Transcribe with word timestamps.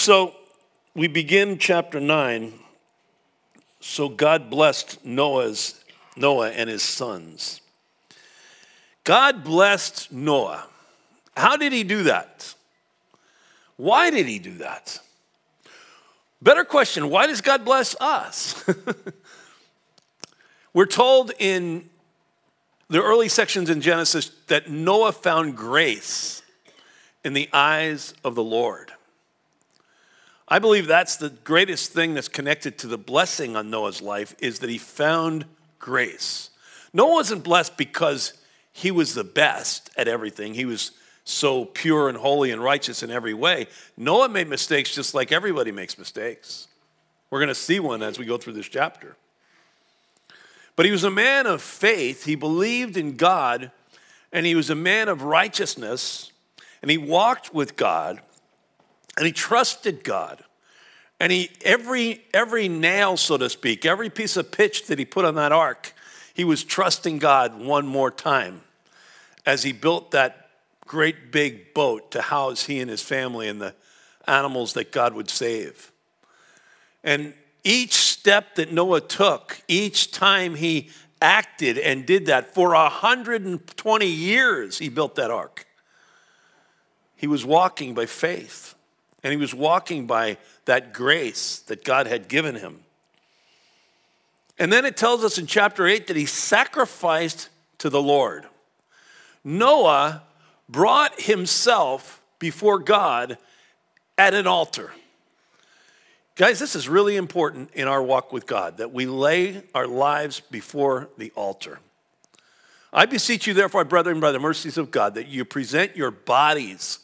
So 0.00 0.34
we 0.94 1.08
begin 1.08 1.58
chapter 1.58 2.00
9. 2.00 2.54
So 3.80 4.08
God 4.08 4.48
blessed 4.48 5.04
Noah's 5.04 5.84
Noah 6.16 6.52
and 6.52 6.70
his 6.70 6.82
sons. 6.82 7.60
God 9.04 9.44
blessed 9.44 10.10
Noah. 10.10 10.66
How 11.36 11.58
did 11.58 11.74
he 11.74 11.84
do 11.84 12.04
that? 12.04 12.54
Why 13.76 14.08
did 14.08 14.24
he 14.24 14.38
do 14.38 14.54
that? 14.54 14.98
Better 16.40 16.64
question, 16.64 17.10
why 17.10 17.26
does 17.26 17.42
God 17.42 17.66
bless 17.66 17.94
us? 18.00 18.64
We're 20.72 20.86
told 20.86 21.32
in 21.38 21.90
the 22.88 23.02
early 23.02 23.28
sections 23.28 23.68
in 23.68 23.82
Genesis 23.82 24.30
that 24.46 24.70
Noah 24.70 25.12
found 25.12 25.58
grace 25.58 26.40
in 27.22 27.34
the 27.34 27.50
eyes 27.52 28.14
of 28.24 28.34
the 28.34 28.42
Lord. 28.42 28.92
I 30.50 30.58
believe 30.58 30.88
that's 30.88 31.16
the 31.16 31.30
greatest 31.30 31.92
thing 31.92 32.14
that's 32.14 32.28
connected 32.28 32.76
to 32.78 32.88
the 32.88 32.98
blessing 32.98 33.54
on 33.54 33.70
Noah's 33.70 34.02
life 34.02 34.34
is 34.40 34.58
that 34.58 34.68
he 34.68 34.78
found 34.78 35.44
grace. 35.78 36.50
Noah 36.92 37.14
wasn't 37.14 37.44
blessed 37.44 37.76
because 37.76 38.32
he 38.72 38.90
was 38.90 39.14
the 39.14 39.22
best 39.22 39.90
at 39.96 40.08
everything. 40.08 40.54
He 40.54 40.64
was 40.64 40.90
so 41.22 41.64
pure 41.64 42.08
and 42.08 42.18
holy 42.18 42.50
and 42.50 42.62
righteous 42.62 43.04
in 43.04 43.12
every 43.12 43.32
way. 43.32 43.68
Noah 43.96 44.28
made 44.28 44.48
mistakes 44.48 44.92
just 44.92 45.14
like 45.14 45.30
everybody 45.30 45.70
makes 45.70 45.96
mistakes. 45.96 46.66
We're 47.30 47.38
going 47.38 47.48
to 47.48 47.54
see 47.54 47.78
one 47.78 48.02
as 48.02 48.18
we 48.18 48.24
go 48.24 48.36
through 48.36 48.54
this 48.54 48.68
chapter. 48.68 49.16
But 50.74 50.84
he 50.86 50.90
was 50.90 51.04
a 51.04 51.10
man 51.10 51.46
of 51.46 51.62
faith. 51.62 52.24
He 52.24 52.34
believed 52.34 52.96
in 52.96 53.16
God, 53.16 53.70
and 54.32 54.46
he 54.46 54.56
was 54.56 54.70
a 54.70 54.74
man 54.74 55.08
of 55.08 55.22
righteousness, 55.22 56.32
and 56.82 56.90
he 56.90 56.98
walked 56.98 57.54
with 57.54 57.76
God, 57.76 58.20
and 59.20 59.26
he 59.26 59.32
trusted 59.34 60.02
God. 60.02 60.42
And 61.20 61.30
he 61.30 61.50
every 61.62 62.24
every 62.32 62.68
nail, 62.68 63.18
so 63.18 63.36
to 63.36 63.50
speak, 63.50 63.84
every 63.84 64.08
piece 64.08 64.38
of 64.38 64.50
pitch 64.50 64.86
that 64.86 64.98
he 64.98 65.04
put 65.04 65.26
on 65.26 65.34
that 65.34 65.52
ark, 65.52 65.92
he 66.32 66.42
was 66.42 66.64
trusting 66.64 67.18
God 67.18 67.60
one 67.60 67.86
more 67.86 68.10
time 68.10 68.62
as 69.44 69.62
he 69.62 69.72
built 69.72 70.12
that 70.12 70.48
great 70.86 71.30
big 71.30 71.74
boat 71.74 72.12
to 72.12 72.22
house 72.22 72.64
he 72.64 72.80
and 72.80 72.88
his 72.88 73.02
family 73.02 73.46
and 73.46 73.60
the 73.60 73.74
animals 74.26 74.72
that 74.72 74.90
God 74.90 75.12
would 75.12 75.28
save. 75.28 75.92
And 77.04 77.34
each 77.62 77.92
step 77.92 78.54
that 78.54 78.72
Noah 78.72 79.02
took, 79.02 79.60
each 79.68 80.12
time 80.12 80.54
he 80.54 80.88
acted 81.20 81.76
and 81.76 82.06
did 82.06 82.24
that 82.24 82.54
for 82.54 82.70
120 82.70 84.06
years, 84.06 84.78
he 84.78 84.88
built 84.88 85.16
that 85.16 85.30
ark. 85.30 85.66
He 87.16 87.26
was 87.26 87.44
walking 87.44 87.92
by 87.92 88.06
faith, 88.06 88.74
and 89.22 89.32
he 89.32 89.36
was 89.36 89.54
walking 89.54 90.06
by 90.06 90.38
that 90.64 90.92
grace 90.92 91.58
that 91.60 91.84
God 91.84 92.06
had 92.06 92.28
given 92.28 92.54
him. 92.54 92.80
And 94.58 94.72
then 94.72 94.84
it 94.84 94.96
tells 94.96 95.24
us 95.24 95.38
in 95.38 95.46
chapter 95.46 95.86
8 95.86 96.06
that 96.06 96.16
he 96.16 96.26
sacrificed 96.26 97.48
to 97.78 97.88
the 97.88 98.02
Lord. 98.02 98.44
Noah 99.42 100.22
brought 100.68 101.20
himself 101.20 102.20
before 102.38 102.78
God 102.78 103.38
at 104.18 104.34
an 104.34 104.46
altar. 104.46 104.92
Guys, 106.36 106.58
this 106.58 106.74
is 106.74 106.88
really 106.88 107.16
important 107.16 107.70
in 107.74 107.88
our 107.88 108.02
walk 108.02 108.32
with 108.32 108.46
God 108.46 108.78
that 108.78 108.92
we 108.92 109.06
lay 109.06 109.62
our 109.74 109.86
lives 109.86 110.40
before 110.40 111.08
the 111.18 111.32
altar. 111.34 111.80
I 112.92 113.06
beseech 113.06 113.46
you, 113.46 113.54
therefore, 113.54 113.84
brethren, 113.84 114.20
by 114.20 114.32
the 114.32 114.38
mercies 114.38 114.78
of 114.78 114.90
God, 114.90 115.14
that 115.14 115.28
you 115.28 115.44
present 115.44 115.96
your 115.96 116.10
bodies 116.10 116.98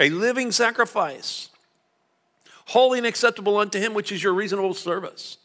a 0.00 0.08
living 0.08 0.50
sacrifice, 0.50 1.50
holy 2.66 2.98
and 2.98 3.06
acceptable 3.06 3.58
unto 3.58 3.78
Him, 3.78 3.94
which 3.94 4.10
is 4.10 4.22
your 4.22 4.32
reasonable 4.32 4.74
service. 4.74 5.36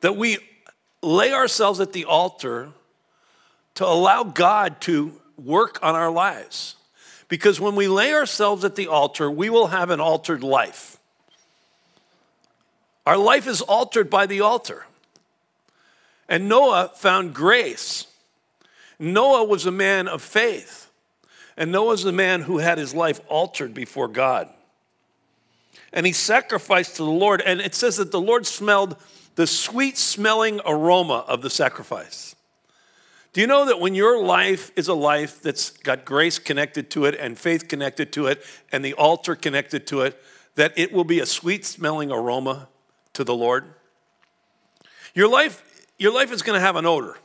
That 0.00 0.16
we 0.16 0.38
lay 1.02 1.32
ourselves 1.32 1.80
at 1.80 1.92
the 1.92 2.04
altar 2.04 2.70
to 3.74 3.84
allow 3.84 4.22
God 4.22 4.80
to 4.82 5.12
work 5.36 5.78
on 5.82 5.94
our 5.94 6.10
lives. 6.10 6.76
Because 7.28 7.60
when 7.60 7.74
we 7.74 7.88
lay 7.88 8.14
ourselves 8.14 8.64
at 8.64 8.74
the 8.74 8.86
altar, 8.86 9.30
we 9.30 9.50
will 9.50 9.66
have 9.66 9.90
an 9.90 10.00
altered 10.00 10.42
life. 10.42 10.98
Our 13.04 13.18
life 13.18 13.46
is 13.46 13.60
altered 13.60 14.08
by 14.08 14.26
the 14.26 14.40
altar. 14.40 14.86
And 16.28 16.48
Noah 16.48 16.92
found 16.94 17.34
grace. 17.34 18.06
Noah 18.98 19.44
was 19.44 19.66
a 19.66 19.70
man 19.70 20.08
of 20.08 20.22
faith. 20.22 20.87
And 21.58 21.72
Noah 21.72 21.88
was 21.88 22.04
a 22.04 22.12
man 22.12 22.42
who 22.42 22.58
had 22.58 22.78
his 22.78 22.94
life 22.94 23.20
altered 23.28 23.74
before 23.74 24.06
God. 24.06 24.48
And 25.92 26.06
he 26.06 26.12
sacrificed 26.12 26.96
to 26.96 27.02
the 27.02 27.10
Lord. 27.10 27.42
And 27.44 27.60
it 27.60 27.74
says 27.74 27.96
that 27.96 28.12
the 28.12 28.20
Lord 28.20 28.46
smelled 28.46 28.96
the 29.34 29.46
sweet 29.46 29.98
smelling 29.98 30.60
aroma 30.64 31.24
of 31.26 31.42
the 31.42 31.50
sacrifice. 31.50 32.36
Do 33.32 33.40
you 33.40 33.48
know 33.48 33.66
that 33.66 33.80
when 33.80 33.96
your 33.96 34.22
life 34.22 34.70
is 34.76 34.86
a 34.86 34.94
life 34.94 35.42
that's 35.42 35.70
got 35.70 36.04
grace 36.04 36.38
connected 36.38 36.90
to 36.92 37.06
it 37.06 37.16
and 37.16 37.36
faith 37.36 37.66
connected 37.66 38.12
to 38.12 38.28
it 38.28 38.42
and 38.70 38.84
the 38.84 38.94
altar 38.94 39.34
connected 39.34 39.84
to 39.88 40.02
it, 40.02 40.16
that 40.54 40.72
it 40.78 40.92
will 40.92 41.04
be 41.04 41.18
a 41.18 41.26
sweet 41.26 41.64
smelling 41.64 42.12
aroma 42.12 42.68
to 43.14 43.24
the 43.24 43.34
Lord? 43.34 43.64
Your 45.12 45.28
life, 45.28 45.86
your 45.98 46.12
life 46.12 46.30
is 46.30 46.42
going 46.42 46.56
to 46.56 46.64
have 46.64 46.76
an 46.76 46.86
odor. 46.86 47.16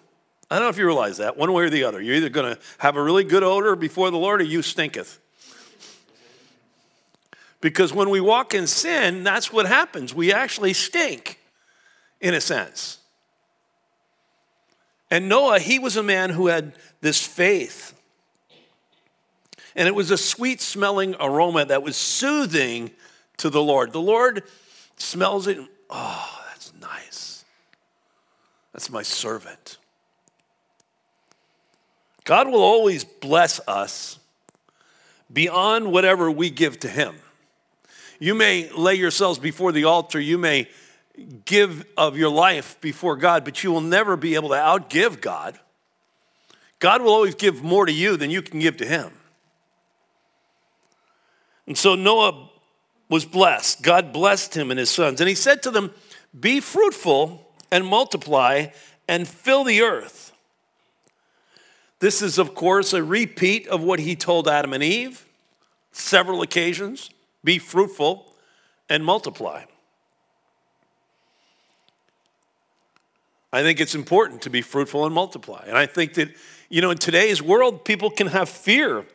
I 0.49 0.55
don't 0.55 0.65
know 0.65 0.69
if 0.69 0.77
you 0.77 0.85
realize 0.85 1.17
that, 1.17 1.37
one 1.37 1.51
way 1.51 1.63
or 1.63 1.69
the 1.69 1.83
other. 1.83 2.01
You're 2.01 2.15
either 2.15 2.29
going 2.29 2.55
to 2.55 2.61
have 2.79 2.95
a 2.95 3.01
really 3.01 3.23
good 3.23 3.43
odor 3.43 3.75
before 3.75 4.11
the 4.11 4.17
Lord 4.17 4.41
or 4.41 4.43
you 4.43 4.61
stinketh. 4.61 5.19
Because 7.61 7.93
when 7.93 8.09
we 8.09 8.19
walk 8.19 8.53
in 8.53 8.67
sin, 8.67 9.23
that's 9.23 9.51
what 9.51 9.65
happens. 9.65 10.13
We 10.13 10.33
actually 10.33 10.73
stink, 10.73 11.39
in 12.19 12.33
a 12.33 12.41
sense. 12.41 12.99
And 15.09 15.29
Noah, 15.29 15.59
he 15.59 15.79
was 15.79 15.95
a 15.95 16.03
man 16.03 16.31
who 16.31 16.47
had 16.47 16.73
this 17.01 17.25
faith. 17.25 17.97
And 19.75 19.87
it 19.87 19.95
was 19.95 20.11
a 20.11 20.17
sweet 20.17 20.59
smelling 20.59 21.15
aroma 21.19 21.65
that 21.65 21.83
was 21.83 21.95
soothing 21.95 22.91
to 23.37 23.49
the 23.49 23.61
Lord. 23.61 23.91
The 23.93 24.01
Lord 24.01 24.43
smells 24.97 25.47
it 25.47 25.57
Oh, 25.95 26.41
that's 26.49 26.73
nice. 26.81 27.45
That's 28.73 28.89
my 28.89 29.03
servant. 29.03 29.77
God 32.23 32.47
will 32.47 32.61
always 32.61 33.03
bless 33.03 33.59
us 33.67 34.19
beyond 35.31 35.91
whatever 35.91 36.29
we 36.31 36.49
give 36.49 36.79
to 36.81 36.87
Him. 36.87 37.15
You 38.19 38.35
may 38.35 38.69
lay 38.69 38.95
yourselves 38.95 39.39
before 39.39 39.71
the 39.71 39.85
altar, 39.85 40.19
you 40.19 40.37
may 40.37 40.69
give 41.45 41.85
of 41.97 42.17
your 42.17 42.29
life 42.29 42.79
before 42.81 43.15
God, 43.15 43.43
but 43.43 43.63
you 43.63 43.71
will 43.71 43.81
never 43.81 44.15
be 44.15 44.35
able 44.35 44.49
to 44.49 44.55
outgive 44.55 45.21
God. 45.21 45.59
God 46.79 47.01
will 47.01 47.11
always 47.11 47.35
give 47.35 47.63
more 47.63 47.85
to 47.85 47.91
you 47.91 48.17
than 48.17 48.29
you 48.29 48.41
can 48.41 48.59
give 48.59 48.77
to 48.77 48.85
Him. 48.85 49.11
And 51.67 51.77
so 51.77 51.95
Noah 51.95 52.49
was 53.09 53.25
blessed. 53.25 53.81
God 53.81 54.11
blessed 54.11 54.55
him 54.55 54.71
and 54.71 54.79
his 54.79 54.89
sons. 54.89 55.21
And 55.21 55.29
he 55.29 55.35
said 55.35 55.63
to 55.63 55.71
them, 55.71 55.91
Be 56.37 56.59
fruitful 56.59 57.47
and 57.71 57.85
multiply 57.85 58.67
and 59.07 59.27
fill 59.27 59.63
the 59.63 59.81
earth. 59.81 60.32
This 62.03 62.21
is, 62.21 62.37
of 62.37 62.53
course, 62.53 62.91
a 62.91 63.01
repeat 63.01 63.65
of 63.69 63.81
what 63.81 63.97
he 63.97 64.17
told 64.17 64.49
Adam 64.49 64.73
and 64.73 64.83
Eve 64.83 65.25
several 65.93 66.41
occasions 66.41 67.09
be 67.45 67.57
fruitful 67.59 68.33
and 68.89 69.05
multiply. 69.05 69.63
I 73.53 73.61
think 73.61 73.79
it's 73.79 73.95
important 73.95 74.41
to 74.41 74.49
be 74.49 74.61
fruitful 74.61 75.05
and 75.05 75.15
multiply. 75.15 75.63
And 75.65 75.77
I 75.77 75.85
think 75.85 76.15
that, 76.15 76.35
you 76.67 76.81
know, 76.81 76.91
in 76.91 76.97
today's 76.97 77.41
world, 77.41 77.85
people 77.85 78.09
can 78.09 78.27
have 78.27 78.49
fear 78.49 79.05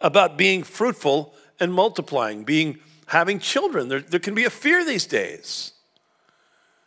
about 0.00 0.38
being 0.38 0.62
fruitful 0.62 1.34
and 1.60 1.70
multiplying, 1.70 2.44
being 2.44 2.78
having 3.08 3.40
children. 3.40 3.88
There, 3.88 4.00
there 4.00 4.20
can 4.20 4.34
be 4.34 4.46
a 4.46 4.50
fear 4.50 4.86
these 4.86 5.04
days. 5.04 5.72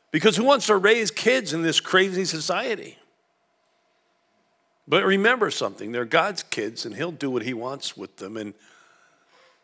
Because 0.09 0.35
who 0.37 0.43
wants 0.43 0.65
to 0.65 0.75
raise 0.75 1.11
kids 1.11 1.53
in 1.53 1.61
this 1.61 1.79
crazy 1.79 2.25
society? 2.25 2.97
But 4.91 5.05
remember 5.05 5.49
something 5.51 5.93
they're 5.93 6.03
God's 6.03 6.43
kids, 6.43 6.85
and 6.85 6.93
He'll 6.93 7.13
do 7.13 7.31
what 7.31 7.43
He 7.43 7.53
wants 7.53 7.95
with 7.95 8.17
them, 8.17 8.35
and 8.35 8.53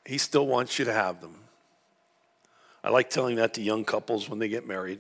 He 0.06 0.18
still 0.18 0.48
wants 0.48 0.80
you 0.80 0.86
to 0.86 0.94
have 0.94 1.20
them. 1.20 1.36
I 2.82 2.92
like 2.92 3.10
telling 3.10 3.36
that 3.36 3.54
to 3.56 3.62
young 3.62 3.84
couples 3.84 4.30
when 4.30 4.40
they 4.40 4.48
get 4.48 4.66
married. 4.66 5.00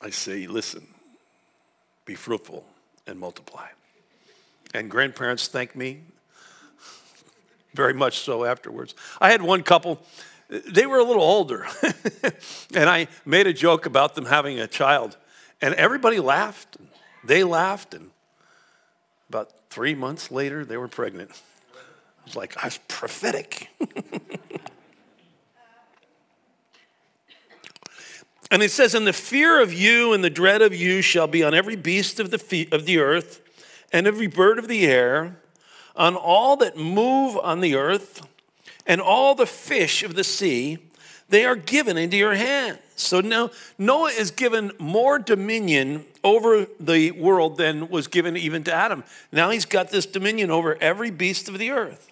I 0.00 0.08
say, 0.08 0.46
listen, 0.46 0.86
be 2.06 2.14
fruitful 2.14 2.64
and 3.06 3.20
multiply. 3.20 3.66
And 4.72 4.90
grandparents 4.90 5.48
thank 5.48 5.76
me 5.76 6.00
very 7.74 7.92
much 7.92 8.20
so 8.20 8.46
afterwards. 8.46 8.94
I 9.20 9.30
had 9.30 9.42
one 9.42 9.62
couple, 9.62 10.00
they 10.48 10.86
were 10.86 11.00
a 11.00 11.04
little 11.04 11.22
older, 11.22 11.66
and 12.74 12.88
I 12.88 13.08
made 13.26 13.46
a 13.46 13.52
joke 13.52 13.84
about 13.84 14.14
them 14.14 14.24
having 14.24 14.58
a 14.58 14.66
child, 14.66 15.18
and 15.60 15.74
everybody 15.74 16.18
laughed. 16.18 16.78
They 17.22 17.44
laughed, 17.44 17.94
and 17.94 18.10
about 19.28 19.50
three 19.70 19.94
months 19.94 20.30
later, 20.30 20.64
they 20.64 20.76
were 20.76 20.88
pregnant. 20.88 21.30
I 21.74 22.24
was 22.24 22.36
like, 22.36 22.56
I 22.62 22.66
was 22.66 22.78
prophetic. 22.88 23.68
and 28.50 28.62
it 28.62 28.70
says, 28.70 28.94
And 28.94 29.06
the 29.06 29.12
fear 29.12 29.60
of 29.60 29.72
you 29.72 30.12
and 30.12 30.24
the 30.24 30.30
dread 30.30 30.62
of 30.62 30.74
you 30.74 31.02
shall 31.02 31.26
be 31.26 31.42
on 31.42 31.54
every 31.54 31.76
beast 31.76 32.20
of 32.20 32.30
the, 32.30 32.38
fe- 32.38 32.68
of 32.72 32.86
the 32.86 32.98
earth 32.98 33.40
and 33.92 34.06
every 34.06 34.26
bird 34.26 34.58
of 34.58 34.68
the 34.68 34.86
air, 34.86 35.36
on 35.96 36.14
all 36.14 36.56
that 36.56 36.76
move 36.76 37.36
on 37.36 37.60
the 37.60 37.74
earth, 37.74 38.26
and 38.86 39.00
all 39.00 39.34
the 39.34 39.46
fish 39.46 40.02
of 40.02 40.14
the 40.14 40.24
sea 40.24 40.78
they 41.30 41.44
are 41.46 41.56
given 41.56 41.96
into 41.96 42.16
your 42.16 42.34
hands. 42.34 42.78
So 42.96 43.20
now 43.20 43.50
Noah 43.78 44.10
is 44.10 44.30
given 44.30 44.72
more 44.78 45.18
dominion 45.18 46.04
over 46.22 46.66
the 46.78 47.12
world 47.12 47.56
than 47.56 47.88
was 47.88 48.08
given 48.08 48.36
even 48.36 48.64
to 48.64 48.74
Adam. 48.74 49.04
Now 49.32 49.50
he's 49.50 49.64
got 49.64 49.90
this 49.90 50.06
dominion 50.06 50.50
over 50.50 50.76
every 50.80 51.10
beast 51.10 51.48
of 51.48 51.58
the 51.58 51.70
earth. 51.70 52.10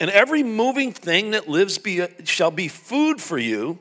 And 0.00 0.10
every 0.10 0.42
moving 0.42 0.92
thing 0.92 1.30
that 1.30 1.48
lives 1.48 1.78
be, 1.78 2.06
shall 2.24 2.50
be 2.50 2.68
food 2.68 3.20
for 3.20 3.38
you. 3.38 3.78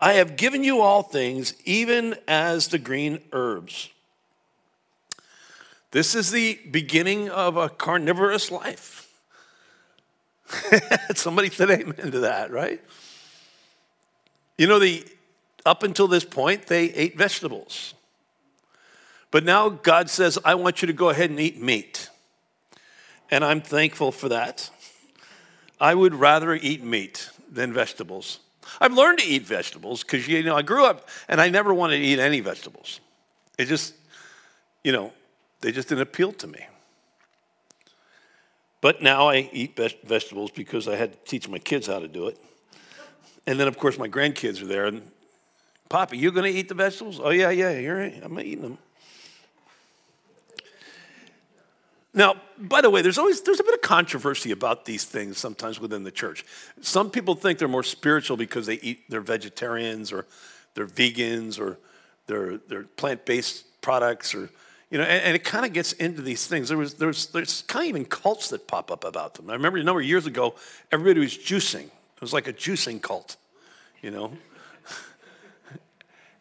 I 0.00 0.14
have 0.14 0.36
given 0.36 0.64
you 0.64 0.80
all 0.80 1.02
things, 1.02 1.54
even 1.64 2.16
as 2.26 2.68
the 2.68 2.78
green 2.78 3.20
herbs. 3.32 3.90
This 5.90 6.14
is 6.14 6.30
the 6.30 6.58
beginning 6.70 7.30
of 7.30 7.56
a 7.56 7.68
carnivorous 7.68 8.50
life. 8.50 9.12
Somebody 11.14 11.50
said 11.50 11.70
amen 11.70 12.10
to 12.10 12.20
that, 12.20 12.50
right? 12.50 12.80
You 14.56 14.66
know, 14.66 14.78
the, 14.78 15.04
up 15.66 15.82
until 15.82 16.06
this 16.06 16.24
point, 16.24 16.66
they 16.66 16.90
ate 16.92 17.16
vegetables. 17.16 17.94
But 19.30 19.44
now 19.44 19.68
God 19.68 20.08
says, 20.08 20.38
I 20.44 20.54
want 20.54 20.80
you 20.80 20.86
to 20.86 20.92
go 20.92 21.08
ahead 21.10 21.30
and 21.30 21.40
eat 21.40 21.60
meat. 21.60 22.08
And 23.30 23.44
I'm 23.44 23.60
thankful 23.60 24.12
for 24.12 24.28
that. 24.28 24.70
I 25.80 25.94
would 25.94 26.14
rather 26.14 26.54
eat 26.54 26.84
meat 26.84 27.30
than 27.50 27.72
vegetables. 27.72 28.38
I've 28.80 28.92
learned 28.92 29.18
to 29.18 29.26
eat 29.26 29.42
vegetables 29.42 30.02
because, 30.02 30.28
you 30.28 30.42
know, 30.42 30.56
I 30.56 30.62
grew 30.62 30.84
up 30.84 31.08
and 31.28 31.40
I 31.40 31.48
never 31.48 31.74
wanted 31.74 31.98
to 31.98 32.02
eat 32.02 32.18
any 32.18 32.40
vegetables. 32.40 33.00
It 33.58 33.66
just, 33.66 33.94
you 34.82 34.92
know, 34.92 35.12
they 35.60 35.72
just 35.72 35.88
didn't 35.88 36.02
appeal 36.02 36.32
to 36.32 36.46
me. 36.46 36.64
But 38.80 39.02
now 39.02 39.28
I 39.28 39.48
eat 39.52 39.76
vegetables 40.04 40.50
because 40.50 40.86
I 40.86 40.96
had 40.96 41.12
to 41.12 41.18
teach 41.24 41.48
my 41.48 41.58
kids 41.58 41.86
how 41.86 41.98
to 41.98 42.08
do 42.08 42.28
it. 42.28 42.38
And 43.46 43.60
then, 43.60 43.68
of 43.68 43.78
course, 43.78 43.98
my 43.98 44.08
grandkids 44.08 44.62
are 44.62 44.66
there. 44.66 44.86
And, 44.86 45.02
Poppy, 45.88 46.18
you 46.18 46.32
going 46.32 46.50
to 46.50 46.58
eat 46.58 46.68
the 46.68 46.74
vegetables? 46.74 47.20
Oh, 47.22 47.30
yeah, 47.30 47.50
yeah, 47.50 47.78
you're 47.78 47.98
right. 47.98 48.20
I'm 48.22 48.38
eating 48.40 48.62
them. 48.62 48.78
Now, 52.14 52.36
by 52.56 52.80
the 52.80 52.90
way, 52.90 53.02
there's 53.02 53.18
always 53.18 53.42
there's 53.42 53.58
a 53.58 53.64
bit 53.64 53.74
of 53.74 53.80
controversy 53.80 54.52
about 54.52 54.84
these 54.84 55.04
things 55.04 55.36
sometimes 55.36 55.80
within 55.80 56.04
the 56.04 56.12
church. 56.12 56.44
Some 56.80 57.10
people 57.10 57.34
think 57.34 57.58
they're 57.58 57.66
more 57.66 57.82
spiritual 57.82 58.36
because 58.36 58.66
they 58.66 58.74
eat 58.74 59.02
they're 59.08 59.20
vegetarians 59.20 60.12
or 60.12 60.24
they're 60.74 60.86
vegans 60.86 61.58
or 61.58 61.76
they're 62.28 62.58
they're 62.68 62.84
plant-based 62.84 63.80
products 63.80 64.32
or 64.32 64.48
you 64.90 64.98
know, 64.98 65.04
and, 65.04 65.24
and 65.24 65.34
it 65.34 65.42
kind 65.42 65.66
of 65.66 65.72
gets 65.72 65.92
into 65.94 66.22
these 66.22 66.46
things. 66.46 66.68
There 66.68 66.78
was 66.78 66.94
there's 66.94 67.26
there's 67.26 67.62
kind 67.62 67.82
of 67.82 67.88
even 67.88 68.04
cults 68.04 68.48
that 68.50 68.68
pop 68.68 68.92
up 68.92 69.02
about 69.02 69.34
them. 69.34 69.50
I 69.50 69.54
remember 69.54 69.78
a 69.78 69.82
number 69.82 70.00
of 70.00 70.06
years 70.06 70.26
ago, 70.26 70.54
everybody 70.92 71.18
was 71.18 71.36
juicing. 71.36 71.90
It 72.24 72.32
was 72.32 72.32
like 72.32 72.48
a 72.48 72.54
juicing 72.54 73.02
cult, 73.02 73.36
you 74.00 74.10
know. 74.10 74.32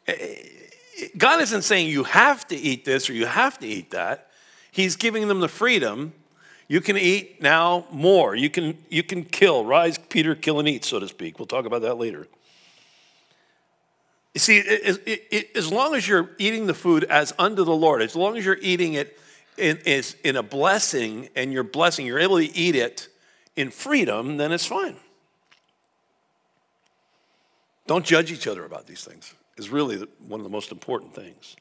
Eh, 0.08 0.14
eh, 0.20 1.08
God 1.18 1.42
isn't 1.42 1.64
saying 1.64 1.90
you 1.90 2.04
have 2.04 2.48
to 2.48 2.56
eat 2.56 2.86
this 2.86 3.10
or 3.10 3.14
you 3.14 3.26
have 3.26 3.60
to 3.60 3.68
eat 3.68 3.92
that. 3.92 4.30
He's 4.72 4.96
giving 4.96 5.28
them 5.28 5.42
the 5.42 5.50
freedom. 5.50 6.14
You 6.70 6.80
can 6.80 6.98
eat 6.98 7.42
now 7.42 7.86
more. 7.92 8.34
You 8.34 8.50
can, 8.50 8.78
you 8.90 9.04
can 9.04 9.26
kill, 9.26 9.66
rise, 9.66 9.98
Peter, 9.98 10.36
kill, 10.36 10.60
and 10.60 10.70
eat, 10.70 10.86
so 10.86 11.00
to 11.00 11.08
speak. 11.10 11.38
We'll 11.38 11.48
talk 11.48 11.66
about 11.66 11.82
that 11.82 11.96
later. 11.96 12.28
You 14.34 14.40
see, 14.40 14.60
it, 14.60 15.02
it, 15.06 15.28
it, 15.32 15.56
as 15.56 15.70
long 15.70 15.96
as 15.96 16.08
you're 16.08 16.32
eating 16.38 16.68
the 16.68 16.74
food 16.74 17.04
as 17.06 17.34
unto 17.38 17.66
the 17.66 17.76
Lord, 17.76 18.02
as 18.02 18.16
long 18.16 18.38
as 18.38 18.46
you're 18.46 18.60
eating 18.62 18.94
it 18.94 19.20
in, 19.58 19.78
is 19.86 20.16
in 20.24 20.38
a 20.38 20.44
blessing 20.44 21.28
and 21.36 21.52
you're 21.52 21.64
blessing, 21.64 22.06
you're 22.06 22.20
able 22.20 22.40
to 22.40 22.56
eat 22.56 22.76
it 22.76 23.10
in 23.56 23.70
freedom, 23.70 24.38
then 24.38 24.54
it's 24.54 24.66
fine. 24.66 24.96
Don't 27.86 28.06
judge 28.06 28.32
each 28.32 28.48
other 28.48 28.64
about 28.64 28.88
these 28.88 29.04
things, 29.04 29.34
is 29.58 29.70
really 29.70 29.98
one 30.28 30.40
of 30.40 30.44
the 30.44 30.50
most 30.50 30.72
important 30.72 31.14
things. 31.14 31.56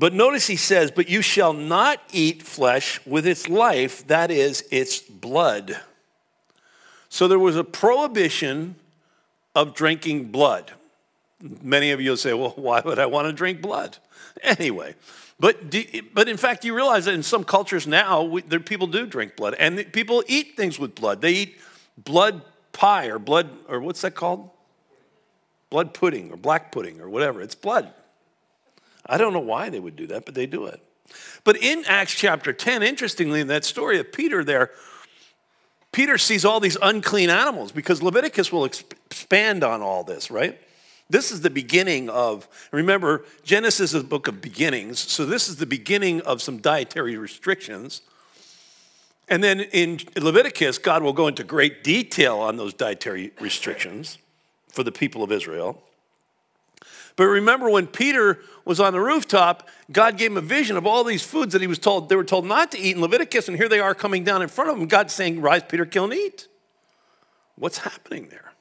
But 0.00 0.14
notice 0.14 0.46
he 0.46 0.56
says, 0.56 0.90
But 0.90 1.10
you 1.10 1.20
shall 1.20 1.52
not 1.52 2.00
eat 2.10 2.42
flesh 2.42 3.04
with 3.04 3.26
its 3.26 3.48
life, 3.48 4.06
that 4.06 4.30
is, 4.30 4.64
its 4.70 5.00
blood. 5.00 5.78
So 7.10 7.28
there 7.28 7.38
was 7.38 7.56
a 7.56 7.64
prohibition 7.64 8.76
of 9.54 9.74
drinking 9.74 10.30
blood. 10.30 10.72
Many 11.40 11.90
of 11.90 12.00
you 12.00 12.10
will 12.10 12.16
say, 12.16 12.32
Well, 12.32 12.50
why 12.56 12.80
would 12.80 12.98
I 12.98 13.06
want 13.06 13.26
to 13.26 13.32
drink 13.32 13.60
blood? 13.60 13.98
Anyway, 14.42 14.94
but, 15.38 15.68
do, 15.68 15.84
but 16.14 16.28
in 16.28 16.38
fact, 16.38 16.64
you 16.64 16.74
realize 16.74 17.04
that 17.06 17.14
in 17.14 17.22
some 17.22 17.44
cultures 17.44 17.86
now, 17.86 18.22
we, 18.22 18.42
there, 18.42 18.60
people 18.60 18.86
do 18.86 19.04
drink 19.04 19.36
blood, 19.36 19.54
and 19.58 19.92
people 19.92 20.22
eat 20.28 20.56
things 20.56 20.78
with 20.78 20.94
blood. 20.94 21.20
They 21.20 21.32
eat 21.32 21.58
blood 22.04 22.42
pie 22.72 23.06
or 23.06 23.18
blood, 23.18 23.50
or 23.68 23.80
what's 23.80 24.00
that 24.02 24.14
called? 24.14 24.50
Blood 25.70 25.94
pudding 25.94 26.32
or 26.32 26.36
black 26.36 26.72
pudding 26.72 27.00
or 27.00 27.08
whatever. 27.08 27.42
It's 27.42 27.54
blood. 27.54 27.92
I 29.06 29.18
don't 29.18 29.32
know 29.32 29.40
why 29.40 29.70
they 29.70 29.80
would 29.80 29.96
do 29.96 30.06
that, 30.08 30.24
but 30.24 30.34
they 30.34 30.46
do 30.46 30.66
it. 30.66 30.80
But 31.44 31.56
in 31.56 31.84
Acts 31.86 32.14
chapter 32.14 32.52
10, 32.52 32.82
interestingly, 32.82 33.40
in 33.40 33.48
that 33.48 33.64
story 33.64 33.98
of 33.98 34.12
Peter 34.12 34.44
there, 34.44 34.70
Peter 35.92 36.18
sees 36.18 36.44
all 36.44 36.60
these 36.60 36.76
unclean 36.80 37.30
animals 37.30 37.72
because 37.72 38.02
Leviticus 38.02 38.52
will 38.52 38.64
expand 38.64 39.64
on 39.64 39.82
all 39.82 40.04
this, 40.04 40.30
right? 40.30 40.60
This 41.08 41.32
is 41.32 41.40
the 41.40 41.50
beginning 41.50 42.08
of, 42.08 42.46
remember, 42.70 43.24
Genesis 43.42 43.92
is 43.94 44.02
a 44.02 44.06
book 44.06 44.28
of 44.28 44.40
beginnings, 44.40 45.00
so 45.00 45.26
this 45.26 45.48
is 45.48 45.56
the 45.56 45.66
beginning 45.66 46.20
of 46.20 46.40
some 46.40 46.58
dietary 46.58 47.16
restrictions. 47.16 48.02
And 49.30 49.44
then 49.44 49.60
in 49.60 50.00
Leviticus, 50.20 50.78
God 50.78 51.04
will 51.04 51.12
go 51.12 51.28
into 51.28 51.44
great 51.44 51.84
detail 51.84 52.38
on 52.38 52.56
those 52.56 52.74
dietary 52.74 53.30
restrictions 53.40 54.18
for 54.68 54.82
the 54.82 54.90
people 54.90 55.22
of 55.22 55.30
Israel. 55.30 55.80
But 57.14 57.26
remember 57.26 57.70
when 57.70 57.86
Peter 57.86 58.40
was 58.64 58.80
on 58.80 58.92
the 58.92 59.00
rooftop, 59.00 59.68
God 59.92 60.16
gave 60.16 60.32
him 60.32 60.36
a 60.36 60.42
vision 60.42 60.76
of 60.76 60.86
all 60.86 61.04
these 61.04 61.22
foods 61.22 61.52
that 61.52 61.60
he 61.60 61.68
was 61.68 61.78
told 61.78 62.08
they 62.08 62.16
were 62.16 62.24
told 62.24 62.44
not 62.44 62.72
to 62.72 62.78
eat 62.78 62.96
in 62.96 63.02
Leviticus, 63.02 63.46
and 63.46 63.56
here 63.56 63.68
they 63.68 63.78
are 63.78 63.94
coming 63.94 64.24
down 64.24 64.42
in 64.42 64.48
front 64.48 64.70
of 64.70 64.76
him. 64.76 64.86
God's 64.86 65.12
saying, 65.12 65.40
Rise, 65.40 65.62
Peter, 65.62 65.86
kill 65.86 66.04
and 66.04 66.14
eat. 66.14 66.48
What's 67.56 67.78
happening 67.78 68.28
there? 68.30 68.52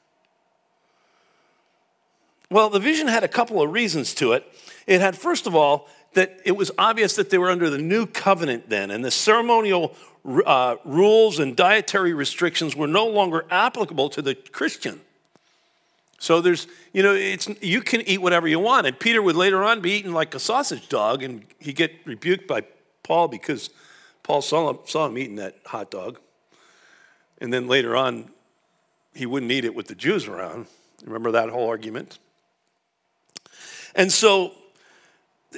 Well, 2.52 2.70
the 2.70 2.80
vision 2.80 3.08
had 3.08 3.24
a 3.24 3.28
couple 3.28 3.62
of 3.62 3.72
reasons 3.72 4.14
to 4.16 4.34
it. 4.34 4.46
It 4.88 5.02
had, 5.02 5.18
first 5.18 5.48
of 5.48 5.56
all, 5.56 5.88
that 6.14 6.40
it 6.46 6.54
was 6.54 6.72
obvious 6.78 7.16
that 7.16 7.30
they 7.30 7.38
were 7.38 7.50
under 7.50 7.70
the 7.70 7.78
new 7.78 8.06
covenant 8.06 8.70
then, 8.70 8.92
and 8.92 9.04
the 9.04 9.12
ceremonial 9.12 9.96
uh, 10.46 10.76
rules 10.84 11.40
and 11.40 11.56
dietary 11.56 12.14
restrictions 12.14 12.76
were 12.76 12.88
no 12.88 13.08
longer 13.08 13.46
applicable 13.50 14.10
to 14.10 14.22
the 14.22 14.36
Christian. 14.36 15.02
So 16.20 16.42
there's, 16.42 16.68
you 16.92 17.02
know, 17.02 17.14
it's 17.14 17.48
you 17.62 17.82
can 17.82 18.02
eat 18.02 18.22
whatever 18.22 18.48
you 18.48 18.60
want. 18.60 18.86
And 18.86 19.00
Peter 19.00 19.22
would 19.22 19.38
later 19.38 19.64
on 19.64 19.80
be 19.80 19.92
eaten 19.92 20.14
like 20.14 20.36
a 20.36 20.40
sausage 20.40 20.90
dog, 20.90 21.24
and 21.24 21.46
he 21.60 21.72
get 21.72 21.94
rebuked 22.06 22.48
by 22.48 22.64
Paul 23.04 23.30
because 23.30 23.70
Paul 24.24 24.42
saw 24.42 24.70
him, 24.70 24.80
saw 24.86 25.06
him 25.08 25.18
eating 25.18 25.38
that 25.38 25.56
hot 25.66 25.90
dog. 25.90 26.20
And 27.40 27.54
then 27.54 27.68
later 27.68 27.96
on, 27.96 28.30
he 29.16 29.26
wouldn't 29.26 29.52
eat 29.52 29.64
it 29.64 29.74
with 29.74 29.88
the 29.88 29.96
Jews 29.96 30.28
around. 30.28 30.68
Remember 31.06 31.32
that 31.32 31.50
whole 31.50 31.70
argument? 31.70 32.20
And 33.96 34.12
so 34.12 34.54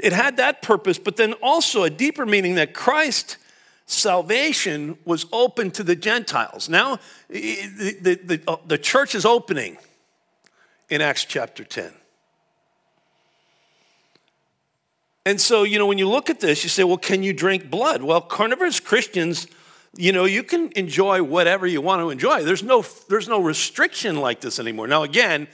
it 0.01 0.13
had 0.13 0.38
that 0.38 0.62
purpose, 0.62 0.98
but 0.98 1.17
then 1.17 1.33
also 1.41 1.83
a 1.83 1.89
deeper 1.89 2.25
meaning 2.25 2.55
that 2.55 2.74
Christ 2.74 3.38
salvation 3.86 4.98
was 5.05 5.25
open 5.33 5.71
to 5.71 5.83
the 5.83 5.95
Gentiles. 5.95 6.69
Now, 6.69 7.00
the, 7.29 7.98
the, 8.01 8.15
the, 8.15 8.41
uh, 8.48 8.57
the 8.65 8.77
church 8.77 9.15
is 9.15 9.25
opening 9.25 9.77
in 10.89 11.01
Acts 11.01 11.25
chapter 11.25 11.63
10. 11.63 11.91
And 15.25 15.39
so, 15.39 15.63
you 15.63 15.77
know, 15.77 15.86
when 15.86 15.98
you 15.98 16.10
look 16.10 16.29
at 16.29 16.39
this, 16.39 16.63
you 16.63 16.69
say, 16.69 16.83
well, 16.83 16.98
can 16.98 17.21
you 17.21 17.33
drink 17.33 17.69
blood? 17.69 18.01
Well, 18.01 18.21
carnivorous 18.21 18.79
Christians, 18.79 19.45
you 19.95 20.12
know, 20.13 20.25
you 20.25 20.41
can 20.41 20.71
enjoy 20.75 21.21
whatever 21.21 21.67
you 21.67 21.81
want 21.81 22.01
to 22.01 22.10
enjoy. 22.10 22.43
There's 22.43 22.63
no, 22.63 22.83
there's 23.07 23.27
no 23.27 23.41
restriction 23.41 24.17
like 24.17 24.41
this 24.41 24.57
anymore. 24.57 24.88
Now, 24.88 25.03
again, 25.03 25.48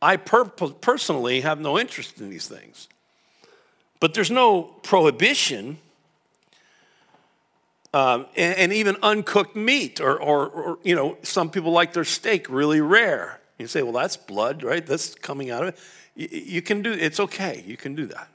I 0.00 0.18
per- 0.18 0.44
personally 0.44 1.40
have 1.40 1.58
no 1.58 1.78
interest 1.78 2.20
in 2.20 2.30
these 2.30 2.46
things. 2.46 2.88
But 4.00 4.14
there's 4.14 4.30
no 4.30 4.62
prohibition. 4.62 5.78
Um, 7.94 8.26
and, 8.36 8.58
and, 8.58 8.72
even 8.72 8.96
uncooked 9.02 9.56
meat, 9.56 9.98
or, 9.98 10.20
or, 10.20 10.46
or, 10.46 10.78
you 10.82 10.94
know, 10.94 11.16
some 11.22 11.48
people 11.48 11.72
like 11.72 11.94
their 11.94 12.04
steak 12.04 12.50
really 12.50 12.82
rare. 12.82 13.40
You 13.58 13.66
say, 13.66 13.82
well, 13.82 13.94
that's 13.94 14.14
blood, 14.14 14.62
right? 14.62 14.86
That's 14.86 15.14
coming 15.14 15.50
out 15.50 15.62
of 15.62 15.68
it. 15.70 15.78
You, 16.14 16.28
you 16.30 16.62
can 16.62 16.82
do, 16.82 16.92
it's 16.92 17.18
okay. 17.18 17.64
You 17.66 17.78
can 17.78 17.94
do 17.94 18.04
that. 18.06 18.28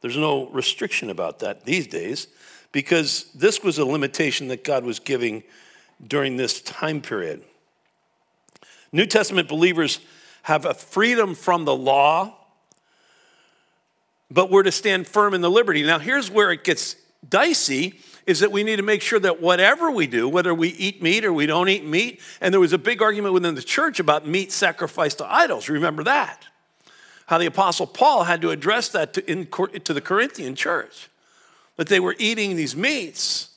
There's 0.00 0.16
no 0.16 0.48
restriction 0.48 1.10
about 1.10 1.38
that 1.38 1.64
these 1.64 1.86
days 1.86 2.26
because 2.72 3.30
this 3.34 3.62
was 3.62 3.78
a 3.78 3.84
limitation 3.84 4.48
that 4.48 4.64
God 4.64 4.84
was 4.84 4.98
giving 4.98 5.42
during 6.04 6.36
this 6.36 6.60
time 6.60 7.00
period. 7.00 7.42
New 8.92 9.06
Testament 9.06 9.48
believers 9.48 10.00
have 10.42 10.64
a 10.64 10.74
freedom 10.74 11.34
from 11.34 11.64
the 11.64 11.74
law, 11.74 12.34
but 14.30 14.50
we're 14.50 14.62
to 14.62 14.72
stand 14.72 15.06
firm 15.06 15.34
in 15.34 15.40
the 15.40 15.50
liberty. 15.50 15.82
Now, 15.82 15.98
here's 15.98 16.30
where 16.30 16.52
it 16.52 16.64
gets 16.64 16.96
dicey 17.28 18.00
is 18.26 18.40
that 18.40 18.52
we 18.52 18.62
need 18.62 18.76
to 18.76 18.82
make 18.82 19.02
sure 19.02 19.18
that 19.18 19.40
whatever 19.40 19.90
we 19.90 20.06
do, 20.06 20.28
whether 20.28 20.54
we 20.54 20.68
eat 20.68 21.02
meat 21.02 21.24
or 21.24 21.32
we 21.32 21.46
don't 21.46 21.68
eat 21.68 21.84
meat, 21.84 22.20
and 22.40 22.52
there 22.52 22.60
was 22.60 22.72
a 22.72 22.78
big 22.78 23.02
argument 23.02 23.34
within 23.34 23.54
the 23.54 23.62
church 23.62 23.98
about 23.98 24.26
meat 24.26 24.52
sacrificed 24.52 25.18
to 25.18 25.32
idols. 25.32 25.68
Remember 25.68 26.04
that? 26.04 26.46
How 27.26 27.38
the 27.38 27.46
Apostle 27.46 27.86
Paul 27.86 28.24
had 28.24 28.40
to 28.42 28.50
address 28.50 28.88
that 28.90 29.14
to, 29.14 29.30
in, 29.30 29.46
to 29.46 29.94
the 29.94 30.00
Corinthian 30.00 30.54
church, 30.54 31.08
that 31.76 31.88
they 31.88 32.00
were 32.00 32.14
eating 32.18 32.56
these 32.56 32.76
meats, 32.76 33.50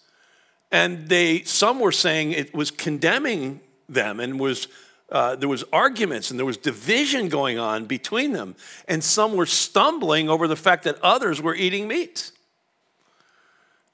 and 0.71 1.07
they 1.07 1.43
some 1.43 1.79
were 1.79 1.91
saying 1.91 2.31
it 2.31 2.53
was 2.53 2.71
condemning 2.71 3.61
them 3.87 4.19
and 4.19 4.39
was 4.39 4.67
uh, 5.13 5.37
there 5.37 5.47
was 5.47 5.63
arguments 5.71 6.29
and 6.29 6.37
there 6.37 6.45
was 6.45 6.57
division 6.57 7.29
going 7.29 7.57
on 7.57 7.85
between 7.85 8.33
them 8.33 8.55
and 8.87 9.01
some 9.01 9.35
were 9.35 9.45
stumbling 9.45 10.29
over 10.29 10.47
the 10.47 10.55
fact 10.57 10.83
that 10.83 10.99
others 11.01 11.41
were 11.41 11.55
eating 11.55 11.87
meat 11.87 12.31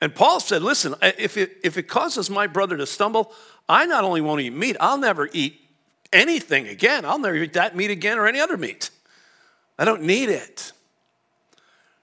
and 0.01 0.15
Paul 0.15 0.39
said, 0.39 0.61
Listen, 0.61 0.95
if 1.01 1.37
it, 1.37 1.57
if 1.63 1.77
it 1.77 1.83
causes 1.83 2.29
my 2.29 2.47
brother 2.47 2.77
to 2.77 2.85
stumble, 2.85 3.33
I 3.67 3.85
not 3.85 4.03
only 4.03 4.21
won't 4.21 4.41
eat 4.41 4.51
meat, 4.51 4.77
I'll 4.79 4.97
never 4.97 5.29
eat 5.33 5.59
anything 6.13 6.67
again. 6.67 7.05
I'll 7.05 7.19
never 7.19 7.35
eat 7.35 7.53
that 7.53 7.75
meat 7.75 7.91
again 7.91 8.17
or 8.17 8.27
any 8.27 8.39
other 8.39 8.57
meat. 8.57 8.89
I 9.77 9.85
don't 9.85 10.03
need 10.03 10.29
it. 10.29 10.71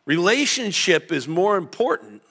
Relationship 0.04 1.10
is 1.10 1.26
more 1.26 1.56
important. 1.56 2.22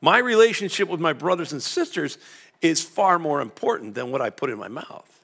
My 0.00 0.18
relationship 0.18 0.88
with 0.88 1.00
my 1.00 1.12
brothers 1.12 1.52
and 1.52 1.62
sisters 1.62 2.16
is 2.62 2.82
far 2.82 3.18
more 3.18 3.40
important 3.40 3.94
than 3.94 4.10
what 4.10 4.22
I 4.22 4.30
put 4.30 4.50
in 4.50 4.58
my 4.58 4.68
mouth. 4.68 5.19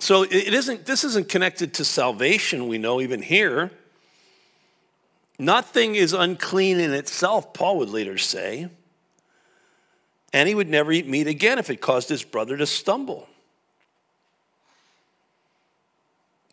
So 0.00 0.22
it 0.22 0.32
isn't, 0.32 0.86
this 0.86 1.04
isn't 1.04 1.28
connected 1.28 1.74
to 1.74 1.84
salvation, 1.84 2.68
we 2.68 2.78
know, 2.78 3.02
even 3.02 3.20
here. 3.20 3.70
Nothing 5.38 5.94
is 5.94 6.14
unclean 6.14 6.80
in 6.80 6.94
itself, 6.94 7.52
Paul 7.52 7.76
would 7.78 7.90
later 7.90 8.16
say. 8.16 8.70
And 10.32 10.48
he 10.48 10.54
would 10.54 10.70
never 10.70 10.90
eat 10.90 11.06
meat 11.06 11.26
again 11.26 11.58
if 11.58 11.68
it 11.68 11.82
caused 11.82 12.08
his 12.08 12.22
brother 12.22 12.56
to 12.56 12.64
stumble. 12.64 13.28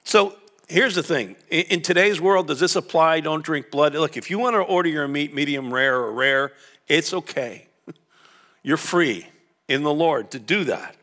So 0.04 0.36
here's 0.68 0.96
the 0.96 1.04
thing 1.04 1.38
in 1.50 1.82
today's 1.82 2.20
world, 2.20 2.48
does 2.48 2.60
this 2.60 2.76
apply? 2.76 3.22
Don't 3.22 3.46
drink 3.46 3.72
blood. 3.72 3.94
Look, 3.94 4.18
if 4.18 4.30
you 4.30 4.40
want 4.40 4.56
to 4.56 4.60
order 4.60 4.90
your 4.90 5.08
meat 5.08 5.34
medium 5.34 5.74
rare 5.74 5.96
or 5.96 6.12
rare, 6.12 6.52
it's 6.90 7.14
okay. 7.14 7.68
You're 8.62 8.76
free 8.76 9.26
in 9.70 9.84
the 9.84 9.94
Lord 9.94 10.32
to 10.32 10.40
do 10.40 10.66
that. 10.66 10.97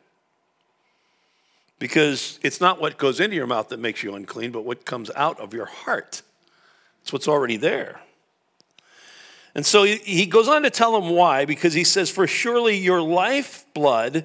Because 1.79 2.39
it's 2.43 2.61
not 2.61 2.81
what 2.81 2.99
goes 2.99 3.21
into 3.21 3.37
your 3.37 3.47
mouth 3.47 3.69
that 3.69 3.79
makes 3.79 4.03
you 4.03 4.15
unclean, 4.15 4.53
but 4.53 4.65
what 4.65 4.85
comes 4.85 5.11
out 5.17 5.39
of 5.41 5.53
your 5.53 5.67
heart. 5.67 6.23
It's 7.03 7.13
what's 7.13 7.29
already 7.29 7.57
there. 7.57 8.01
And 9.55 9.65
so 9.65 9.85
he 9.85 10.27
goes 10.27 10.49
on 10.49 10.63
to 10.63 10.71
tell 10.71 10.99
them 10.99 11.11
why, 11.11 11.45
because 11.45 11.75
he 11.75 11.85
says, 11.85 12.11
For 12.11 12.27
surely 12.27 12.77
your 12.77 13.01
lifeblood 13.01 14.25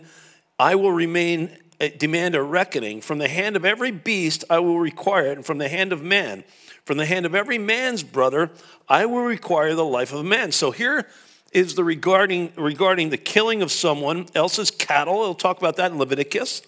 I 0.58 0.76
will 0.76 0.92
remain, 0.92 1.56
uh, 1.80 1.90
demand 1.98 2.36
a 2.36 2.42
reckoning. 2.42 3.02
From 3.02 3.20
the 3.20 3.28
hand 3.28 3.56
of 3.56 3.64
every 3.64 3.92
beast 3.92 4.44
I 4.50 4.60
will 4.60 4.80
require 4.80 5.28
it, 5.28 5.38
and 5.38 5.46
from 5.46 5.60
the 5.60 5.70
hand 5.70 5.94
of 5.94 6.02
man. 6.02 6.44
From 6.84 6.98
the 6.98 7.06
hand 7.06 7.26
of 7.26 7.36
every 7.36 7.60
man's 7.60 8.02
brother 8.02 8.50
I 8.88 9.06
will 9.06 9.22
require 9.22 9.76
the 9.76 9.86
life 9.86 10.12
of 10.12 10.20
a 10.20 10.24
man. 10.24 10.52
So 10.52 10.72
here 10.72 11.08
is 11.52 11.76
the 11.76 11.84
regarding, 11.84 12.52
regarding 12.56 13.10
the 13.10 13.18
killing 13.18 13.62
of 13.62 13.72
someone 13.72 14.28
else's 14.34 14.72
cattle. 14.72 15.24
He'll 15.24 15.36
talk 15.36 15.60
about 15.60 15.76
that 15.78 15.92
in 15.92 16.00
Leviticus. 16.00 16.64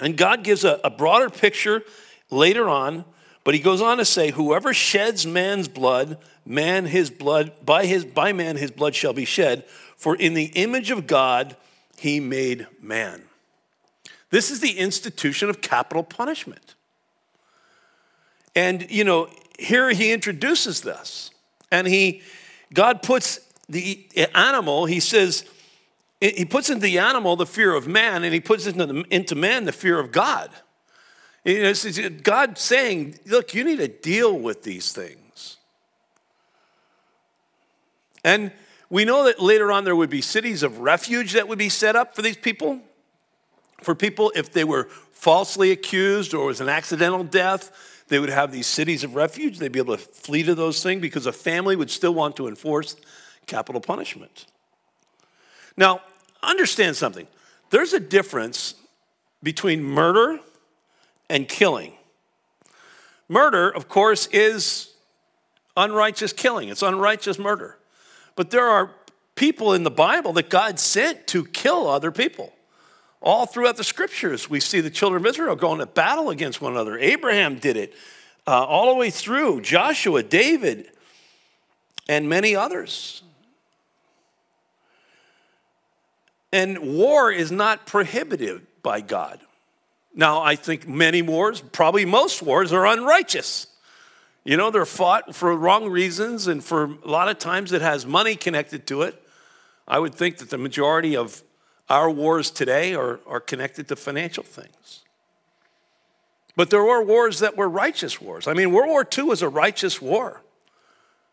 And 0.00 0.16
God 0.16 0.44
gives 0.44 0.64
a, 0.64 0.80
a 0.84 0.90
broader 0.90 1.30
picture 1.30 1.82
later 2.30 2.68
on 2.68 3.04
but 3.48 3.54
he 3.54 3.60
goes 3.60 3.80
on 3.80 3.96
to 3.96 4.04
say, 4.04 4.30
Whoever 4.30 4.74
sheds 4.74 5.26
man's 5.26 5.68
blood, 5.68 6.18
man 6.44 6.84
his 6.84 7.08
blood, 7.08 7.52
by 7.64 7.86
his 7.86 8.04
by 8.04 8.34
man 8.34 8.58
his 8.58 8.70
blood 8.70 8.94
shall 8.94 9.14
be 9.14 9.24
shed, 9.24 9.64
for 9.96 10.14
in 10.14 10.34
the 10.34 10.52
image 10.54 10.90
of 10.90 11.06
God 11.06 11.56
he 11.96 12.20
made 12.20 12.66
man. 12.78 13.22
This 14.28 14.50
is 14.50 14.60
the 14.60 14.78
institution 14.78 15.48
of 15.48 15.62
capital 15.62 16.02
punishment. 16.02 16.74
And 18.54 18.90
you 18.90 19.02
know, 19.02 19.30
here 19.58 19.88
he 19.92 20.12
introduces 20.12 20.82
this. 20.82 21.30
And 21.70 21.86
he 21.86 22.20
God 22.74 23.02
puts 23.02 23.40
the 23.66 24.06
animal, 24.34 24.84
he 24.84 25.00
says, 25.00 25.46
he 26.20 26.44
puts 26.44 26.68
into 26.68 26.82
the 26.82 26.98
animal 26.98 27.36
the 27.36 27.46
fear 27.46 27.74
of 27.74 27.86
man, 27.86 28.24
and 28.24 28.34
he 28.34 28.40
puts 28.40 28.66
into, 28.66 28.86
the, 28.86 29.04
into 29.10 29.34
man 29.34 29.64
the 29.64 29.72
fear 29.72 29.98
of 30.00 30.10
God. 30.10 30.50
You 31.44 31.62
know, 31.62 32.10
God 32.22 32.58
saying, 32.58 33.20
look, 33.26 33.54
you 33.54 33.64
need 33.64 33.78
to 33.78 33.88
deal 33.88 34.36
with 34.36 34.64
these 34.64 34.92
things. 34.92 35.56
And 38.24 38.52
we 38.90 39.04
know 39.04 39.24
that 39.24 39.40
later 39.40 39.70
on 39.70 39.84
there 39.84 39.94
would 39.94 40.10
be 40.10 40.20
cities 40.20 40.62
of 40.62 40.80
refuge 40.80 41.32
that 41.32 41.46
would 41.46 41.58
be 41.58 41.68
set 41.68 41.94
up 41.94 42.16
for 42.16 42.22
these 42.22 42.36
people. 42.36 42.80
For 43.82 43.94
people, 43.94 44.32
if 44.34 44.52
they 44.52 44.64
were 44.64 44.84
falsely 45.12 45.70
accused 45.70 46.34
or 46.34 46.46
was 46.46 46.60
an 46.60 46.68
accidental 46.68 47.22
death, 47.22 47.70
they 48.08 48.18
would 48.18 48.30
have 48.30 48.50
these 48.50 48.66
cities 48.66 49.04
of 49.04 49.14
refuge. 49.14 49.58
They'd 49.58 49.70
be 49.70 49.78
able 49.78 49.96
to 49.96 50.02
flee 50.02 50.42
to 50.42 50.54
those 50.54 50.82
things 50.82 51.00
because 51.00 51.26
a 51.26 51.32
family 51.32 51.76
would 51.76 51.90
still 51.90 52.12
want 52.12 52.36
to 52.36 52.48
enforce 52.48 52.96
capital 53.46 53.80
punishment. 53.80 54.46
Now, 55.78 56.00
understand 56.42 56.96
something. 56.96 57.28
There's 57.70 57.92
a 57.92 58.00
difference 58.00 58.74
between 59.44 59.80
murder 59.80 60.40
and 61.30 61.48
killing. 61.48 61.92
Murder, 63.28 63.70
of 63.70 63.88
course, 63.88 64.26
is 64.32 64.92
unrighteous 65.76 66.32
killing, 66.32 66.68
it's 66.68 66.82
unrighteous 66.82 67.38
murder. 67.38 67.78
But 68.34 68.50
there 68.50 68.66
are 68.66 68.90
people 69.36 69.72
in 69.72 69.84
the 69.84 69.90
Bible 69.90 70.32
that 70.32 70.50
God 70.50 70.80
sent 70.80 71.28
to 71.28 71.44
kill 71.44 71.88
other 71.88 72.10
people. 72.10 72.52
All 73.22 73.46
throughout 73.46 73.76
the 73.76 73.84
scriptures, 73.84 74.50
we 74.50 74.58
see 74.58 74.80
the 74.80 74.90
children 74.90 75.22
of 75.22 75.26
Israel 75.26 75.54
going 75.54 75.78
to 75.78 75.86
battle 75.86 76.30
against 76.30 76.60
one 76.60 76.72
another. 76.72 76.98
Abraham 76.98 77.56
did 77.56 77.76
it 77.76 77.94
uh, 78.48 78.64
all 78.64 78.92
the 78.92 78.98
way 78.98 79.10
through, 79.10 79.60
Joshua, 79.60 80.24
David, 80.24 80.90
and 82.08 82.28
many 82.28 82.56
others. 82.56 83.22
And 86.52 86.96
war 86.96 87.30
is 87.30 87.52
not 87.52 87.86
prohibited 87.86 88.66
by 88.82 89.00
God. 89.00 89.40
Now, 90.14 90.40
I 90.40 90.56
think 90.56 90.88
many 90.88 91.22
wars, 91.22 91.60
probably 91.60 92.04
most 92.04 92.42
wars, 92.42 92.72
are 92.72 92.86
unrighteous. 92.86 93.66
You 94.44 94.56
know, 94.56 94.70
they're 94.70 94.86
fought 94.86 95.34
for 95.34 95.54
wrong 95.54 95.88
reasons, 95.90 96.46
and 96.46 96.64
for 96.64 96.84
a 97.04 97.08
lot 97.08 97.28
of 97.28 97.38
times 97.38 97.72
it 97.72 97.82
has 97.82 98.06
money 98.06 98.34
connected 98.34 98.86
to 98.86 99.02
it. 99.02 99.22
I 99.86 99.98
would 99.98 100.14
think 100.14 100.38
that 100.38 100.50
the 100.50 100.58
majority 100.58 101.16
of 101.16 101.42
our 101.88 102.10
wars 102.10 102.50
today 102.50 102.94
are, 102.94 103.20
are 103.26 103.40
connected 103.40 103.88
to 103.88 103.96
financial 103.96 104.44
things. 104.44 105.02
But 106.56 106.70
there 106.70 106.82
were 106.82 107.02
wars 107.02 107.38
that 107.38 107.56
were 107.56 107.68
righteous 107.68 108.20
wars. 108.20 108.48
I 108.48 108.54
mean, 108.54 108.72
World 108.72 108.88
War 108.88 109.06
II 109.16 109.24
was 109.24 109.42
a 109.42 109.48
righteous 109.48 110.02
war. 110.02 110.42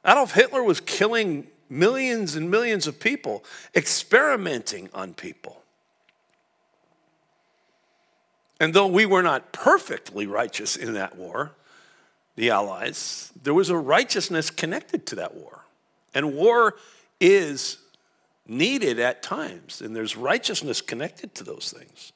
Adolf 0.06 0.34
Hitler 0.34 0.62
was 0.62 0.80
killing 0.80 1.48
millions 1.70 2.36
and 2.36 2.50
millions 2.50 2.88
of 2.88 3.00
people, 3.00 3.44
experimenting 3.76 4.90
on 4.94 5.14
people. 5.14 5.62
And 8.60 8.74
though 8.74 8.88
we 8.88 9.06
were 9.06 9.24
not 9.24 9.52
perfectly 9.52 10.26
righteous 10.26 10.76
in 10.76 10.94
that 10.94 11.16
war, 11.16 11.52
the 12.36 12.50
Allies, 12.50 13.32
there 13.42 13.54
was 13.54 13.70
a 13.70 13.78
righteousness 13.78 14.50
connected 14.50 15.06
to 15.08 15.16
that 15.16 15.36
war. 15.36 15.66
And 16.14 16.36
war 16.36 16.76
is 17.20 17.78
needed 18.48 19.00
at 19.00 19.24
times, 19.24 19.82
and 19.82 19.96
there's 19.96 20.16
righteousness 20.16 20.82
connected 20.82 21.36
to 21.36 21.44
those 21.44 21.74
things. 21.76 22.14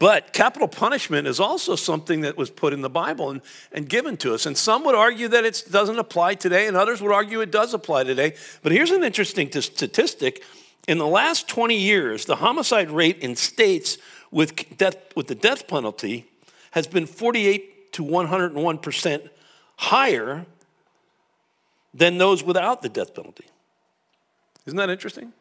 But 0.00 0.32
capital 0.32 0.66
punishment 0.66 1.28
is 1.28 1.38
also 1.38 1.76
something 1.76 2.22
that 2.22 2.36
was 2.36 2.48
put 2.48 2.72
in 2.72 2.80
the 2.80 2.88
Bible 2.88 3.30
and, 3.30 3.42
and 3.70 3.86
given 3.86 4.16
to 4.18 4.32
us. 4.32 4.46
And 4.46 4.56
some 4.56 4.82
would 4.84 4.94
argue 4.94 5.28
that 5.28 5.44
it 5.44 5.62
doesn't 5.70 5.98
apply 5.98 6.34
today, 6.34 6.66
and 6.66 6.76
others 6.76 7.02
would 7.02 7.12
argue 7.12 7.42
it 7.42 7.52
does 7.52 7.74
apply 7.74 8.04
today. 8.04 8.34
But 8.62 8.72
here's 8.72 8.90
an 8.90 9.04
interesting 9.04 9.52
statistic 9.52 10.42
in 10.88 10.96
the 10.96 11.06
last 11.06 11.48
20 11.48 11.76
years, 11.76 12.24
the 12.24 12.36
homicide 12.36 12.90
rate 12.90 13.18
in 13.18 13.36
states 13.36 13.98
with, 14.30 14.78
death, 14.78 14.96
with 15.14 15.26
the 15.26 15.34
death 15.34 15.68
penalty 15.68 16.24
has 16.70 16.86
been 16.86 17.04
48 17.04 17.92
to 17.92 18.02
101% 18.02 19.28
higher 19.76 20.46
than 21.92 22.16
those 22.16 22.42
without 22.42 22.80
the 22.80 22.88
death 22.88 23.14
penalty. 23.14 23.44
Isn't 24.64 24.78
that 24.78 24.88
interesting? 24.88 25.34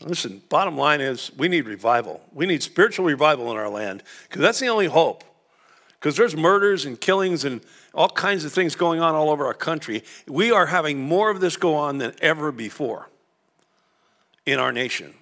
Listen, 0.00 0.42
bottom 0.48 0.76
line 0.76 1.00
is 1.00 1.32
we 1.36 1.48
need 1.48 1.66
revival. 1.66 2.20
We 2.32 2.46
need 2.46 2.62
spiritual 2.62 3.06
revival 3.06 3.50
in 3.50 3.56
our 3.56 3.68
land 3.68 4.02
because 4.28 4.42
that's 4.42 4.60
the 4.60 4.68
only 4.68 4.86
hope. 4.86 5.24
because 6.06 6.16
there's 6.16 6.36
murders 6.36 6.84
and 6.84 7.00
killings 7.00 7.44
and 7.44 7.60
all 7.92 8.08
kinds 8.08 8.44
of 8.44 8.52
things 8.52 8.76
going 8.76 9.00
on 9.00 9.14
all 9.14 9.30
over 9.30 9.46
our 9.46 9.54
country. 9.54 10.04
We 10.28 10.52
are 10.52 10.66
having 10.66 11.00
more 11.00 11.30
of 11.30 11.40
this 11.40 11.56
go 11.56 11.74
on 11.74 11.98
than 11.98 12.12
ever 12.20 12.52
before 12.52 13.08
in 14.44 14.60
our 14.60 14.70
nation. 14.70 15.14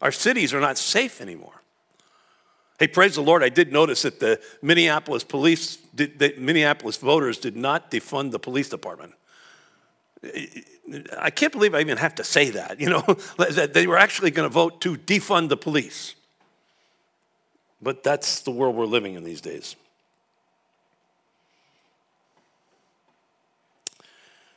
Our 0.00 0.12
cities 0.12 0.54
are 0.54 0.60
not 0.60 0.78
safe 0.78 1.20
anymore. 1.20 1.62
Hey, 2.78 2.86
praise 2.86 3.16
the 3.16 3.20
Lord, 3.20 3.42
I 3.42 3.48
did 3.48 3.72
notice 3.72 4.02
that 4.02 4.20
the 4.20 4.40
Minneapolis 4.62 5.24
police, 5.24 5.76
did, 5.94 6.38
Minneapolis 6.38 6.96
voters 6.96 7.38
did 7.38 7.56
not 7.56 7.90
defund 7.90 8.30
the 8.30 8.38
police 8.38 8.68
department. 8.68 9.14
I 11.18 11.30
can't 11.30 11.52
believe 11.52 11.74
I 11.74 11.80
even 11.80 11.96
have 11.98 12.16
to 12.16 12.24
say 12.24 12.50
that, 12.50 12.80
you 12.80 12.90
know, 12.90 13.00
that 13.38 13.72
they 13.72 13.86
were 13.86 13.98
actually 13.98 14.30
going 14.30 14.48
to 14.48 14.52
vote 14.52 14.80
to 14.82 14.96
defund 14.96 15.48
the 15.48 15.56
police. 15.56 16.14
But 17.80 18.02
that's 18.02 18.40
the 18.42 18.50
world 18.50 18.76
we're 18.76 18.84
living 18.84 19.14
in 19.14 19.24
these 19.24 19.40
days. 19.40 19.76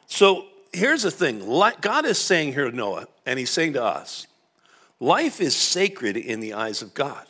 So 0.07 0.45
here's 0.73 1.03
the 1.03 1.11
thing 1.11 1.39
God 1.81 2.05
is 2.05 2.19
saying 2.19 2.53
here 2.53 2.69
to 2.69 2.75
Noah, 2.75 3.07
and 3.25 3.39
he's 3.39 3.49
saying 3.49 3.73
to 3.73 3.83
us, 3.83 4.27
life 4.99 5.39
is 5.39 5.55
sacred 5.55 6.17
in 6.17 6.39
the 6.39 6.53
eyes 6.53 6.81
of 6.81 6.93
God. 6.93 7.25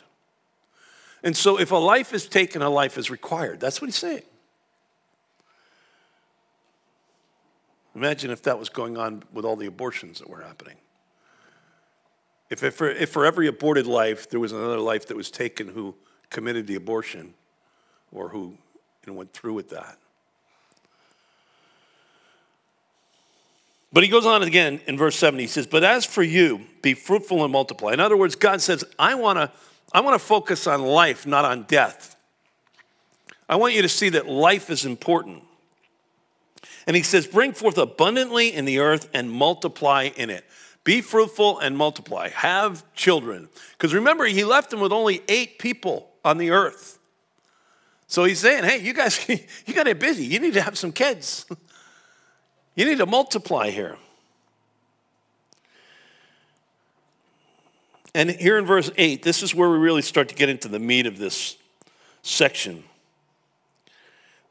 And 1.22 1.36
so 1.36 1.58
if 1.58 1.70
a 1.70 1.76
life 1.76 2.12
is 2.12 2.26
taken, 2.26 2.60
a 2.60 2.68
life 2.68 2.98
is 2.98 3.10
required. 3.10 3.60
That's 3.60 3.80
what 3.80 3.86
he's 3.86 3.96
saying. 3.96 4.22
Imagine 7.94 8.30
if 8.30 8.42
that 8.42 8.58
was 8.58 8.68
going 8.68 8.96
on 8.96 9.22
with 9.32 9.44
all 9.44 9.56
the 9.56 9.66
abortions 9.66 10.18
that 10.18 10.28
were 10.28 10.42
happening. 10.42 10.76
If, 12.50 12.62
if, 12.62 12.74
for, 12.74 12.88
if 12.88 13.10
for 13.10 13.24
every 13.24 13.46
aborted 13.46 13.86
life, 13.86 14.28
there 14.28 14.40
was 14.40 14.52
another 14.52 14.78
life 14.78 15.06
that 15.06 15.16
was 15.16 15.30
taken 15.30 15.68
who 15.68 15.94
committed 16.30 16.66
the 16.66 16.74
abortion 16.74 17.34
or 18.12 18.28
who 18.28 18.56
you 19.06 19.12
know, 19.12 19.14
went 19.14 19.32
through 19.32 19.54
with 19.54 19.70
that. 19.70 19.98
But 23.92 24.02
he 24.02 24.08
goes 24.08 24.26
on 24.26 24.42
again 24.42 24.80
in 24.86 24.98
verse 24.98 25.16
7. 25.16 25.38
He 25.38 25.46
says, 25.46 25.68
But 25.68 25.84
as 25.84 26.04
for 26.04 26.24
you, 26.24 26.66
be 26.82 26.94
fruitful 26.94 27.44
and 27.44 27.52
multiply. 27.52 27.92
In 27.92 28.00
other 28.00 28.16
words, 28.16 28.34
God 28.34 28.60
says, 28.60 28.84
I 28.98 29.14
want 29.14 29.38
to 29.38 29.52
I 29.92 30.00
wanna 30.00 30.18
focus 30.18 30.66
on 30.66 30.82
life, 30.82 31.24
not 31.24 31.44
on 31.44 31.62
death. 31.62 32.16
I 33.48 33.54
want 33.54 33.74
you 33.74 33.82
to 33.82 33.88
see 33.88 34.08
that 34.08 34.26
life 34.26 34.68
is 34.68 34.84
important. 34.84 35.44
And 36.86 36.96
he 36.96 37.02
says, 37.02 37.26
Bring 37.26 37.52
forth 37.52 37.78
abundantly 37.78 38.52
in 38.52 38.64
the 38.64 38.78
earth 38.78 39.08
and 39.14 39.30
multiply 39.30 40.10
in 40.16 40.30
it. 40.30 40.44
Be 40.84 41.00
fruitful 41.00 41.58
and 41.58 41.76
multiply. 41.76 42.28
Have 42.28 42.84
children. 42.94 43.48
Because 43.72 43.94
remember, 43.94 44.26
he 44.26 44.44
left 44.44 44.70
them 44.70 44.80
with 44.80 44.92
only 44.92 45.22
eight 45.28 45.58
people 45.58 46.10
on 46.24 46.36
the 46.38 46.50
earth. 46.50 46.98
So 48.06 48.24
he's 48.24 48.38
saying, 48.38 48.64
hey, 48.64 48.80
you 48.80 48.92
guys, 48.92 49.26
you 49.28 49.74
got 49.74 49.84
to 49.84 49.90
get 49.90 49.98
busy. 49.98 50.24
You 50.24 50.40
need 50.40 50.54
to 50.54 50.62
have 50.62 50.78
some 50.78 50.92
kids. 50.92 51.46
You 52.76 52.84
need 52.86 52.98
to 52.98 53.06
multiply 53.06 53.70
here. 53.70 53.96
And 58.16 58.30
here 58.30 58.58
in 58.58 58.66
verse 58.66 58.90
8, 58.96 59.22
this 59.22 59.44
is 59.44 59.54
where 59.54 59.70
we 59.70 59.78
really 59.78 60.02
start 60.02 60.28
to 60.30 60.34
get 60.34 60.48
into 60.48 60.66
the 60.66 60.80
meat 60.80 61.06
of 61.06 61.16
this 61.16 61.56
section. 62.22 62.82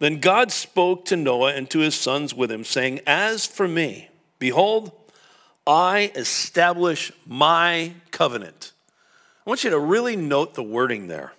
Then 0.04 0.20
God 0.20 0.52
spoke 0.52 1.06
to 1.06 1.16
Noah 1.16 1.54
and 1.54 1.70
to 1.70 1.80
his 1.80 1.96
sons 1.96 2.34
with 2.34 2.52
him, 2.52 2.66
saying, 2.66 3.00
As 3.08 3.46
for 3.46 3.70
me, 3.70 4.10
behold, 4.38 4.92
I 5.66 6.12
establish 6.14 7.14
my 7.26 7.94
covenant. 8.12 8.74
I 9.48 9.50
want 9.50 9.64
you 9.64 9.70
to 9.70 9.80
really 9.80 10.18
note 10.18 10.56
the 10.56 10.62
wording 10.62 11.08
there. 11.08 11.32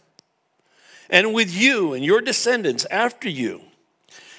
And 1.11 1.35
with 1.35 1.54
you 1.54 1.92
and 1.92 2.02
your 2.02 2.23
descendants 2.23 2.87
after 2.87 3.28
you, 3.28 3.61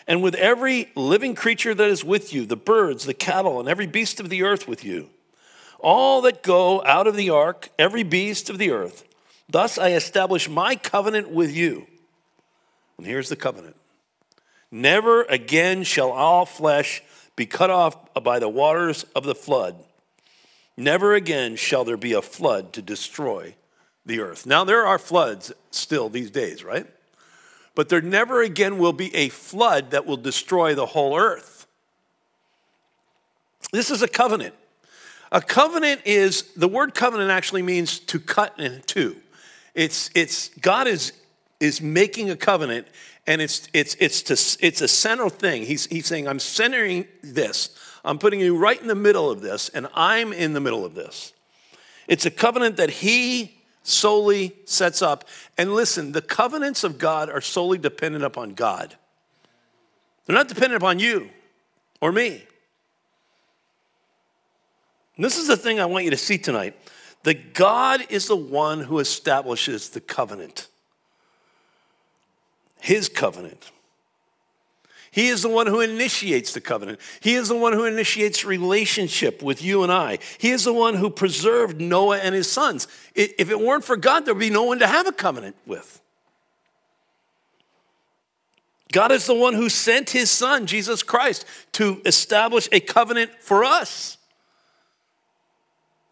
and 0.07 0.23
with 0.23 0.33
every 0.33 0.89
living 0.95 1.35
creature 1.35 1.75
that 1.75 1.87
is 1.87 2.03
with 2.03 2.33
you, 2.33 2.47
the 2.47 2.57
birds, 2.57 3.05
the 3.05 3.13
cattle, 3.13 3.59
and 3.59 3.69
every 3.69 3.85
beast 3.85 4.19
of 4.19 4.29
the 4.29 4.41
earth 4.41 4.67
with 4.67 4.83
you, 4.83 5.11
all 5.79 6.21
that 6.23 6.41
go 6.41 6.83
out 6.83 7.05
of 7.05 7.15
the 7.15 7.29
ark, 7.29 7.69
every 7.77 8.01
beast 8.01 8.49
of 8.49 8.57
the 8.57 8.71
earth. 8.71 9.03
Thus 9.47 9.77
I 9.77 9.91
establish 9.91 10.49
my 10.49 10.75
covenant 10.75 11.29
with 11.29 11.55
you. 11.55 11.85
And 12.97 13.05
here's 13.05 13.29
the 13.29 13.35
covenant 13.35 13.75
Never 14.71 15.23
again 15.23 15.83
shall 15.83 16.11
all 16.11 16.45
flesh 16.45 17.01
be 17.35 17.45
cut 17.45 17.69
off 17.69 18.13
by 18.23 18.39
the 18.39 18.49
waters 18.49 19.03
of 19.15 19.23
the 19.23 19.35
flood. 19.35 19.75
Never 20.77 21.13
again 21.13 21.55
shall 21.55 21.85
there 21.85 21.97
be 21.97 22.13
a 22.13 22.21
flood 22.21 22.73
to 22.73 22.81
destroy 22.81 23.55
the 24.05 24.19
earth. 24.19 24.45
Now, 24.45 24.63
there 24.63 24.85
are 24.85 24.99
floods 24.99 25.51
still 25.71 26.09
these 26.09 26.29
days, 26.29 26.63
right? 26.63 26.85
But 27.73 27.89
there 27.89 28.01
never 28.01 28.41
again 28.41 28.77
will 28.77 28.93
be 28.93 29.13
a 29.15 29.29
flood 29.29 29.91
that 29.91 30.05
will 30.05 30.17
destroy 30.17 30.75
the 30.75 30.85
whole 30.85 31.17
earth. 31.17 31.67
This 33.71 33.91
is 33.91 34.01
a 34.01 34.07
covenant. 34.07 34.53
A 35.31 35.41
covenant 35.41 36.01
is, 36.05 36.43
the 36.55 36.67
word 36.67 36.93
covenant 36.93 37.31
actually 37.31 37.61
means 37.61 37.99
to 37.99 38.19
cut 38.19 38.57
in 38.59 38.81
two. 38.85 39.17
It's, 39.73 40.09
it's 40.15 40.49
God 40.61 40.87
is, 40.87 41.13
is 41.59 41.81
making 41.81 42.29
a 42.29 42.37
covenant 42.37 42.87
and 43.27 43.41
it's, 43.41 43.67
it's, 43.73 43.95
it's, 43.99 44.21
to, 44.23 44.65
it's 44.65 44.81
a 44.81 44.87
central 44.87 45.29
thing. 45.29 45.63
He's, 45.63 45.87
he's 45.87 46.05
saying, 46.05 46.27
I'm 46.27 46.39
centering 46.39 47.07
this. 47.23 47.77
I'm 48.03 48.19
putting 48.19 48.39
you 48.39 48.55
right 48.55 48.79
in 48.79 48.87
the 48.87 48.95
middle 48.95 49.31
of 49.31 49.41
this, 49.41 49.69
and 49.69 49.87
I'm 49.95 50.31
in 50.31 50.53
the 50.53 50.59
middle 50.59 50.85
of 50.85 50.93
this. 50.93 51.33
It's 52.07 52.25
a 52.25 52.31
covenant 52.31 52.77
that 52.77 52.89
he 52.89 53.57
solely 53.81 54.55
sets 54.65 55.01
up. 55.01 55.27
And 55.57 55.73
listen, 55.73 56.11
the 56.11 56.21
covenants 56.21 56.83
of 56.83 56.99
God 56.99 57.29
are 57.29 57.41
solely 57.41 57.79
dependent 57.79 58.23
upon 58.23 58.53
God. 58.53 58.95
They're 60.25 60.35
not 60.35 60.47
dependent 60.47 60.81
upon 60.81 60.99
you 60.99 61.29
or 62.01 62.11
me. 62.11 62.43
And 65.15 65.25
this 65.25 65.37
is 65.37 65.47
the 65.47 65.57
thing 65.57 65.79
I 65.79 65.85
want 65.85 66.05
you 66.05 66.11
to 66.11 66.17
see 66.17 66.37
tonight. 66.37 66.75
That 67.23 67.55
God 67.55 68.05
is 68.09 68.27
the 68.27 68.35
one 68.35 68.81
who 68.81 68.99
establishes 68.99 69.89
the 69.89 70.01
covenant 70.01 70.67
his 72.85 73.09
covenant. 73.09 73.71
He 75.09 75.29
is 75.29 75.41
the 75.41 75.49
one 75.49 75.65
who 75.65 75.81
initiates 75.81 76.53
the 76.53 76.61
covenant. 76.61 76.99
He 77.19 77.33
is 77.33 77.47
the 77.47 77.55
one 77.55 77.73
who 77.73 77.85
initiates 77.85 78.45
relationship 78.45 79.41
with 79.41 79.63
you 79.63 79.81
and 79.81 79.91
I. 79.91 80.19
He 80.37 80.51
is 80.51 80.65
the 80.65 80.73
one 80.73 80.93
who 80.93 81.09
preserved 81.09 81.81
Noah 81.81 82.19
and 82.19 82.35
his 82.35 82.51
sons. 82.51 82.87
If 83.15 83.49
it 83.49 83.59
weren't 83.59 83.83
for 83.83 83.97
God, 83.97 84.25
there 84.25 84.35
would 84.35 84.39
be 84.39 84.51
no 84.51 84.63
one 84.63 84.77
to 84.79 84.87
have 84.87 85.07
a 85.07 85.11
covenant 85.11 85.55
with. 85.65 85.99
God 88.91 89.11
is 89.11 89.25
the 89.25 89.33
one 89.33 89.55
who 89.55 89.67
sent 89.67 90.11
his 90.11 90.29
son, 90.29 90.67
Jesus 90.67 91.01
Christ, 91.01 91.45
to 91.71 92.01
establish 92.05 92.69
a 92.71 92.79
covenant 92.79 93.31
for 93.39 93.63
us. 93.63 94.17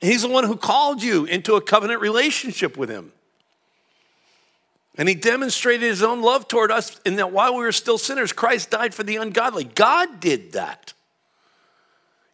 He's 0.01 0.23
the 0.23 0.27
one 0.27 0.45
who 0.45 0.57
called 0.57 1.03
you 1.03 1.25
into 1.25 1.53
a 1.53 1.61
covenant 1.61 2.01
relationship 2.01 2.77
with 2.77 2.89
him. 2.89 3.11
And 4.95 5.09
he 5.09 5.15
demonstrated 5.15 5.81
his 5.81 6.03
own 6.03 6.21
love 6.21 6.47
toward 6.47 6.71
us 6.71 6.99
in 7.05 7.15
that 7.15 7.31
while 7.31 7.55
we 7.55 7.63
were 7.63 7.71
still 7.71 7.97
sinners, 7.97 8.31
Christ 8.31 8.69
died 8.69 8.93
for 8.93 9.03
the 9.03 9.15
ungodly. 9.15 9.63
God 9.63 10.19
did 10.19 10.53
that. 10.53 10.93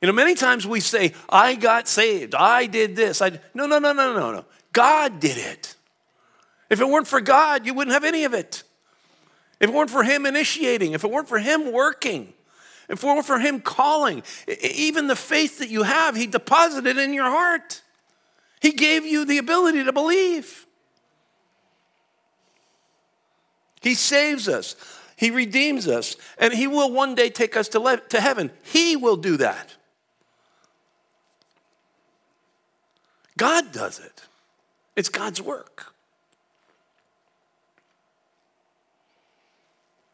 You 0.01 0.07
know, 0.07 0.13
many 0.13 0.35
times 0.35 0.65
we 0.65 0.79
say, 0.79 1.13
I 1.29 1.55
got 1.55 1.87
saved, 1.87 2.35
I 2.35 2.65
did 2.65 2.95
this. 2.95 3.21
I 3.21 3.39
no, 3.53 3.65
no, 3.65 3.79
no, 3.79 3.93
no, 3.93 4.13
no, 4.13 4.31
no. 4.31 4.45
God 4.71 5.19
did 5.19 5.37
it. 5.37 5.75
If 6.69 6.79
it 6.79 6.87
weren't 6.87 7.07
for 7.07 7.21
God, 7.21 7.65
you 7.65 7.73
wouldn't 7.73 7.93
have 7.93 8.03
any 8.03 8.23
of 8.23 8.33
it. 8.33 8.63
If 9.59 9.69
it 9.69 9.73
weren't 9.73 9.89
for 9.89 10.03
Him 10.03 10.25
initiating, 10.25 10.93
if 10.93 11.03
it 11.03 11.11
weren't 11.11 11.27
for 11.27 11.39
Him 11.39 11.71
working, 11.71 12.33
if 12.87 13.03
it 13.03 13.05
weren't 13.05 13.25
for 13.25 13.39
Him 13.39 13.59
calling, 13.59 14.23
even 14.61 15.07
the 15.07 15.15
faith 15.15 15.59
that 15.59 15.69
you 15.69 15.83
have, 15.83 16.15
He 16.15 16.27
deposited 16.27 16.97
in 16.97 17.13
your 17.13 17.25
heart. 17.25 17.81
He 18.61 18.71
gave 18.71 19.05
you 19.05 19.25
the 19.25 19.37
ability 19.37 19.83
to 19.83 19.91
believe. 19.91 20.65
He 23.81 23.95
saves 23.95 24.47
us, 24.47 24.75
He 25.15 25.31
redeems 25.31 25.87
us, 25.87 26.15
and 26.37 26.53
He 26.53 26.67
will 26.67 26.91
one 26.91 27.15
day 27.15 27.29
take 27.29 27.55
us 27.55 27.67
to, 27.69 27.79
le- 27.79 28.01
to 28.09 28.19
heaven. 28.19 28.51
He 28.63 28.95
will 28.95 29.17
do 29.17 29.37
that. 29.37 29.75
God 33.37 33.71
does 33.71 33.99
it, 33.99 34.23
it's 34.95 35.09
God's 35.09 35.41
work. 35.41 35.93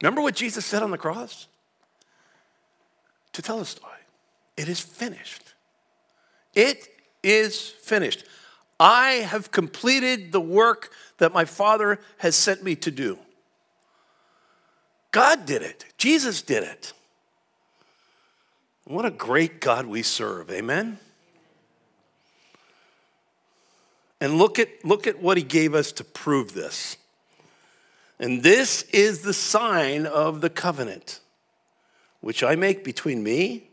Remember 0.02 0.22
what 0.22 0.36
Jesus 0.36 0.66
said 0.66 0.84
on 0.84 0.92
the 0.92 0.98
cross? 0.98 1.48
Tetelestai. 3.34 3.80
It 4.56 4.70
is 4.70 4.80
finished. 4.80 5.54
It 6.54 6.88
is 7.24 7.70
finished. 7.70 8.24
I 8.80 9.26
have 9.28 9.52
completed 9.52 10.32
the 10.32 10.42
work 10.42 10.92
that 11.18 11.34
my 11.34 11.46
Father 11.46 12.00
has 12.18 12.36
sent 12.36 12.64
me 12.64 12.76
to 12.78 12.92
do. 12.92 13.18
God 15.16 15.46
did 15.46 15.62
it, 15.62 15.86
Jesus 15.98 16.42
did 16.42 16.64
it. 16.64 16.92
What 18.84 19.06
a 19.06 19.10
great 19.10 19.62
God 19.62 19.86
we 19.86 20.02
serve, 20.02 20.52
amen? 20.52 21.00
And 24.20 24.38
look 24.38 24.60
at, 24.60 24.84
look 24.84 25.08
at 25.08 25.22
what 25.22 25.38
he 25.38 25.44
gave 25.44 25.74
us 25.74 25.94
to 25.94 26.04
prove 26.04 26.54
this. 26.54 26.98
And 28.20 28.44
this 28.44 28.82
is 28.92 29.22
the 29.22 29.32
sign 29.32 30.06
of 30.06 30.42
the 30.42 30.50
covenant 30.50 31.22
which 32.20 32.44
I 32.44 32.58
make 32.58 32.84
between 32.84 33.24
me 33.24 33.70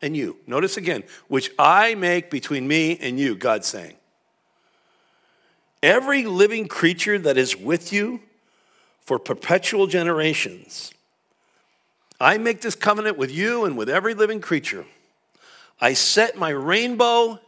and 0.00 0.16
you. 0.16 0.38
Notice 0.46 0.78
again, 0.78 1.04
which 1.28 1.50
I 1.58 1.94
make 1.94 2.30
between 2.30 2.66
me 2.66 2.96
and 3.02 3.20
you, 3.20 3.36
God's 3.36 3.66
saying. 3.66 3.96
Every 5.82 6.24
living 6.24 6.68
creature 6.68 7.18
that 7.18 7.36
is 7.36 7.54
with 7.54 7.92
you 7.92 8.22
for 9.10 9.18
perpetual 9.18 9.88
generations. 9.88 10.94
I 12.20 12.38
make 12.38 12.60
this 12.60 12.76
covenant 12.76 13.18
with 13.18 13.32
you 13.32 13.64
and 13.64 13.76
with 13.76 13.88
every 13.88 14.14
living 14.14 14.40
creature. 14.40 14.84
I 15.80 15.94
set 15.94 16.36
my 16.36 16.50
rainbow 16.50 17.40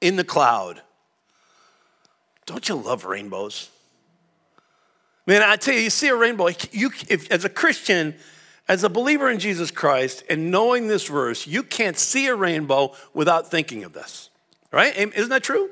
in 0.00 0.16
the 0.16 0.24
cloud. 0.24 0.80
Don't 2.46 2.66
you 2.66 2.76
love 2.76 3.04
rainbows? 3.04 3.68
Man, 5.26 5.42
I 5.42 5.56
tell 5.56 5.74
you, 5.74 5.80
you 5.80 5.90
see 5.90 6.08
a 6.08 6.16
rainbow. 6.16 6.48
You, 6.70 6.90
if, 7.10 7.30
as 7.30 7.44
a 7.44 7.50
Christian, 7.50 8.14
as 8.66 8.82
a 8.82 8.88
believer 8.88 9.28
in 9.28 9.38
Jesus 9.38 9.70
Christ 9.70 10.24
and 10.30 10.50
knowing 10.50 10.88
this 10.88 11.06
verse, 11.06 11.46
you 11.46 11.62
can't 11.62 11.98
see 11.98 12.26
a 12.28 12.34
rainbow 12.34 12.94
without 13.12 13.50
thinking 13.50 13.84
of 13.84 13.92
this, 13.92 14.30
right? 14.72 14.96
Isn't 14.96 15.28
that 15.28 15.42
true? 15.42 15.68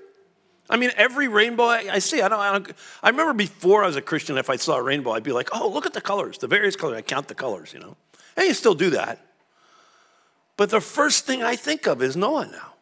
I 0.70 0.76
mean, 0.76 0.92
every 0.96 1.26
rainbow 1.26 1.64
I, 1.64 1.98
see, 1.98 2.22
I 2.22 2.28
don't, 2.28 2.38
I 2.38 2.52
don't, 2.52 2.72
I 3.02 3.10
remember 3.10 3.34
before 3.34 3.82
I 3.82 3.88
was 3.88 3.96
a 3.96 4.02
Christian, 4.02 4.38
if 4.38 4.48
I 4.48 4.54
saw 4.54 4.76
a 4.76 4.82
rainbow, 4.82 5.10
I'd 5.10 5.24
be 5.24 5.32
like, 5.32 5.48
oh, 5.52 5.68
look 5.68 5.84
at 5.84 5.92
the 5.92 6.00
colors, 6.00 6.38
the 6.38 6.46
various 6.46 6.76
colors. 6.76 6.96
I 6.96 7.02
count 7.02 7.26
the 7.26 7.34
colors, 7.34 7.72
you 7.74 7.80
know. 7.80 7.96
And 8.36 8.46
you 8.46 8.54
still 8.54 8.76
do 8.76 8.90
that. 8.90 9.18
But 10.56 10.70
the 10.70 10.80
first 10.80 11.26
thing 11.26 11.42
I 11.42 11.56
think 11.56 11.88
of 11.88 12.00
is 12.02 12.16
Noah 12.16 12.46
now. 12.46 12.74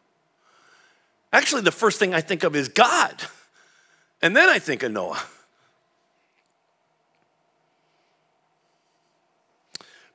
Actually, 1.33 1.63
the 1.63 1.71
first 1.71 1.97
thing 1.97 2.13
I 2.13 2.21
think 2.21 2.43
of 2.43 2.55
is 2.55 2.69
God. 2.69 3.15
And 4.21 4.35
then 4.35 4.49
I 4.49 4.59
think 4.59 4.83
of 4.83 4.91
Noah. 4.91 5.23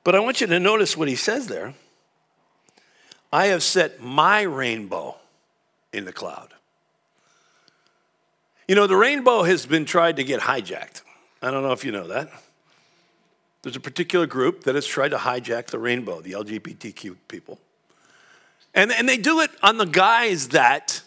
But 0.05 0.15
I 0.15 0.21
want 0.21 0.43
you 0.43 0.47
to 0.47 0.61
notice 0.61 0.95
what 0.95 1.09
he 1.09 1.17
says 1.17 1.47
there. 1.47 1.73
I 3.33 3.47
have 3.47 3.63
set 3.63 4.03
my 4.03 4.43
rainbow 4.43 5.17
in 5.91 6.05
the 6.05 6.13
cloud. 6.13 6.54
You 8.67 8.75
know, 8.75 8.87
the 8.87 8.97
rainbow 8.97 9.43
has 9.43 9.67
been 9.67 9.85
tried 9.85 10.17
to 10.17 10.25
get 10.25 10.41
hijacked. 10.41 11.03
I 11.43 11.51
don't 11.51 11.63
know 11.63 11.73
if 11.73 11.85
you 11.85 11.93
know 11.93 12.09
that. 12.09 12.31
There's 13.63 13.77
a 13.77 13.81
particular 13.81 14.27
group 14.27 14.65
that 14.65 14.75
has 14.75 14.87
tried 14.87 15.11
to 15.11 15.17
hijack 15.17 15.67
the 15.67 15.79
rainbow, 15.79 16.21
the 16.21 16.33
LGBTQ 16.33 17.17
people. 17.29 17.59
And, 18.75 18.93
and 18.93 19.09
they 19.09 19.17
do 19.17 19.41
it 19.41 19.51
on 19.63 19.79
the 19.79 19.87
guise 19.87 20.49
that 20.49 21.03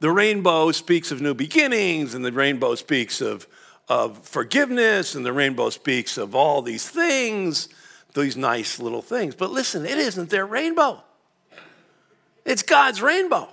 the 0.00 0.10
rainbow 0.10 0.72
speaks 0.72 1.10
of 1.10 1.20
new 1.20 1.34
beginnings, 1.34 2.14
and 2.14 2.24
the 2.24 2.32
rainbow 2.32 2.74
speaks 2.74 3.20
of, 3.20 3.46
of 3.88 4.18
forgiveness, 4.26 5.14
and 5.14 5.24
the 5.24 5.32
rainbow 5.32 5.70
speaks 5.70 6.18
of 6.18 6.34
all 6.34 6.62
these 6.62 6.88
things 6.88 7.68
these 8.14 8.36
nice 8.36 8.78
little 8.78 9.02
things. 9.02 9.34
But 9.34 9.50
listen, 9.50 9.84
it 9.84 9.98
isn't 9.98 10.30
their 10.30 10.46
rainbow, 10.46 11.02
it's 12.44 12.62
God's 12.62 13.02
rainbow. 13.02 13.48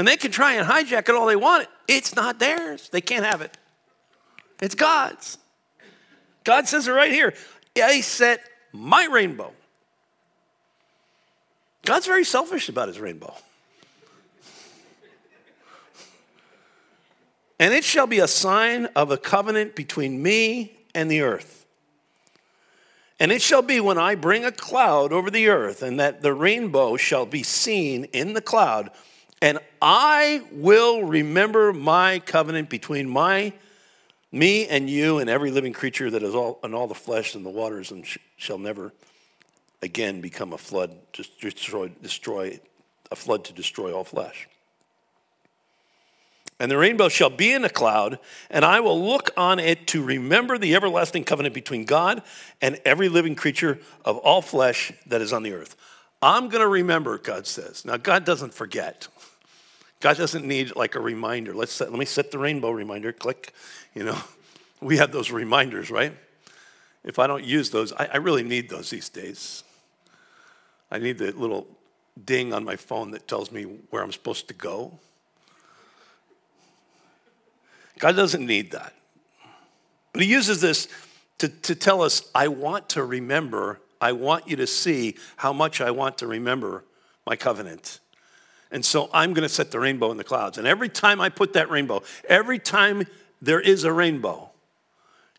And 0.00 0.08
they 0.08 0.16
can 0.16 0.30
try 0.30 0.54
and 0.54 0.66
hijack 0.66 1.10
it 1.10 1.14
all 1.14 1.26
they 1.26 1.36
want. 1.36 1.68
It's 1.86 2.16
not 2.16 2.38
theirs. 2.38 2.88
They 2.88 3.02
can't 3.02 3.22
have 3.22 3.42
it. 3.42 3.58
It's 4.62 4.74
God's. 4.74 5.36
God 6.42 6.66
says 6.66 6.88
it 6.88 6.92
right 6.92 7.12
here. 7.12 7.34
I 7.76 8.00
set 8.00 8.40
my 8.72 9.04
rainbow. 9.12 9.52
God's 11.84 12.06
very 12.06 12.24
selfish 12.24 12.70
about 12.70 12.88
his 12.88 12.98
rainbow. 12.98 13.34
And 17.58 17.74
it 17.74 17.84
shall 17.84 18.06
be 18.06 18.20
a 18.20 18.26
sign 18.26 18.86
of 18.96 19.10
a 19.10 19.18
covenant 19.18 19.76
between 19.76 20.22
me 20.22 20.78
and 20.94 21.10
the 21.10 21.20
earth. 21.20 21.66
And 23.18 23.30
it 23.30 23.42
shall 23.42 23.60
be 23.60 23.80
when 23.80 23.98
I 23.98 24.14
bring 24.14 24.46
a 24.46 24.50
cloud 24.50 25.12
over 25.12 25.30
the 25.30 25.48
earth, 25.48 25.82
and 25.82 26.00
that 26.00 26.22
the 26.22 26.32
rainbow 26.32 26.96
shall 26.96 27.26
be 27.26 27.42
seen 27.42 28.04
in 28.04 28.32
the 28.32 28.40
cloud, 28.40 28.88
and 29.42 29.58
I 29.80 30.42
will 30.52 31.04
remember 31.04 31.72
my 31.72 32.18
covenant 32.20 32.68
between 32.68 33.08
my 33.08 33.52
me 34.32 34.68
and 34.68 34.88
you 34.88 35.18
and 35.18 35.28
every 35.28 35.50
living 35.50 35.72
creature 35.72 36.10
that 36.10 36.22
is 36.22 36.34
all 36.34 36.60
and 36.62 36.74
all 36.74 36.86
the 36.86 36.94
flesh 36.94 37.34
and 37.34 37.44
the 37.44 37.50
waters, 37.50 37.90
and 37.90 38.06
sh- 38.06 38.18
shall 38.36 38.58
never 38.58 38.92
again 39.82 40.20
become 40.20 40.52
a 40.52 40.58
flood, 40.58 40.94
to 41.14 41.24
destroy, 41.40 41.88
destroy 42.02 42.60
a 43.10 43.16
flood 43.16 43.44
to 43.44 43.52
destroy 43.52 43.92
all 43.92 44.04
flesh. 44.04 44.48
And 46.60 46.70
the 46.70 46.76
rainbow 46.76 47.08
shall 47.08 47.30
be 47.30 47.52
in 47.52 47.64
a 47.64 47.70
cloud, 47.70 48.18
and 48.50 48.66
I 48.66 48.80
will 48.80 49.02
look 49.02 49.30
on 49.34 49.58
it 49.58 49.86
to 49.88 50.04
remember 50.04 50.58
the 50.58 50.74
everlasting 50.74 51.24
covenant 51.24 51.54
between 51.54 51.86
God 51.86 52.22
and 52.60 52.78
every 52.84 53.08
living 53.08 53.34
creature 53.34 53.80
of 54.04 54.18
all 54.18 54.42
flesh 54.42 54.92
that 55.06 55.22
is 55.22 55.32
on 55.32 55.42
the 55.42 55.54
earth. 55.54 55.74
I'm 56.20 56.50
going 56.50 56.60
to 56.60 56.68
remember, 56.68 57.16
God 57.16 57.46
says. 57.46 57.86
Now, 57.86 57.96
God 57.96 58.26
doesn't 58.26 58.52
forget. 58.52 59.08
God 60.00 60.16
doesn't 60.16 60.46
need 60.46 60.74
like 60.74 60.94
a 60.94 61.00
reminder. 61.00 61.54
Let's 61.54 61.72
set, 61.72 61.90
let 61.90 61.98
me 61.98 62.06
set 62.06 62.30
the 62.30 62.38
rainbow 62.38 62.70
reminder. 62.70 63.12
Click. 63.12 63.52
You 63.94 64.04
know, 64.04 64.18
we 64.80 64.96
have 64.96 65.12
those 65.12 65.30
reminders, 65.30 65.90
right? 65.90 66.14
If 67.04 67.18
I 67.18 67.26
don't 67.26 67.44
use 67.44 67.70
those, 67.70 67.92
I, 67.92 68.08
I 68.14 68.16
really 68.16 68.42
need 68.42 68.68
those 68.68 68.90
these 68.90 69.08
days. 69.08 69.62
I 70.90 70.98
need 70.98 71.18
the 71.18 71.32
little 71.32 71.66
ding 72.24 72.52
on 72.52 72.64
my 72.64 72.76
phone 72.76 73.10
that 73.12 73.28
tells 73.28 73.52
me 73.52 73.62
where 73.90 74.02
I'm 74.02 74.12
supposed 74.12 74.48
to 74.48 74.54
go. 74.54 74.98
God 77.98 78.16
doesn't 78.16 78.44
need 78.44 78.72
that. 78.72 78.94
But 80.12 80.22
he 80.22 80.28
uses 80.28 80.60
this 80.60 80.88
to, 81.38 81.48
to 81.48 81.74
tell 81.74 82.02
us, 82.02 82.28
I 82.34 82.48
want 82.48 82.88
to 82.90 83.04
remember, 83.04 83.80
I 84.00 84.12
want 84.12 84.48
you 84.48 84.56
to 84.56 84.66
see 84.66 85.16
how 85.36 85.52
much 85.52 85.80
I 85.80 85.90
want 85.90 86.18
to 86.18 86.26
remember 86.26 86.84
my 87.26 87.36
covenant. 87.36 88.00
And 88.70 88.84
so 88.84 89.10
I'm 89.12 89.32
going 89.32 89.42
to 89.42 89.48
set 89.48 89.70
the 89.70 89.80
rainbow 89.80 90.10
in 90.10 90.16
the 90.16 90.24
clouds. 90.24 90.58
And 90.58 90.66
every 90.66 90.88
time 90.88 91.20
I 91.20 91.28
put 91.28 91.54
that 91.54 91.70
rainbow, 91.70 92.02
every 92.28 92.58
time 92.58 93.04
there 93.42 93.60
is 93.60 93.84
a 93.84 93.92
rainbow, 93.92 94.50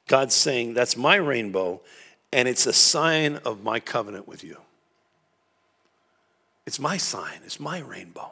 God's 0.08 0.36
saying, 0.36 0.74
That's 0.74 0.98
my 0.98 1.16
rainbow, 1.16 1.82
and 2.34 2.48
it's 2.48 2.66
a 2.66 2.74
sign 2.74 3.38
of 3.38 3.64
my 3.64 3.80
covenant 3.80 4.28
with 4.28 4.44
you. 4.44 4.58
It's 6.66 6.80
my 6.80 6.98
sign, 6.98 7.40
it's 7.46 7.60
my 7.60 7.80
rainbow. 7.80 8.32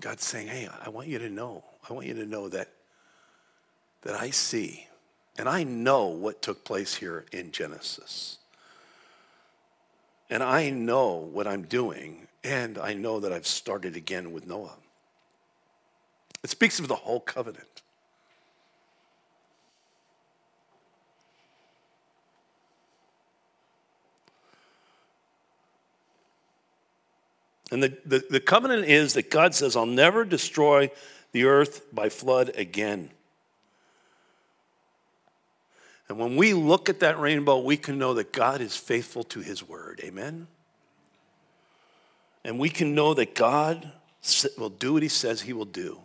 God's 0.00 0.24
saying, 0.24 0.48
Hey, 0.48 0.68
I 0.84 0.88
want 0.88 1.08
you 1.08 1.18
to 1.18 1.28
know 1.28 1.64
I 1.88 1.92
want 1.92 2.06
you 2.06 2.14
to 2.14 2.26
know 2.26 2.48
that, 2.48 2.68
that 4.02 4.14
I 4.14 4.30
see 4.30 4.86
and 5.38 5.48
I 5.48 5.64
know 5.64 6.06
what 6.06 6.42
took 6.42 6.64
place 6.64 6.96
here 6.96 7.26
in 7.30 7.52
Genesis. 7.52 8.38
And 10.28 10.42
I 10.42 10.70
know 10.70 11.14
what 11.14 11.46
I'm 11.46 11.62
doing, 11.62 12.25
and 12.46 12.78
I 12.78 12.94
know 12.94 13.18
that 13.18 13.32
I've 13.32 13.46
started 13.46 13.96
again 13.96 14.32
with 14.32 14.46
Noah. 14.46 14.76
It 16.44 16.50
speaks 16.50 16.78
of 16.78 16.86
the 16.86 16.94
whole 16.94 17.18
covenant. 17.18 17.82
And 27.72 27.82
the, 27.82 27.98
the, 28.06 28.24
the, 28.30 28.38
covenant 28.38 28.84
is 28.84 29.14
that 29.14 29.28
God 29.28 29.52
says, 29.52 29.74
I'll 29.74 29.86
never 29.86 30.24
destroy 30.24 30.88
the 31.32 31.46
earth 31.46 31.92
by 31.92 32.08
flood 32.10 32.52
again. 32.56 33.10
And 36.08 36.16
when 36.16 36.36
we 36.36 36.52
look 36.52 36.88
at 36.88 37.00
that 37.00 37.18
rainbow, 37.18 37.58
we 37.58 37.76
can 37.76 37.98
know 37.98 38.14
that 38.14 38.32
God 38.32 38.60
is 38.60 38.76
faithful 38.76 39.24
to 39.24 39.40
his 39.40 39.68
word. 39.68 40.00
Amen? 40.04 40.46
And 42.46 42.60
we 42.60 42.70
can 42.70 42.94
know 42.94 43.12
that 43.14 43.34
God 43.34 43.90
will 44.56 44.68
do 44.70 44.92
what 44.92 45.02
he 45.02 45.08
says 45.08 45.40
he 45.40 45.52
will 45.52 45.64
do. 45.64 45.98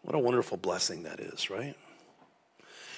What 0.00 0.14
a 0.14 0.18
wonderful 0.18 0.56
blessing 0.56 1.02
that 1.02 1.20
is, 1.20 1.50
right? 1.50 1.76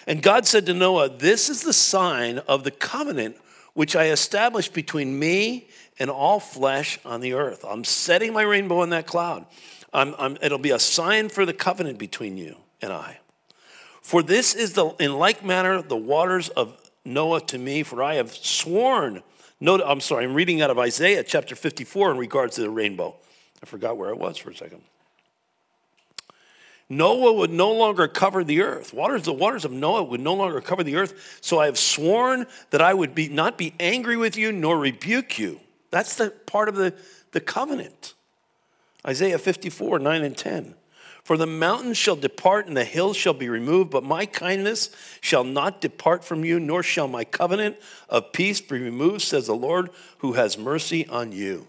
And 0.07 0.23
God 0.23 0.47
said 0.47 0.67
to 0.67 0.75
Noah, 0.75 1.09
This 1.09 1.49
is 1.49 1.63
the 1.63 1.73
sign 1.73 2.39
of 2.39 2.63
the 2.63 2.71
covenant 2.71 3.37
which 3.75 3.97
I 3.97 4.11
established 4.11 4.73
between 4.73 5.19
me 5.19 5.67
and 5.99 6.11
all 6.11 6.39
flesh 6.39 7.01
on 7.05 7.21
the 7.21 7.33
earth. 7.33 7.65
I'm 7.69 7.83
setting 7.83 8.33
my 8.33 8.43
rainbow 8.43 8.85
in 8.85 8.91
that 8.91 9.09
cloud. 9.09 9.47
I'm, 9.93 10.15
I'm, 10.21 10.39
it'll 10.41 10.59
be 10.59 10.71
a 10.71 10.79
sign 10.79 11.29
for 11.29 11.45
the 11.45 11.53
covenant 11.53 11.99
between 11.99 12.37
you 12.37 12.55
and 12.81 12.93
I. 12.93 13.19
For 14.01 14.23
this 14.23 14.55
is 14.55 14.75
the, 14.75 14.91
in 15.01 15.15
like 15.15 15.45
manner, 15.45 15.83
the 15.83 15.97
waters 15.97 16.51
of 16.51 16.79
Noah 17.05 17.41
to 17.47 17.59
me, 17.59 17.83
for 17.83 18.01
I 18.01 18.15
have 18.15 18.33
sworn. 18.33 19.25
No, 19.61 19.83
I'm 19.83 20.01
sorry, 20.01 20.25
I'm 20.25 20.35
reading 20.35 20.61
out 20.61 20.71
of 20.71 20.79
Isaiah 20.79 21.25
chapter 21.25 21.55
54 21.55 22.13
in 22.13 22.19
regards 22.19 22.57
to 22.57 22.61
the 22.61 22.71
rainbow. 22.71 23.17
I 23.63 23.67
forgot 23.67 23.97
where 23.97 24.11
it 24.11 24.19
was 24.19 24.37
for 24.37 24.51
a 24.51 24.57
second. 24.57 24.83
Noah 26.89 27.33
would 27.33 27.51
no 27.51 27.73
longer 27.73 28.07
cover 28.07 28.45
the 28.45 28.63
earth. 28.63 28.95
Waters, 28.95 29.23
the 29.23 29.33
waters 29.33 29.65
of 29.65 29.73
Noah 29.73 30.05
would 30.05 30.21
no 30.21 30.35
longer 30.35 30.61
cover 30.61 30.85
the 30.85 30.97
earth. 30.97 31.39
So 31.41 31.59
I 31.59 31.67
have 31.67 31.79
sworn 31.79 32.47
that 32.71 32.81
I 32.81 32.95
would 32.95 33.15
be, 33.15 33.29
not 33.29 33.59
be 33.59 33.75
angry 33.81 34.17
with 34.17 34.37
you 34.37 34.53
nor 34.53 34.79
rebuke 34.79 35.39
you. 35.39 35.61
That's 35.91 36.15
the 36.17 36.31
part 36.31 36.69
of 36.69 36.77
the, 36.77 36.95
the 37.33 37.41
covenant. 37.41 38.15
Isaiah 39.05 39.39
54, 39.39 39.99
9 39.99 40.23
and 40.23 40.37
10. 40.37 40.75
For 41.27 41.37
the 41.37 41.45
mountains 41.45 41.97
shall 41.97 42.15
depart 42.15 42.69
and 42.69 42.77
the 42.77 42.85
hills 42.85 43.17
shall 43.17 43.35
be 43.35 43.49
removed, 43.49 43.91
but 43.91 44.05
my 44.05 44.27
kindness 44.27 44.91
shall 45.21 45.43
not 45.43 45.81
depart 45.81 46.25
from 46.25 46.45
you, 46.45 46.61
nor 46.61 46.85
shall 46.85 47.09
my 47.09 47.25
covenant 47.25 47.79
of 48.09 48.33
peace 48.33 48.61
be 48.61 48.79
removed, 48.79 49.23
says 49.23 49.49
the 49.49 49.53
Lord 49.53 49.91
who 50.19 50.35
has 50.35 50.57
mercy 50.57 51.05
on 51.09 51.33
you. 51.33 51.67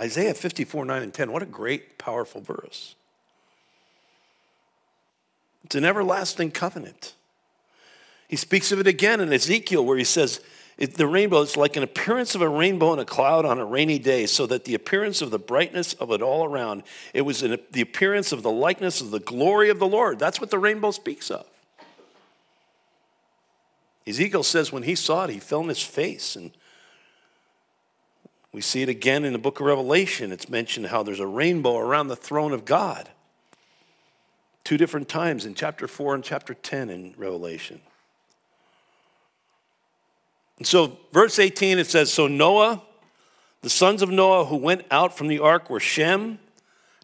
Isaiah 0.00 0.34
54, 0.34 0.84
9 0.84 1.02
and 1.04 1.14
10. 1.14 1.30
What 1.30 1.44
a 1.44 1.46
great, 1.46 1.98
powerful 1.98 2.40
verse. 2.40 2.96
It's 5.62 5.76
an 5.76 5.84
everlasting 5.84 6.50
covenant. 6.50 7.14
He 8.26 8.34
speaks 8.34 8.72
of 8.72 8.80
it 8.80 8.88
again 8.88 9.20
in 9.20 9.32
Ezekiel, 9.32 9.84
where 9.84 9.98
he 9.98 10.02
says, 10.02 10.40
the 10.78 11.08
rainbow 11.08 11.42
is 11.42 11.56
like 11.56 11.76
an 11.76 11.82
appearance 11.82 12.36
of 12.36 12.40
a 12.40 12.48
rainbow 12.48 12.92
in 12.92 13.00
a 13.00 13.04
cloud 13.04 13.44
on 13.44 13.58
a 13.58 13.64
rainy 13.64 13.98
day, 13.98 14.26
so 14.26 14.46
that 14.46 14.64
the 14.64 14.74
appearance 14.74 15.20
of 15.20 15.30
the 15.30 15.38
brightness 15.38 15.92
of 15.94 16.12
it 16.12 16.22
all 16.22 16.44
around, 16.44 16.84
it 17.12 17.22
was 17.22 17.42
an, 17.42 17.58
the 17.72 17.80
appearance 17.80 18.30
of 18.30 18.42
the 18.42 18.50
likeness 18.50 19.00
of 19.00 19.10
the 19.10 19.18
glory 19.18 19.70
of 19.70 19.80
the 19.80 19.88
Lord. 19.88 20.20
That's 20.20 20.40
what 20.40 20.50
the 20.50 20.58
rainbow 20.58 20.92
speaks 20.92 21.30
of. 21.30 21.46
Ezekiel 24.06 24.42
says 24.42 24.72
when 24.72 24.84
he 24.84 24.94
saw 24.94 25.24
it, 25.24 25.30
he 25.30 25.38
fell 25.38 25.60
on 25.60 25.68
his 25.68 25.82
face. 25.82 26.34
And 26.34 26.52
we 28.52 28.60
see 28.60 28.82
it 28.82 28.88
again 28.88 29.24
in 29.24 29.32
the 29.32 29.38
book 29.38 29.60
of 29.60 29.66
Revelation. 29.66 30.32
It's 30.32 30.48
mentioned 30.48 30.86
how 30.86 31.02
there's 31.02 31.20
a 31.20 31.26
rainbow 31.26 31.76
around 31.76 32.08
the 32.08 32.16
throne 32.16 32.52
of 32.52 32.64
God. 32.64 33.10
Two 34.64 34.78
different 34.78 35.08
times 35.08 35.44
in 35.44 35.54
chapter 35.54 35.86
4 35.86 36.14
and 36.14 36.24
chapter 36.24 36.54
10 36.54 36.88
in 36.88 37.14
Revelation. 37.18 37.80
And 40.58 40.66
so, 40.66 40.98
verse 41.12 41.38
18, 41.38 41.78
it 41.78 41.86
says 41.86 42.12
So 42.12 42.26
Noah, 42.26 42.82
the 43.62 43.70
sons 43.70 44.02
of 44.02 44.10
Noah 44.10 44.44
who 44.44 44.56
went 44.56 44.84
out 44.90 45.16
from 45.16 45.28
the 45.28 45.38
ark 45.38 45.70
were 45.70 45.80
Shem, 45.80 46.38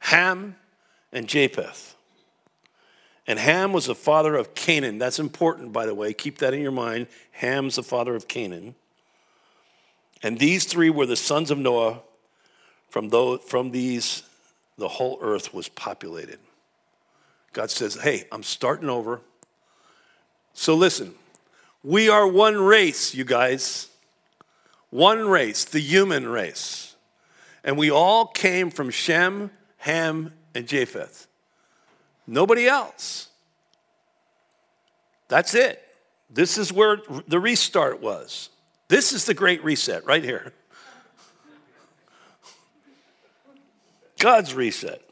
Ham, 0.00 0.56
and 1.12 1.28
Japheth. 1.28 1.94
And 3.26 3.38
Ham 3.38 3.72
was 3.72 3.86
the 3.86 3.94
father 3.94 4.36
of 4.36 4.54
Canaan. 4.54 4.98
That's 4.98 5.18
important, 5.18 5.72
by 5.72 5.86
the 5.86 5.94
way. 5.94 6.12
Keep 6.12 6.38
that 6.38 6.52
in 6.52 6.60
your 6.60 6.72
mind. 6.72 7.06
Ham's 7.32 7.76
the 7.76 7.82
father 7.82 8.14
of 8.14 8.28
Canaan. 8.28 8.74
And 10.22 10.38
these 10.38 10.64
three 10.64 10.90
were 10.90 11.06
the 11.06 11.16
sons 11.16 11.50
of 11.50 11.58
Noah. 11.58 12.02
From, 12.90 13.08
those, 13.08 13.40
from 13.40 13.72
these, 13.72 14.22
the 14.78 14.88
whole 14.88 15.18
earth 15.20 15.52
was 15.52 15.68
populated. 15.68 16.38
God 17.52 17.70
says, 17.70 17.94
Hey, 17.96 18.26
I'm 18.30 18.42
starting 18.42 18.88
over. 18.88 19.20
So 20.52 20.74
listen, 20.74 21.14
we 21.84 22.08
are 22.08 22.26
one 22.26 22.56
race, 22.56 23.14
you 23.14 23.24
guys. 23.24 23.88
One 24.88 25.28
race, 25.28 25.64
the 25.64 25.80
human 25.80 26.26
race. 26.26 26.96
And 27.62 27.76
we 27.76 27.90
all 27.90 28.26
came 28.26 28.70
from 28.70 28.90
Shem, 28.90 29.50
Ham, 29.78 30.32
and 30.54 30.66
Japheth. 30.66 31.26
Nobody 32.26 32.66
else. 32.66 33.28
That's 35.28 35.54
it. 35.54 35.82
This 36.30 36.56
is 36.56 36.72
where 36.72 36.98
the 37.28 37.38
restart 37.38 38.00
was. 38.00 38.48
This 38.88 39.12
is 39.12 39.26
the 39.26 39.34
great 39.34 39.62
reset 39.62 40.06
right 40.06 40.24
here. 40.24 40.52
God's 44.18 44.54
reset. 44.54 45.02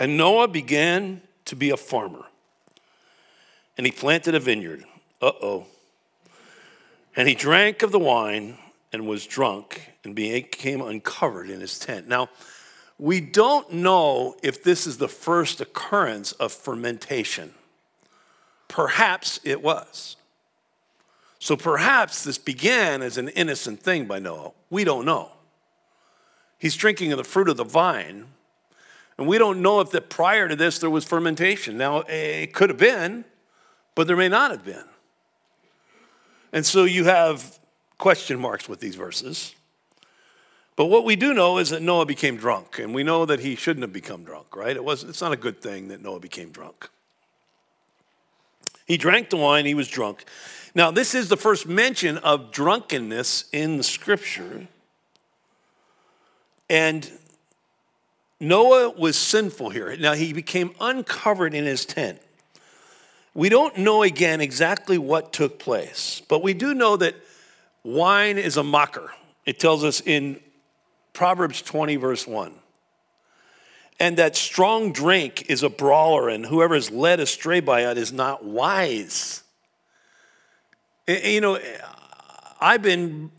And 0.00 0.16
Noah 0.16 0.48
began 0.48 1.22
to 1.44 1.54
be 1.54 1.70
a 1.70 1.76
farmer 1.76 2.24
and 3.76 3.86
he 3.86 3.92
planted 3.92 4.34
a 4.34 4.40
vineyard. 4.40 4.84
Uh 5.20 5.32
oh. 5.42 5.66
And 7.14 7.28
he 7.28 7.34
drank 7.34 7.82
of 7.82 7.92
the 7.92 7.98
wine 7.98 8.58
and 8.92 9.06
was 9.06 9.26
drunk 9.26 9.92
and 10.04 10.14
became 10.14 10.80
uncovered 10.80 11.50
in 11.50 11.60
his 11.60 11.78
tent. 11.78 12.08
Now, 12.08 12.28
we 12.98 13.20
don't 13.20 13.72
know 13.72 14.36
if 14.42 14.62
this 14.62 14.86
is 14.86 14.98
the 14.98 15.08
first 15.08 15.60
occurrence 15.60 16.32
of 16.32 16.52
fermentation. 16.52 17.52
Perhaps 18.68 19.40
it 19.44 19.62
was. 19.62 20.16
So 21.38 21.56
perhaps 21.56 22.24
this 22.24 22.38
began 22.38 23.02
as 23.02 23.18
an 23.18 23.28
innocent 23.28 23.80
thing 23.80 24.06
by 24.06 24.18
Noah. 24.18 24.52
We 24.70 24.84
don't 24.84 25.04
know. 25.04 25.30
He's 26.58 26.74
drinking 26.74 27.12
of 27.12 27.18
the 27.18 27.24
fruit 27.24 27.48
of 27.48 27.58
the 27.58 27.64
vine, 27.64 28.26
and 29.18 29.26
we 29.26 29.36
don't 29.38 29.60
know 29.60 29.80
if 29.80 29.90
that 29.90 30.08
prior 30.08 30.48
to 30.48 30.56
this 30.56 30.78
there 30.78 30.90
was 30.90 31.04
fermentation. 31.04 31.76
Now, 31.76 32.00
it 32.08 32.54
could 32.54 32.70
have 32.70 32.78
been 32.78 33.24
but 33.96 34.06
there 34.06 34.16
may 34.16 34.28
not 34.28 34.52
have 34.52 34.64
been. 34.64 34.84
And 36.52 36.64
so 36.64 36.84
you 36.84 37.04
have 37.06 37.58
question 37.98 38.38
marks 38.38 38.68
with 38.68 38.78
these 38.78 38.94
verses. 38.94 39.56
But 40.76 40.86
what 40.86 41.04
we 41.04 41.16
do 41.16 41.32
know 41.32 41.58
is 41.58 41.70
that 41.70 41.80
Noah 41.80 42.04
became 42.04 42.36
drunk, 42.36 42.78
and 42.78 42.94
we 42.94 43.02
know 43.02 43.24
that 43.24 43.40
he 43.40 43.56
shouldn't 43.56 43.82
have 43.82 43.94
become 43.94 44.22
drunk, 44.22 44.54
right? 44.54 44.76
It 44.76 44.84
was, 44.84 45.02
it's 45.02 45.22
not 45.22 45.32
a 45.32 45.36
good 45.36 45.60
thing 45.60 45.88
that 45.88 46.02
Noah 46.02 46.20
became 46.20 46.50
drunk. 46.50 46.90
He 48.86 48.98
drank 48.98 49.30
the 49.30 49.38
wine, 49.38 49.64
he 49.64 49.74
was 49.74 49.88
drunk. 49.88 50.24
Now, 50.74 50.90
this 50.90 51.14
is 51.14 51.30
the 51.30 51.36
first 51.36 51.66
mention 51.66 52.18
of 52.18 52.52
drunkenness 52.52 53.46
in 53.50 53.78
the 53.78 53.82
scripture. 53.82 54.68
And 56.68 57.10
Noah 58.38 58.90
was 58.90 59.16
sinful 59.16 59.70
here. 59.70 59.96
Now, 59.96 60.12
he 60.12 60.34
became 60.34 60.72
uncovered 60.78 61.54
in 61.54 61.64
his 61.64 61.86
tent. 61.86 62.20
We 63.36 63.50
don't 63.50 63.76
know 63.76 64.02
again 64.02 64.40
exactly 64.40 64.96
what 64.96 65.30
took 65.34 65.58
place, 65.58 66.22
but 66.26 66.42
we 66.42 66.54
do 66.54 66.72
know 66.72 66.96
that 66.96 67.14
wine 67.84 68.38
is 68.38 68.56
a 68.56 68.62
mocker. 68.62 69.12
It 69.44 69.60
tells 69.60 69.84
us 69.84 70.00
in 70.00 70.40
Proverbs 71.12 71.60
20, 71.60 71.96
verse 71.96 72.26
1. 72.26 72.54
And 74.00 74.16
that 74.16 74.36
strong 74.36 74.90
drink 74.90 75.50
is 75.50 75.62
a 75.62 75.68
brawler, 75.68 76.30
and 76.30 76.46
whoever 76.46 76.74
is 76.74 76.90
led 76.90 77.20
astray 77.20 77.60
by 77.60 77.90
it 77.90 77.98
is 77.98 78.10
not 78.10 78.42
wise. 78.42 79.42
You 81.06 81.42
know, 81.42 81.58
I've 82.58 82.80
been 82.80 83.30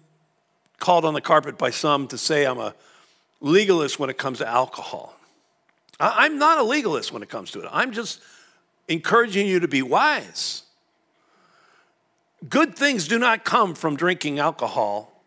called 0.77 1.05
on 1.05 1.15
the 1.15 1.21
carpet 1.21 1.57
by 1.57 1.71
some 1.71 2.07
to 2.09 2.19
say 2.19 2.45
I'm 2.45 2.59
a 2.59 2.75
legalist 3.41 3.97
when 3.97 4.11
it 4.11 4.19
comes 4.19 4.37
to 4.37 4.47
alcohol. 4.47 5.17
I'm 5.99 6.37
not 6.37 6.59
a 6.59 6.63
legalist 6.63 7.11
when 7.11 7.23
it 7.23 7.29
comes 7.29 7.49
to 7.51 7.61
it. 7.61 7.69
I'm 7.71 7.93
just 7.93 8.21
encouraging 8.87 9.47
you 9.47 9.59
to 9.59 9.67
be 9.67 9.81
wise. 9.81 10.63
Good 12.47 12.75
things 12.75 13.07
do 13.07 13.17
not 13.17 13.43
come 13.43 13.75
from 13.75 13.95
drinking 13.95 14.39
alcohol 14.39 15.23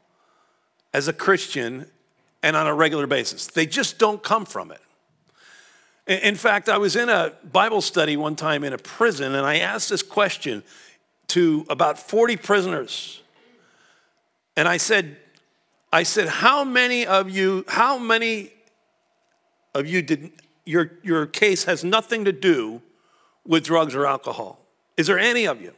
as 0.94 1.08
a 1.08 1.12
Christian 1.12 1.86
and 2.42 2.56
on 2.56 2.66
a 2.66 2.74
regular 2.74 3.06
basis. 3.06 3.46
They 3.46 3.66
just 3.66 3.98
don't 3.98 4.22
come 4.22 4.44
from 4.44 4.70
it. 4.70 4.80
In 6.06 6.34
fact, 6.34 6.68
I 6.68 6.78
was 6.78 6.96
in 6.96 7.08
a 7.08 7.32
Bible 7.52 7.80
study 7.80 8.16
one 8.16 8.34
time 8.34 8.64
in 8.64 8.72
a 8.72 8.78
prison, 8.78 9.34
and 9.34 9.46
I 9.46 9.58
asked 9.58 9.90
this 9.90 10.02
question 10.02 10.62
to 11.28 11.64
about 11.68 11.98
40 11.98 12.36
prisoners. 12.36 13.20
And 14.56 14.66
I 14.66 14.78
said, 14.78 15.16
I 15.92 16.02
said, 16.02 16.28
how 16.28 16.64
many 16.64 17.06
of 17.06 17.30
you, 17.30 17.64
how 17.68 17.98
many 17.98 18.50
of 19.74 19.86
you 19.86 20.02
did 20.02 20.32
your, 20.64 20.92
your 21.02 21.26
case 21.26 21.64
has 21.64 21.84
nothing 21.84 22.24
to 22.24 22.32
do 22.32 22.82
with 23.46 23.64
drugs 23.64 23.94
or 23.94 24.06
alcohol? 24.06 24.58
Is 24.96 25.06
there 25.06 25.18
any 25.18 25.46
of 25.46 25.60
you? 25.60 25.72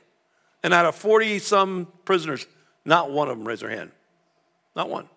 And 0.63 0.73
out 0.73 0.87
of 0.87 0.95
40 0.95 1.39
some 1.39 1.89
prisoners, 2.05 2.47
not 2.85 3.11
one 3.11 3.29
of 3.29 3.37
them 3.37 3.47
raised 3.47 3.63
their 3.63 3.71
hand. 3.71 3.91
Not 4.75 4.89
one. 4.89 5.09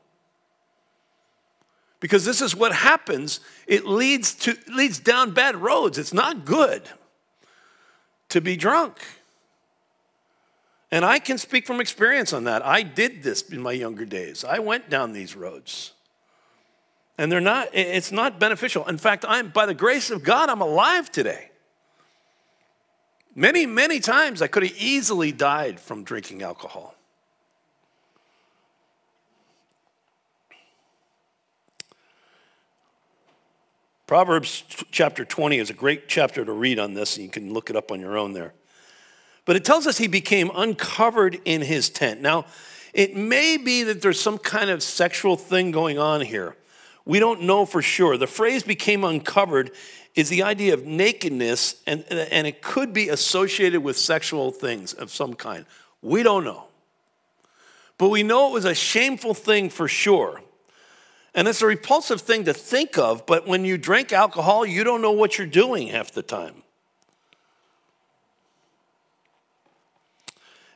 Because 1.99 2.25
this 2.25 2.41
is 2.41 2.55
what 2.55 2.73
happens. 2.73 3.39
It 3.67 3.85
leads 3.85 4.33
to 4.35 4.55
leads 4.67 4.99
down 4.99 5.31
bad 5.31 5.55
roads. 5.55 5.97
It's 5.97 6.13
not 6.13 6.45
good 6.45 6.83
to 8.29 8.41
be 8.41 8.55
drunk. 8.55 8.99
And 10.91 11.03
I 11.03 11.19
can 11.19 11.37
speak 11.37 11.65
from 11.65 11.81
experience 11.81 12.31
on 12.31 12.43
that. 12.43 12.65
I 12.65 12.83
did 12.83 13.23
this 13.23 13.41
in 13.49 13.61
my 13.61 13.71
younger 13.71 14.05
days. 14.05 14.43
I 14.43 14.59
went 14.59 14.89
down 14.89 15.13
these 15.13 15.35
roads. 15.35 15.93
And 17.17 17.31
they're 17.31 17.41
not 17.41 17.69
it's 17.73 18.11
not 18.11 18.39
beneficial. 18.39 18.85
In 18.87 18.97
fact, 18.97 19.25
I'm 19.27 19.49
by 19.49 19.65
the 19.65 19.73
grace 19.73 20.11
of 20.11 20.23
God 20.23 20.49
I'm 20.49 20.61
alive 20.61 21.11
today. 21.11 21.49
Many, 23.35 23.65
many 23.65 23.99
times 23.99 24.41
I 24.41 24.47
could 24.47 24.63
have 24.63 24.75
easily 24.77 25.33
died 25.33 25.79
from 25.79 26.05
drinking 26.05 26.41
alcohol. 26.41 26.95
Proverbs 34.07 34.63
chapter 34.91 35.25
20 35.25 35.57
is 35.57 35.69
a 35.69 35.73
great 35.73 36.07
chapter 36.07 36.45
to 36.45 36.51
read 36.53 36.79
on 36.79 36.93
this, 36.93 37.17
and 37.17 37.25
you 37.25 37.31
can 37.31 37.51
look 37.51 37.69
it 37.69 37.75
up 37.75 37.91
on 37.91 37.99
your 37.99 38.17
own 38.17 38.33
there. 38.33 38.53
But 39.43 39.55
it 39.55 39.65
tells 39.65 39.85
us 39.85 39.97
he 39.97 40.07
became 40.07 40.49
uncovered 40.55 41.39
in 41.43 41.61
his 41.61 41.89
tent. 41.89 42.21
Now, 42.21 42.45
it 42.93 43.15
may 43.15 43.57
be 43.57 43.83
that 43.83 44.01
there's 44.01 44.19
some 44.19 44.37
kind 44.37 44.69
of 44.69 44.81
sexual 44.81 45.35
thing 45.35 45.71
going 45.71 45.99
on 45.99 46.21
here. 46.21 46.55
We 47.03 47.19
don't 47.19 47.41
know 47.41 47.65
for 47.65 47.81
sure. 47.81 48.15
The 48.17 48.27
phrase 48.27 48.63
became 48.63 49.03
uncovered 49.03 49.71
is 50.15 50.29
the 50.29 50.43
idea 50.43 50.73
of 50.73 50.85
nakedness, 50.85 51.81
and, 51.85 52.05
and 52.09 52.47
it 52.47 52.61
could 52.61 52.93
be 52.93 53.09
associated 53.09 53.83
with 53.83 53.97
sexual 53.97 54.51
things 54.51 54.93
of 54.93 55.11
some 55.11 55.33
kind. 55.33 55.65
We 56.01 56.23
don't 56.23 56.43
know. 56.43 56.65
But 57.97 58.09
we 58.09 58.23
know 58.23 58.49
it 58.49 58.53
was 58.53 58.65
a 58.65 58.75
shameful 58.75 59.33
thing 59.33 59.69
for 59.69 59.87
sure. 59.87 60.41
And 61.33 61.49
it's 61.49 61.61
a 61.61 61.67
repulsive 61.67 62.21
thing 62.21 62.45
to 62.45 62.53
think 62.53 62.97
of, 62.97 63.25
but 63.25 63.45
when 63.45 63.65
you 63.65 63.77
drink 63.77 64.13
alcohol, 64.13 64.65
you 64.65 64.85
don't 64.85 65.01
know 65.01 65.11
what 65.11 65.37
you're 65.37 65.47
doing 65.47 65.87
half 65.87 66.11
the 66.11 66.21
time. 66.21 66.63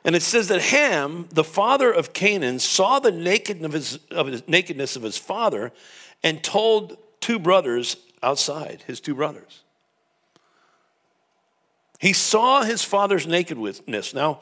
And 0.04 0.16
it 0.16 0.22
says 0.22 0.48
that 0.50 0.62
Ham, 0.62 1.28
the 1.32 1.44
father 1.44 1.92
of 1.92 2.14
Canaan, 2.14 2.60
saw 2.60 3.00
the 3.00 3.12
nakedness 3.12 4.00
of 4.12 4.28
his, 4.28 4.48
nakedness 4.48 4.96
of 4.96 5.04
his 5.04 5.18
father 5.18 5.72
and 6.24 6.44
told 6.44 6.98
two 7.22 7.40
brothers 7.40 7.96
outside, 8.22 8.84
his 8.88 9.00
two 9.00 9.16
brothers. 9.16 9.64
He 12.00 12.14
saw 12.14 12.64
his 12.64 12.84
father's 12.84 13.28
nakedness. 13.28 14.14
Now, 14.14 14.40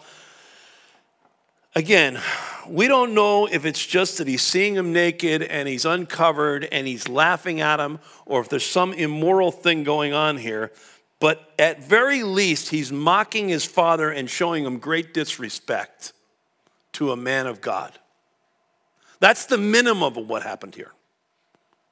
again, 1.75 2.19
we 2.67 2.87
don't 2.87 3.13
know 3.13 3.47
if 3.47 3.65
it's 3.65 3.83
just 3.83 4.19
that 4.19 4.27
he's 4.27 4.43
seeing 4.43 4.75
him 4.75 4.93
naked 4.93 5.41
and 5.41 5.67
he's 5.67 5.85
uncovered 5.85 6.67
and 6.71 6.85
he's 6.85 7.07
laughing 7.07 7.61
at 7.61 7.79
him 7.79 7.99
or 8.25 8.41
if 8.41 8.49
there's 8.49 8.65
some 8.65 8.93
immoral 8.93 9.51
thing 9.51 9.83
going 9.83 10.13
on 10.13 10.37
here. 10.37 10.71
But 11.19 11.51
at 11.57 11.83
very 11.83 12.21
least, 12.21 12.69
he's 12.69 12.91
mocking 12.91 13.49
his 13.49 13.65
father 13.65 14.11
and 14.11 14.29
showing 14.29 14.63
him 14.63 14.77
great 14.77 15.13
disrespect 15.15 16.13
to 16.93 17.11
a 17.11 17.15
man 17.15 17.47
of 17.47 17.59
God. 17.59 17.97
That's 19.19 19.47
the 19.47 19.57
minimum 19.57 20.15
of 20.15 20.27
what 20.27 20.43
happened 20.43 20.75
here. 20.75 20.91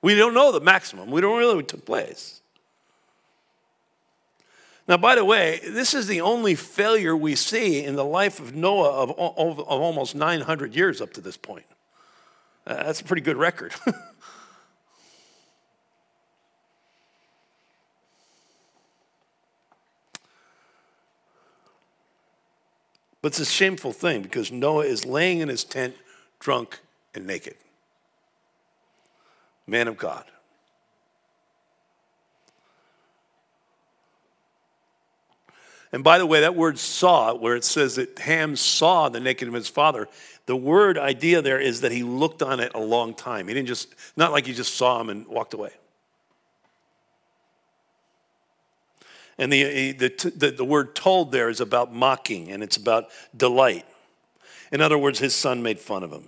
We 0.05 0.13
don't 0.13 0.35
know 0.35 0.51
the 0.51 0.59
maximum. 0.59 1.09
We 1.09 1.19
don't 1.19 1.35
really 1.35 1.53
know 1.53 1.55
what 1.55 1.67
took 1.67 1.83
place. 1.83 2.39
Now, 4.87 4.97
by 4.97 5.15
the 5.15 5.25
way, 5.25 5.59
this 5.63 5.95
is 5.95 6.05
the 6.05 6.21
only 6.21 6.53
failure 6.53 7.17
we 7.17 7.33
see 7.33 7.83
in 7.83 7.95
the 7.95 8.05
life 8.05 8.39
of 8.39 8.53
Noah 8.53 8.91
of, 8.91 9.09
of, 9.17 9.59
of 9.61 9.67
almost 9.67 10.13
900 10.13 10.75
years 10.75 11.01
up 11.01 11.11
to 11.13 11.21
this 11.21 11.37
point. 11.37 11.65
Uh, 12.67 12.83
that's 12.83 13.01
a 13.01 13.03
pretty 13.03 13.23
good 13.23 13.35
record. 13.35 13.73
But 23.23 23.31
it's 23.31 23.39
a 23.39 23.45
shameful 23.45 23.91
thing 23.91 24.21
because 24.21 24.51
Noah 24.51 24.85
is 24.85 25.03
laying 25.03 25.39
in 25.39 25.49
his 25.49 25.63
tent, 25.63 25.95
drunk 26.37 26.79
and 27.15 27.25
naked. 27.25 27.55
Man 29.67 29.87
of 29.87 29.97
God. 29.97 30.25
And 35.91 36.03
by 36.03 36.17
the 36.17 36.25
way, 36.25 36.41
that 36.41 36.55
word 36.55 36.77
saw, 36.77 37.33
where 37.33 37.55
it 37.55 37.63
says 37.63 37.95
that 37.95 38.19
Ham 38.19 38.57
saw 38.57 39.07
the 39.07 39.21
nakedness 39.21 39.53
of 39.53 39.55
his 39.55 39.69
father, 39.69 40.09
the 40.45 40.55
word 40.55 40.97
idea 40.97 41.41
there 41.41 41.59
is 41.59 41.81
that 41.81 41.93
he 41.93 42.03
looked 42.03 42.43
on 42.43 42.59
it 42.59 42.73
a 42.75 42.79
long 42.79 43.13
time. 43.13 43.47
He 43.47 43.53
didn't 43.53 43.69
just, 43.69 43.95
not 44.17 44.33
like 44.33 44.45
he 44.45 44.53
just 44.53 44.75
saw 44.75 44.99
him 44.99 45.09
and 45.09 45.25
walked 45.25 45.53
away. 45.53 45.71
And 49.37 49.51
the, 49.51 49.93
the, 49.93 50.33
the, 50.35 50.51
the 50.51 50.65
word 50.65 50.95
told 50.95 51.31
there 51.31 51.49
is 51.49 51.61
about 51.61 51.93
mocking 51.93 52.51
and 52.51 52.61
it's 52.61 52.77
about 52.77 53.05
delight. 53.35 53.85
In 54.71 54.81
other 54.81 54.97
words, 54.97 55.19
his 55.19 55.33
son 55.33 55.63
made 55.63 55.79
fun 55.79 56.03
of 56.03 56.11
him. 56.11 56.27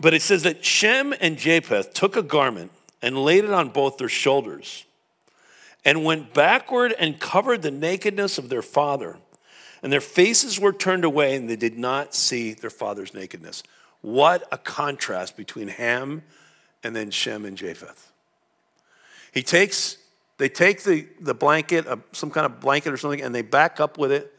But 0.00 0.14
it 0.14 0.22
says 0.22 0.44
that 0.44 0.64
Shem 0.64 1.14
and 1.20 1.36
Japheth 1.36 1.92
took 1.92 2.16
a 2.16 2.22
garment 2.22 2.70
and 3.02 3.18
laid 3.24 3.44
it 3.44 3.52
on 3.52 3.70
both 3.70 3.98
their 3.98 4.08
shoulders 4.08 4.84
and 5.84 6.04
went 6.04 6.34
backward 6.34 6.94
and 6.98 7.18
covered 7.18 7.62
the 7.62 7.70
nakedness 7.70 8.38
of 8.38 8.48
their 8.48 8.62
father. 8.62 9.18
And 9.82 9.92
their 9.92 10.00
faces 10.00 10.58
were 10.58 10.72
turned 10.72 11.04
away 11.04 11.36
and 11.36 11.48
they 11.48 11.56
did 11.56 11.78
not 11.78 12.14
see 12.14 12.52
their 12.52 12.70
father's 12.70 13.14
nakedness. 13.14 13.62
What 14.00 14.46
a 14.52 14.58
contrast 14.58 15.36
between 15.36 15.68
Ham 15.68 16.22
and 16.84 16.94
then 16.94 17.10
Shem 17.10 17.44
and 17.44 17.56
Japheth. 17.56 18.12
He 19.32 19.42
takes, 19.42 19.96
they 20.38 20.48
take 20.48 20.84
the, 20.84 21.06
the 21.20 21.34
blanket, 21.34 21.86
some 22.12 22.30
kind 22.30 22.46
of 22.46 22.60
blanket 22.60 22.92
or 22.92 22.96
something, 22.96 23.22
and 23.22 23.34
they 23.34 23.42
back 23.42 23.80
up 23.80 23.98
with 23.98 24.12
it, 24.12 24.32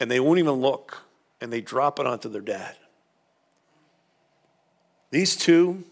and 0.00 0.10
they 0.10 0.20
won't 0.20 0.38
even 0.38 0.54
look, 0.54 1.02
and 1.40 1.52
they 1.52 1.60
drop 1.60 1.98
it 1.98 2.06
onto 2.06 2.28
their 2.28 2.40
dad. 2.40 2.76
These 5.10 5.36
two 5.36 5.84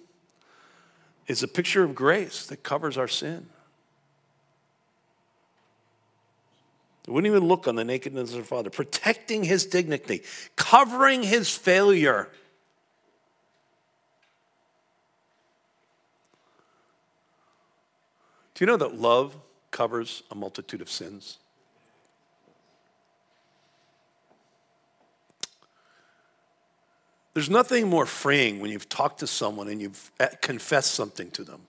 is 1.26 1.42
a 1.42 1.48
picture 1.48 1.82
of 1.82 1.94
grace 1.94 2.46
that 2.46 2.62
covers 2.62 2.98
our 2.98 3.08
sin. 3.08 3.46
They 7.04 7.12
wouldn't 7.12 7.30
even 7.30 7.46
look 7.46 7.68
on 7.68 7.76
the 7.76 7.84
nakedness 7.84 8.30
of 8.30 8.36
their 8.36 8.44
father, 8.44 8.68
protecting 8.68 9.44
his 9.44 9.64
dignity, 9.64 10.22
covering 10.56 11.22
his 11.22 11.50
failure. 11.56 12.28
Do 18.54 18.64
you 18.64 18.66
know 18.66 18.76
that 18.78 18.94
love 18.98 19.36
covers 19.70 20.22
a 20.30 20.34
multitude 20.34 20.80
of 20.80 20.90
sins? 20.90 21.38
There's 27.36 27.50
nothing 27.50 27.90
more 27.90 28.06
freeing 28.06 28.60
when 28.60 28.70
you've 28.70 28.88
talked 28.88 29.18
to 29.20 29.26
someone 29.26 29.68
and 29.68 29.78
you've 29.78 30.10
uh, 30.18 30.28
confessed 30.40 30.94
something 30.94 31.30
to 31.32 31.44
them. 31.44 31.60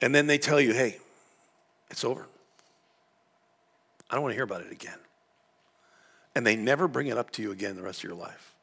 And 0.00 0.14
then 0.14 0.28
they 0.28 0.38
tell 0.38 0.58
you, 0.58 0.72
hey, 0.72 0.96
it's 1.90 2.04
over. 2.04 2.26
I 4.08 4.14
don't 4.14 4.22
want 4.22 4.32
to 4.32 4.36
hear 4.36 4.44
about 4.44 4.62
it 4.62 4.72
again. 4.72 4.96
And 6.34 6.46
they 6.46 6.56
never 6.56 6.88
bring 6.88 7.08
it 7.08 7.18
up 7.18 7.32
to 7.32 7.42
you 7.42 7.52
again 7.52 7.76
the 7.76 7.82
rest 7.82 7.98
of 7.98 8.04
your 8.04 8.16
life. 8.16 8.54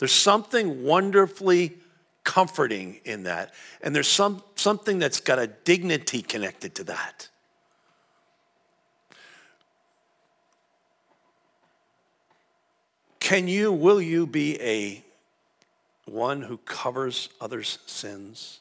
There's 0.00 0.10
something 0.10 0.82
wonderfully 0.82 1.74
comforting 2.24 2.98
in 3.04 3.22
that. 3.22 3.54
And 3.82 3.94
there's 3.94 4.08
some, 4.08 4.42
something 4.56 4.98
that's 4.98 5.20
got 5.20 5.38
a 5.38 5.46
dignity 5.46 6.22
connected 6.22 6.74
to 6.74 6.84
that. 6.86 7.28
Can 13.26 13.48
you, 13.48 13.72
will 13.72 14.00
you 14.00 14.24
be 14.24 14.56
a 14.62 15.02
one 16.04 16.42
who 16.42 16.58
covers 16.58 17.28
others' 17.40 17.80
sins 17.84 18.60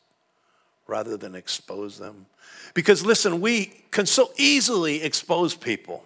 rather 0.88 1.18
than 1.18 1.36
expose 1.36 2.00
them? 2.00 2.26
Because 2.74 3.06
listen, 3.06 3.42
we 3.42 3.68
can 3.92 4.08
so 4.08 4.32
easily 4.38 5.04
expose 5.04 5.54
people. 5.54 6.04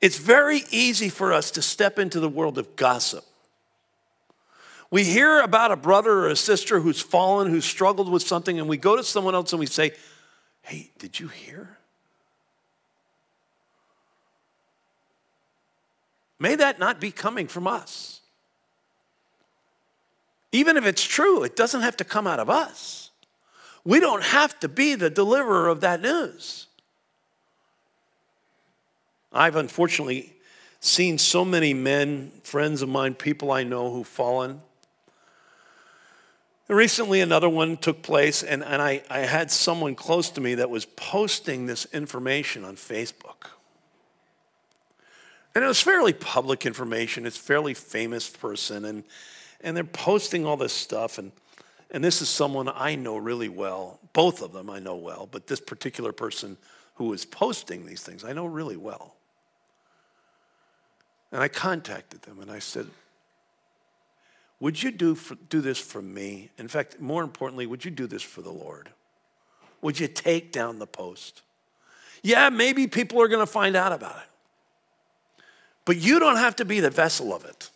It's 0.00 0.16
very 0.16 0.62
easy 0.70 1.10
for 1.10 1.34
us 1.34 1.50
to 1.50 1.60
step 1.60 1.98
into 1.98 2.20
the 2.20 2.28
world 2.30 2.56
of 2.56 2.74
gossip 2.74 3.24
we 4.90 5.04
hear 5.04 5.40
about 5.40 5.72
a 5.72 5.76
brother 5.76 6.12
or 6.12 6.28
a 6.28 6.36
sister 6.36 6.80
who's 6.80 7.00
fallen, 7.00 7.50
who's 7.50 7.64
struggled 7.64 8.10
with 8.10 8.22
something, 8.22 8.58
and 8.58 8.68
we 8.68 8.76
go 8.76 8.96
to 8.96 9.02
someone 9.02 9.34
else 9.34 9.52
and 9.52 9.60
we 9.60 9.66
say, 9.66 9.92
Hey, 10.62 10.90
did 10.98 11.20
you 11.20 11.28
hear? 11.28 11.75
May 16.38 16.54
that 16.56 16.78
not 16.78 17.00
be 17.00 17.10
coming 17.10 17.46
from 17.46 17.66
us. 17.66 18.20
Even 20.52 20.76
if 20.76 20.86
it's 20.86 21.04
true, 21.04 21.42
it 21.42 21.56
doesn't 21.56 21.82
have 21.82 21.96
to 21.98 22.04
come 22.04 22.26
out 22.26 22.40
of 22.40 22.48
us. 22.48 23.10
We 23.84 24.00
don't 24.00 24.22
have 24.22 24.58
to 24.60 24.68
be 24.68 24.94
the 24.94 25.10
deliverer 25.10 25.68
of 25.68 25.80
that 25.80 26.00
news. 26.00 26.66
I've 29.32 29.56
unfortunately 29.56 30.34
seen 30.80 31.18
so 31.18 31.44
many 31.44 31.74
men, 31.74 32.32
friends 32.42 32.82
of 32.82 32.88
mine, 32.88 33.14
people 33.14 33.50
I 33.50 33.64
know 33.64 33.90
who've 33.90 34.06
fallen 34.06 34.62
Recently, 36.68 37.20
another 37.20 37.48
one 37.48 37.76
took 37.76 38.02
place, 38.02 38.42
and, 38.42 38.64
and 38.64 38.82
I, 38.82 39.02
I 39.08 39.20
had 39.20 39.52
someone 39.52 39.94
close 39.94 40.30
to 40.30 40.40
me 40.40 40.56
that 40.56 40.68
was 40.68 40.84
posting 40.84 41.66
this 41.66 41.86
information 41.92 42.64
on 42.64 42.74
Facebook. 42.74 43.50
And 45.56 45.64
it 45.64 45.68
was 45.68 45.80
fairly 45.80 46.12
public 46.12 46.66
information. 46.66 47.24
It's 47.24 47.38
fairly 47.38 47.72
famous 47.72 48.28
person, 48.28 48.84
and, 48.84 49.04
and 49.62 49.74
they're 49.74 49.84
posting 49.84 50.44
all 50.44 50.58
this 50.58 50.74
stuff. 50.74 51.16
And, 51.16 51.32
and 51.90 52.04
this 52.04 52.20
is 52.20 52.28
someone 52.28 52.68
I 52.68 52.94
know 52.94 53.16
really 53.16 53.48
well. 53.48 53.98
Both 54.12 54.42
of 54.42 54.52
them 54.52 54.68
I 54.68 54.80
know 54.80 54.96
well, 54.96 55.26
but 55.32 55.46
this 55.46 55.58
particular 55.58 56.12
person 56.12 56.58
who 56.96 57.06
was 57.06 57.24
posting 57.24 57.86
these 57.86 58.02
things 58.02 58.22
I 58.22 58.34
know 58.34 58.44
really 58.44 58.76
well. 58.76 59.14
And 61.32 61.40
I 61.40 61.48
contacted 61.48 62.20
them 62.20 62.38
and 62.38 62.50
I 62.50 62.58
said, 62.58 62.88
would 64.60 64.82
you 64.82 64.90
do, 64.90 65.14
for, 65.14 65.36
do 65.36 65.62
this 65.62 65.78
for 65.78 66.02
me? 66.02 66.50
In 66.58 66.68
fact, 66.68 67.00
more 67.00 67.22
importantly, 67.22 67.64
would 67.64 67.82
you 67.82 67.90
do 67.90 68.06
this 68.06 68.22
for 68.22 68.42
the 68.42 68.52
Lord? 68.52 68.90
Would 69.80 69.98
you 70.00 70.06
take 70.06 70.52
down 70.52 70.80
the 70.80 70.86
post? 70.86 71.40
Yeah, 72.22 72.50
maybe 72.50 72.86
people 72.86 73.22
are 73.22 73.28
going 73.28 73.40
to 73.40 73.50
find 73.50 73.74
out 73.74 73.92
about 73.92 74.16
it. 74.16 74.28
But 75.86 75.96
you 75.96 76.18
don't 76.18 76.36
have 76.36 76.56
to 76.56 76.66
be 76.66 76.80
the 76.80 76.90
vessel 76.90 77.32
of 77.32 77.46
it. 77.46 77.70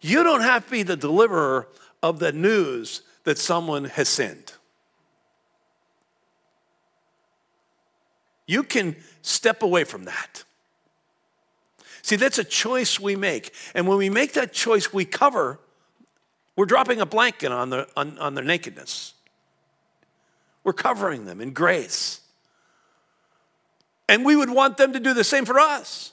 You 0.00 0.22
don't 0.22 0.40
have 0.40 0.64
to 0.64 0.70
be 0.70 0.82
the 0.82 0.96
deliverer 0.96 1.68
of 2.02 2.20
the 2.20 2.32
news 2.32 3.02
that 3.24 3.36
someone 3.36 3.84
has 3.84 4.08
sinned. 4.08 4.54
You 8.46 8.62
can 8.62 8.96
step 9.20 9.62
away 9.62 9.84
from 9.84 10.04
that. 10.04 10.44
See, 12.02 12.16
that's 12.16 12.38
a 12.38 12.44
choice 12.44 12.98
we 12.98 13.14
make. 13.14 13.52
And 13.74 13.86
when 13.86 13.98
we 13.98 14.08
make 14.08 14.32
that 14.32 14.52
choice, 14.52 14.92
we 14.92 15.04
cover, 15.04 15.58
we're 16.56 16.66
dropping 16.66 17.00
a 17.00 17.06
blanket 17.06 17.52
on, 17.52 17.70
the, 17.70 17.88
on, 17.96 18.18
on 18.18 18.34
their 18.34 18.44
nakedness. 18.44 19.14
We're 20.64 20.72
covering 20.72 21.26
them 21.26 21.40
in 21.40 21.52
grace. 21.52 22.20
And 24.08 24.24
we 24.24 24.34
would 24.34 24.50
want 24.50 24.76
them 24.76 24.92
to 24.92 25.00
do 25.00 25.14
the 25.14 25.24
same 25.24 25.44
for 25.44 25.58
us. 25.58 26.12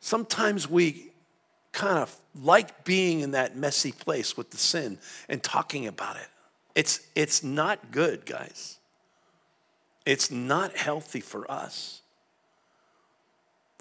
Sometimes 0.00 0.68
we 0.68 1.12
kind 1.72 1.98
of 1.98 2.16
like 2.34 2.84
being 2.84 3.20
in 3.20 3.32
that 3.32 3.56
messy 3.56 3.92
place 3.92 4.36
with 4.36 4.50
the 4.50 4.56
sin 4.56 4.98
and 5.28 5.42
talking 5.42 5.86
about 5.86 6.16
it. 6.16 6.26
It's, 6.74 7.00
it's 7.14 7.42
not 7.44 7.90
good, 7.90 8.24
guys. 8.24 8.78
It's 10.06 10.30
not 10.30 10.76
healthy 10.76 11.20
for 11.20 11.48
us. 11.50 12.00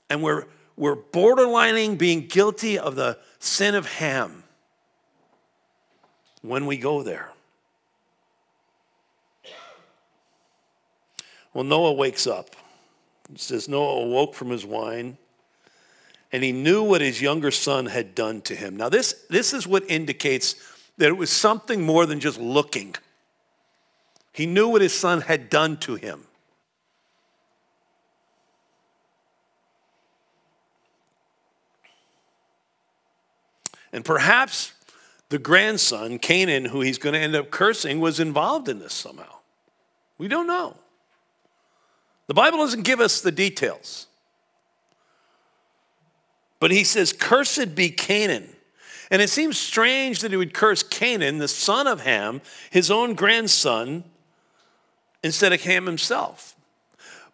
And 0.10 0.22
we're, 0.22 0.46
we're 0.76 0.96
borderlining 0.96 1.98
being 1.98 2.28
guilty 2.28 2.78
of 2.78 2.96
the 2.96 3.18
sin 3.40 3.76
of 3.76 3.86
Ham 3.94 4.44
when 6.42 6.66
we 6.66 6.78
go 6.78 7.04
there. 7.04 7.32
Well, 11.54 11.64
Noah 11.64 11.94
wakes 11.94 12.28
up. 12.28 12.56
It 13.34 13.40
says 13.40 13.68
Noah 13.68 14.04
awoke 14.04 14.36
from 14.36 14.50
his 14.50 14.66
wine 14.66 15.18
and 16.32 16.44
he 16.44 16.52
knew 16.52 16.84
what 16.84 17.02
his 17.02 17.22
younger 17.22 17.52
son 17.52 17.88
had 17.88 18.14
done 18.14 18.42
to 18.42 18.56
him. 18.56 18.78
Now, 18.78 18.90
this, 18.90 19.26
this 19.30 19.54
is 19.54 19.66
what 19.68 19.84
indicates 19.90 20.56
that 20.98 21.08
it 21.08 21.18
was 21.18 21.30
something 21.30 21.82
more 21.82 22.06
than 22.06 22.20
just 22.20 22.40
looking. 22.40 22.96
He 24.34 24.46
knew 24.46 24.68
what 24.68 24.82
his 24.82 24.94
son 24.94 25.22
had 25.22 25.50
done 25.50 25.78
to 25.78 25.96
him. 25.96 26.26
And 33.92 34.06
perhaps 34.06 34.74
the 35.30 35.40
grandson, 35.40 36.20
Canaan, 36.20 36.66
who 36.66 36.82
he's 36.82 37.00
going 37.00 37.14
to 37.14 37.20
end 37.20 37.36
up 37.36 37.50
cursing, 37.50 38.00
was 38.00 38.20
involved 38.20 38.70
in 38.70 38.78
this 38.78 38.94
somehow. 38.94 39.38
We 40.20 40.28
don't 40.28 40.48
know. 40.48 40.76
The 42.28 42.36
Bible 42.36 42.60
doesn't 42.60 42.84
give 42.84 43.00
us 43.00 43.22
the 43.22 43.32
details. 43.32 44.06
But 46.60 46.72
he 46.72 46.84
says, 46.84 47.14
Cursed 47.14 47.76
be 47.76 47.90
Canaan. 47.90 48.50
And 49.12 49.22
it 49.22 49.30
seems 49.30 49.58
strange 49.58 50.22
that 50.22 50.32
he 50.32 50.38
would 50.38 50.54
curse 50.54 50.84
Canaan, 50.84 51.40
the 51.40 51.48
son 51.48 51.88
of 51.88 52.02
Ham, 52.02 52.42
his 52.70 52.92
own 52.92 53.16
grandson, 53.16 54.04
instead 55.24 55.52
of 55.52 55.62
Ham 55.64 55.86
himself. 55.86 56.56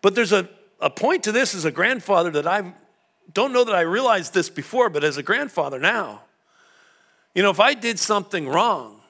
But 0.01 0.15
there's 0.15 0.31
a, 0.31 0.47
a 0.79 0.89
point 0.89 1.23
to 1.23 1.31
this 1.31 1.53
as 1.53 1.65
a 1.65 1.71
grandfather 1.71 2.29
that 2.31 2.47
I 2.47 2.73
don't 3.33 3.51
know 3.51 3.63
that 3.63 3.75
I 3.75 3.81
realized 3.81 4.33
this 4.33 4.49
before, 4.49 4.89
but 4.89 5.03
as 5.03 5.17
a 5.17 5.23
grandfather 5.23 5.79
now, 5.79 6.21
you 7.33 7.43
know, 7.43 7.49
if 7.49 7.59
I 7.59 7.73
did 7.73 7.99
something 7.99 8.47
wrong, 8.47 9.01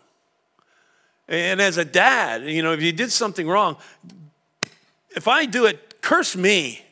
and 1.28 1.61
as 1.61 1.78
a 1.78 1.86
dad, 1.86 2.43
you 2.43 2.61
know, 2.63 2.72
if 2.72 2.82
you 2.82 2.91
did 2.91 3.11
something 3.11 3.47
wrong, 3.47 3.78
if 5.16 5.28
I 5.28 5.45
do 5.45 5.66
it, 5.66 6.01
curse 6.01 6.36
me. 6.36 6.85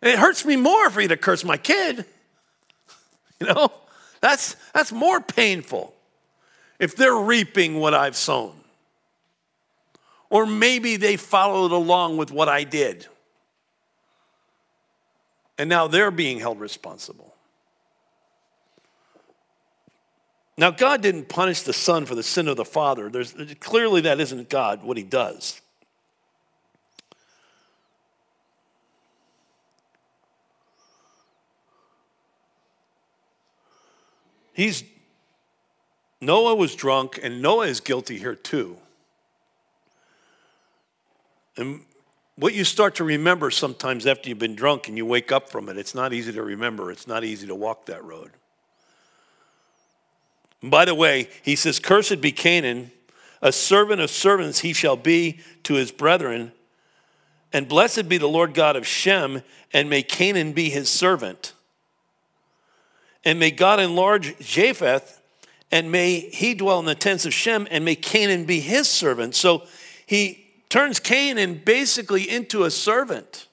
It 0.00 0.18
hurts 0.18 0.44
me 0.44 0.56
more 0.56 0.90
for 0.90 1.00
you 1.00 1.08
to 1.08 1.16
curse 1.16 1.44
my 1.44 1.56
kid. 1.56 2.04
You 3.40 3.46
know, 3.46 3.72
that's, 4.20 4.56
that's 4.72 4.92
more 4.92 5.20
painful 5.20 5.94
if 6.78 6.96
they're 6.96 7.16
reaping 7.16 7.80
what 7.80 7.94
I've 7.94 8.16
sown. 8.16 8.54
Or 10.30 10.46
maybe 10.46 10.96
they 10.96 11.16
followed 11.16 11.72
along 11.72 12.16
with 12.16 12.30
what 12.30 12.48
I 12.48 12.64
did. 12.64 13.06
And 15.56 15.68
now 15.68 15.88
they're 15.88 16.10
being 16.10 16.38
held 16.38 16.60
responsible. 16.60 17.34
Now, 20.56 20.70
God 20.72 21.02
didn't 21.02 21.28
punish 21.28 21.62
the 21.62 21.72
son 21.72 22.04
for 22.04 22.16
the 22.16 22.22
sin 22.22 22.48
of 22.48 22.56
the 22.56 22.64
father. 22.64 23.08
There's, 23.08 23.32
clearly, 23.60 24.00
that 24.02 24.20
isn't 24.20 24.48
God, 24.48 24.82
what 24.82 24.96
he 24.96 25.04
does. 25.04 25.60
He's 34.58 34.82
Noah 36.20 36.56
was 36.56 36.74
drunk, 36.74 37.20
and 37.22 37.40
Noah 37.40 37.68
is 37.68 37.78
guilty 37.78 38.18
here 38.18 38.34
too. 38.34 38.76
And 41.56 41.82
what 42.34 42.54
you 42.54 42.64
start 42.64 42.96
to 42.96 43.04
remember 43.04 43.52
sometimes 43.52 44.04
after 44.04 44.28
you've 44.28 44.40
been 44.40 44.56
drunk 44.56 44.88
and 44.88 44.96
you 44.96 45.06
wake 45.06 45.30
up 45.30 45.48
from 45.48 45.68
it, 45.68 45.78
it's 45.78 45.94
not 45.94 46.12
easy 46.12 46.32
to 46.32 46.42
remember. 46.42 46.90
It's 46.90 47.06
not 47.06 47.22
easy 47.22 47.46
to 47.46 47.54
walk 47.54 47.86
that 47.86 48.02
road. 48.02 48.32
And 50.60 50.72
by 50.72 50.84
the 50.84 50.94
way, 50.94 51.28
he 51.44 51.54
says, 51.54 51.78
Cursed 51.78 52.20
be 52.20 52.32
Canaan, 52.32 52.90
a 53.40 53.52
servant 53.52 54.00
of 54.00 54.10
servants 54.10 54.58
he 54.58 54.72
shall 54.72 54.96
be 54.96 55.38
to 55.62 55.74
his 55.74 55.92
brethren. 55.92 56.50
And 57.52 57.68
blessed 57.68 58.08
be 58.08 58.18
the 58.18 58.26
Lord 58.26 58.54
God 58.54 58.74
of 58.74 58.84
Shem, 58.84 59.42
and 59.72 59.88
may 59.88 60.02
Canaan 60.02 60.52
be 60.52 60.68
his 60.68 60.88
servant. 60.88 61.52
And 63.24 63.38
may 63.38 63.50
God 63.50 63.80
enlarge 63.80 64.38
Japheth, 64.38 65.20
and 65.70 65.92
may 65.92 66.20
he 66.20 66.54
dwell 66.54 66.78
in 66.78 66.86
the 66.86 66.94
tents 66.94 67.26
of 67.26 67.34
Shem, 67.34 67.68
and 67.70 67.84
may 67.84 67.94
Canaan 67.94 68.44
be 68.44 68.60
his 68.60 68.88
servant. 68.88 69.34
So 69.34 69.64
he 70.06 70.46
turns 70.68 71.00
Canaan 71.00 71.60
basically 71.64 72.28
into 72.28 72.64
a 72.64 72.70
servant. 72.70 73.46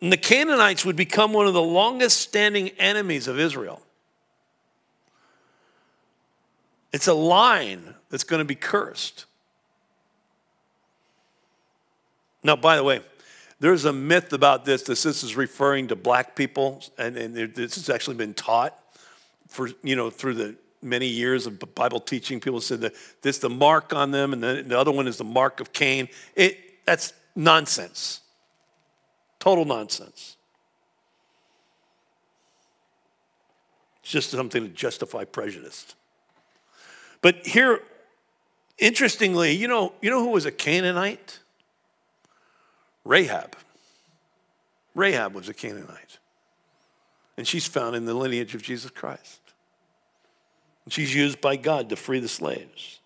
And 0.00 0.12
the 0.12 0.16
Canaanites 0.16 0.84
would 0.84 0.96
become 0.96 1.32
one 1.32 1.46
of 1.46 1.54
the 1.54 1.62
longest 1.62 2.20
standing 2.20 2.68
enemies 2.78 3.26
of 3.26 3.38
Israel. 3.38 3.82
It's 6.92 7.08
a 7.08 7.14
line 7.14 7.94
that's 8.08 8.24
going 8.24 8.38
to 8.38 8.44
be 8.44 8.54
cursed. 8.54 9.26
Now, 12.42 12.56
by 12.56 12.76
the 12.76 12.84
way, 12.84 13.02
there's 13.60 13.84
a 13.84 13.92
myth 13.92 14.32
about 14.32 14.64
this 14.64 14.82
that 14.82 14.98
this 14.98 15.22
is 15.24 15.36
referring 15.36 15.88
to 15.88 15.96
black 15.96 16.36
people, 16.36 16.82
and, 16.96 17.16
and 17.16 17.34
this 17.34 17.74
has 17.74 17.90
actually 17.90 18.16
been 18.16 18.34
taught 18.34 18.78
for, 19.48 19.70
you 19.82 19.96
know, 19.96 20.10
through 20.10 20.34
the 20.34 20.56
many 20.80 21.06
years 21.06 21.46
of 21.46 21.58
Bible 21.74 21.98
teaching. 21.98 22.38
People 22.38 22.60
said 22.60 22.80
that 22.82 22.94
this 23.22 23.38
the 23.38 23.50
mark 23.50 23.92
on 23.92 24.12
them, 24.12 24.32
and 24.32 24.42
the, 24.42 24.62
the 24.66 24.78
other 24.78 24.92
one 24.92 25.08
is 25.08 25.16
the 25.16 25.24
mark 25.24 25.60
of 25.60 25.72
Cain. 25.72 26.08
It, 26.36 26.84
that's 26.84 27.12
nonsense. 27.34 28.20
Total 29.40 29.64
nonsense. 29.64 30.36
It's 34.02 34.12
just 34.12 34.30
something 34.30 34.62
to 34.62 34.68
justify 34.68 35.24
prejudice. 35.24 35.94
But 37.20 37.46
here, 37.46 37.80
interestingly, 38.78 39.52
you 39.52 39.66
know, 39.66 39.92
you 40.00 40.10
know 40.10 40.22
who 40.22 40.30
was 40.30 40.46
a 40.46 40.52
Canaanite? 40.52 41.40
Rahab. 43.08 43.56
Rahab 44.94 45.34
was 45.34 45.48
a 45.48 45.54
Canaanite. 45.54 46.18
And 47.38 47.48
she's 47.48 47.66
found 47.66 47.96
in 47.96 48.04
the 48.04 48.12
lineage 48.12 48.54
of 48.54 48.62
Jesus 48.62 48.90
Christ. 48.90 49.40
And 50.84 50.92
she's 50.92 51.14
used 51.14 51.40
by 51.40 51.56
God 51.56 51.88
to 51.88 51.96
free 51.96 52.20
the 52.20 52.28
slaves. 52.28 53.00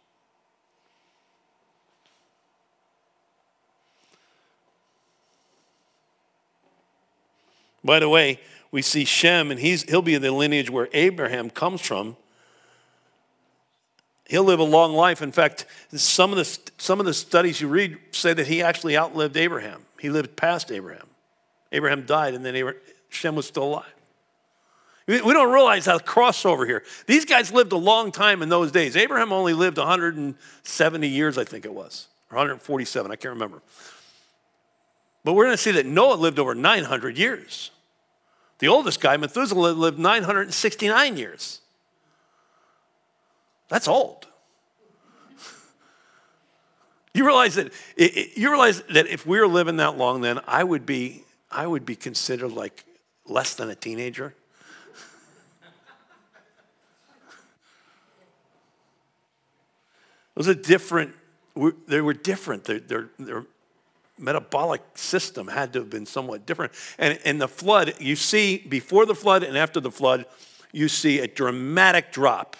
By 7.84 8.00
the 8.00 8.08
way, 8.08 8.40
we 8.72 8.82
see 8.82 9.04
Shem, 9.04 9.52
and 9.52 9.60
he's, 9.60 9.84
he'll 9.84 10.02
be 10.02 10.14
in 10.14 10.22
the 10.22 10.32
lineage 10.32 10.68
where 10.68 10.88
Abraham 10.92 11.48
comes 11.48 11.80
from. 11.80 12.16
He'll 14.26 14.44
live 14.44 14.60
a 14.60 14.64
long 14.64 14.92
life. 14.94 15.20
In 15.20 15.32
fact, 15.32 15.66
some 15.94 16.30
of, 16.30 16.36
the, 16.36 16.58
some 16.78 17.00
of 17.00 17.06
the 17.06 17.14
studies 17.14 17.60
you 17.60 17.68
read 17.68 17.98
say 18.12 18.32
that 18.32 18.46
he 18.46 18.62
actually 18.62 18.96
outlived 18.96 19.36
Abraham. 19.36 19.84
He 20.00 20.10
lived 20.10 20.36
past 20.36 20.70
Abraham. 20.70 21.06
Abraham 21.70 22.06
died, 22.06 22.34
and 22.34 22.44
then 22.44 22.54
Abraham, 22.54 22.80
Shem 23.08 23.34
was 23.34 23.46
still 23.46 23.64
alive. 23.64 23.94
We 25.06 25.18
don't 25.18 25.52
realize 25.52 25.84
how 25.84 25.98
crossover 25.98 26.64
here. 26.64 26.84
These 27.06 27.24
guys 27.24 27.52
lived 27.52 27.72
a 27.72 27.76
long 27.76 28.12
time 28.12 28.40
in 28.40 28.48
those 28.48 28.70
days. 28.70 28.96
Abraham 28.96 29.32
only 29.32 29.52
lived 29.52 29.76
170 29.76 31.08
years, 31.08 31.38
I 31.38 31.44
think 31.44 31.64
it 31.64 31.74
was, 31.74 32.06
or 32.30 32.36
147, 32.36 33.10
I 33.10 33.16
can't 33.16 33.34
remember. 33.34 33.62
But 35.24 35.32
we're 35.32 35.44
going 35.44 35.56
to 35.56 35.62
see 35.62 35.72
that 35.72 35.86
Noah 35.86 36.14
lived 36.14 36.38
over 36.38 36.54
900 36.54 37.18
years. 37.18 37.72
The 38.60 38.68
oldest 38.68 39.00
guy, 39.00 39.16
Methuselah, 39.16 39.72
lived 39.72 39.98
969 39.98 41.16
years. 41.16 41.61
That's 43.72 43.88
old. 43.88 44.26
You 47.14 47.26
realize 47.26 47.56
that 47.56 47.72
you 47.96 48.50
realize 48.50 48.82
that 48.94 49.06
if 49.06 49.26
we 49.26 49.38
were 49.38 49.46
living 49.46 49.76
that 49.76 49.98
long, 49.98 50.22
then 50.22 50.40
I 50.46 50.64
would 50.64 50.86
be 50.86 51.24
I 51.50 51.66
would 51.66 51.84
be 51.84 51.94
considered 51.94 52.52
like 52.52 52.86
less 53.26 53.54
than 53.54 53.68
a 53.68 53.74
teenager. 53.74 54.34
Those 60.34 60.48
are 60.48 60.54
different. 60.54 61.14
They 61.86 62.00
were 62.00 62.14
different. 62.14 62.64
They're, 62.64 62.80
they're, 62.80 63.10
they're 63.18 63.44
metabolic 64.18 64.80
system 64.94 65.48
had 65.48 65.74
to 65.74 65.80
have 65.80 65.90
been 65.90 66.06
somewhat 66.06 66.46
different. 66.46 66.72
And 66.98 67.18
in 67.26 67.36
the 67.36 67.48
flood, 67.48 67.94
you 68.00 68.16
see 68.16 68.56
before 68.56 69.04
the 69.04 69.14
flood 69.14 69.42
and 69.42 69.58
after 69.58 69.80
the 69.80 69.90
flood, 69.90 70.24
you 70.72 70.88
see 70.88 71.20
a 71.20 71.26
dramatic 71.26 72.10
drop. 72.12 72.56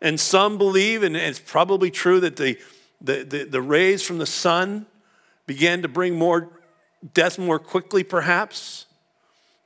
And 0.00 0.18
some 0.20 0.58
believe, 0.58 1.02
and 1.02 1.16
it's 1.16 1.38
probably 1.38 1.90
true, 1.90 2.20
that 2.20 2.36
the, 2.36 2.58
the, 3.00 3.24
the, 3.24 3.44
the 3.44 3.62
rays 3.62 4.02
from 4.02 4.18
the 4.18 4.26
sun 4.26 4.86
began 5.46 5.82
to 5.82 5.88
bring 5.88 6.14
more 6.16 6.50
death 7.12 7.38
more 7.38 7.58
quickly, 7.58 8.02
perhaps. 8.02 8.86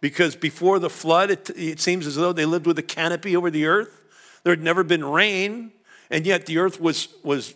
Because 0.01 0.37
before 0.37 0.79
the 0.79 0.91
flood, 0.91 1.31
it, 1.31 1.51
it 1.51 1.81
seems 1.81 2.07
as 2.07 2.15
though 2.15 2.33
they 2.33 2.45
lived 2.45 2.67
with 2.67 2.79
a 2.79 2.83
canopy 2.83 3.37
over 3.37 3.51
the 3.51 3.67
earth. 3.67 4.03
There 4.45 4.53
had 4.53 4.63
never 4.63 4.85
been 4.85 5.05
rain, 5.05 5.73
and 6.11 6.25
yet 6.25 6.47
the 6.47 6.59
earth 6.59 6.81
was, 6.81 7.09
was, 7.25 7.55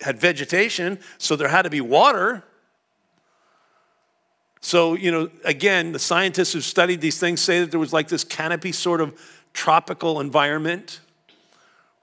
had 0.00 0.18
vegetation, 0.18 0.98
so 1.18 1.36
there 1.36 1.48
had 1.48 1.62
to 1.62 1.70
be 1.70 1.80
water. 1.80 2.42
So, 4.60 4.94
you 4.94 5.12
know, 5.12 5.30
again, 5.44 5.92
the 5.92 5.98
scientists 5.98 6.52
who 6.52 6.60
studied 6.60 7.00
these 7.00 7.20
things 7.20 7.40
say 7.40 7.60
that 7.60 7.70
there 7.70 7.78
was 7.78 7.92
like 7.92 8.08
this 8.08 8.24
canopy 8.24 8.72
sort 8.72 9.00
of 9.00 9.18
tropical 9.52 10.20
environment 10.20 11.00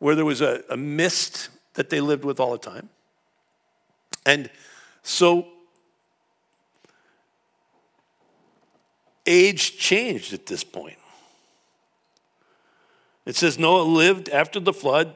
where 0.03 0.15
there 0.15 0.25
was 0.25 0.41
a, 0.41 0.61
a 0.69 0.75
mist 0.75 1.47
that 1.75 1.89
they 1.89 2.01
lived 2.01 2.25
with 2.25 2.37
all 2.37 2.51
the 2.51 2.57
time. 2.57 2.89
And 4.25 4.49
so 5.01 5.47
age 9.25 9.77
changed 9.77 10.33
at 10.33 10.45
this 10.45 10.61
point. 10.61 10.97
It 13.25 13.37
says 13.37 13.57
Noah 13.57 13.83
lived 13.83 14.27
after 14.27 14.59
the 14.59 14.73
flood 14.73 15.13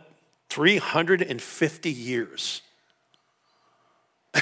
350 0.50 1.92
years. 1.92 2.62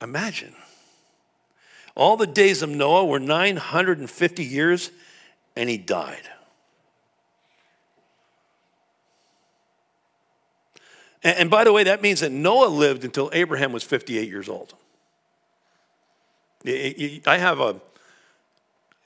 Imagine. 0.00 0.54
All 1.94 2.16
the 2.16 2.26
days 2.26 2.62
of 2.62 2.70
Noah 2.70 3.04
were 3.04 3.20
950 3.20 4.42
years, 4.42 4.90
and 5.54 5.68
he 5.68 5.76
died. 5.76 6.30
And, 11.22 11.50
by 11.50 11.64
the 11.64 11.72
way, 11.72 11.84
that 11.84 12.00
means 12.00 12.20
that 12.20 12.32
Noah 12.32 12.68
lived 12.68 13.04
until 13.04 13.28
Abraham 13.32 13.72
was 13.72 13.82
58 13.84 14.28
years 14.28 14.48
old. 14.48 14.74
I 16.66 17.20
have 17.38 17.60
a, 17.60 17.80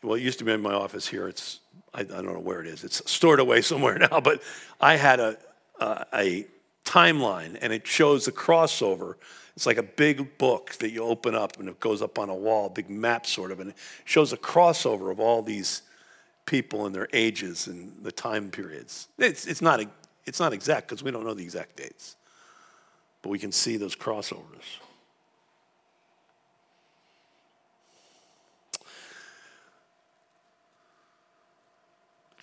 well, 0.02 0.14
it 0.14 0.22
used 0.22 0.38
to 0.38 0.44
be 0.44 0.52
in 0.52 0.62
my 0.62 0.74
office 0.74 1.08
here. 1.08 1.26
It's, 1.26 1.60
I, 1.92 2.04
don't 2.04 2.26
know 2.26 2.38
where 2.38 2.60
it 2.60 2.66
is. 2.66 2.84
It's 2.84 3.10
stored 3.10 3.40
away 3.40 3.60
somewhere 3.62 3.98
now, 3.98 4.20
but 4.20 4.42
I 4.80 4.96
had 4.96 5.18
a, 5.20 5.36
a, 5.80 6.06
a 6.14 6.46
timeline 6.84 7.58
and 7.60 7.72
it 7.72 7.86
shows 7.86 8.26
the 8.26 8.32
crossover. 8.32 9.14
It's 9.56 9.66
like 9.66 9.78
a 9.78 9.84
big 9.84 10.38
book 10.38 10.72
that 10.74 10.90
you 10.90 11.04
open 11.04 11.34
up 11.34 11.58
and 11.58 11.68
it 11.68 11.80
goes 11.80 12.02
up 12.02 12.18
on 12.18 12.28
a 12.28 12.34
wall, 12.34 12.68
big 12.68 12.90
map 12.90 13.26
sort 13.26 13.50
of, 13.50 13.60
and 13.60 13.70
it 13.70 13.76
shows 14.04 14.32
a 14.32 14.36
crossover 14.36 15.10
of 15.10 15.20
all 15.20 15.42
these 15.42 15.82
people 16.46 16.86
and 16.86 16.94
their 16.94 17.08
ages 17.12 17.66
and 17.66 17.92
the 18.02 18.12
time 18.12 18.50
periods. 18.50 19.08
It's, 19.18 19.46
it's, 19.46 19.62
not, 19.62 19.80
it's 20.26 20.40
not 20.40 20.52
exact 20.52 20.88
because 20.88 21.02
we 21.02 21.10
don't 21.10 21.24
know 21.24 21.34
the 21.34 21.42
exact 21.42 21.76
dates, 21.76 22.16
but 23.22 23.28
we 23.28 23.38
can 23.38 23.52
see 23.52 23.76
those 23.76 23.94
crossovers. 23.96 24.80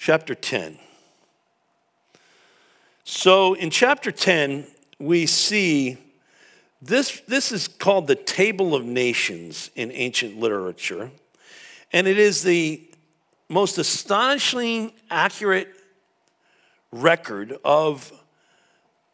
chapter 0.01 0.34
10. 0.34 0.79
So 3.03 3.53
in 3.53 3.69
chapter 3.69 4.11
10, 4.11 4.65
we 4.97 5.27
see 5.27 5.95
this, 6.82 7.21
this 7.27 7.51
is 7.51 7.67
called 7.67 8.07
the 8.07 8.15
Table 8.15 8.73
of 8.73 8.84
Nations 8.84 9.69
in 9.75 9.91
ancient 9.91 10.39
literature, 10.39 11.11
and 11.93 12.07
it 12.07 12.17
is 12.17 12.41
the 12.41 12.82
most 13.47 13.77
astonishingly 13.77 14.95
accurate 15.11 15.67
record 16.91 17.57
of 17.63 18.11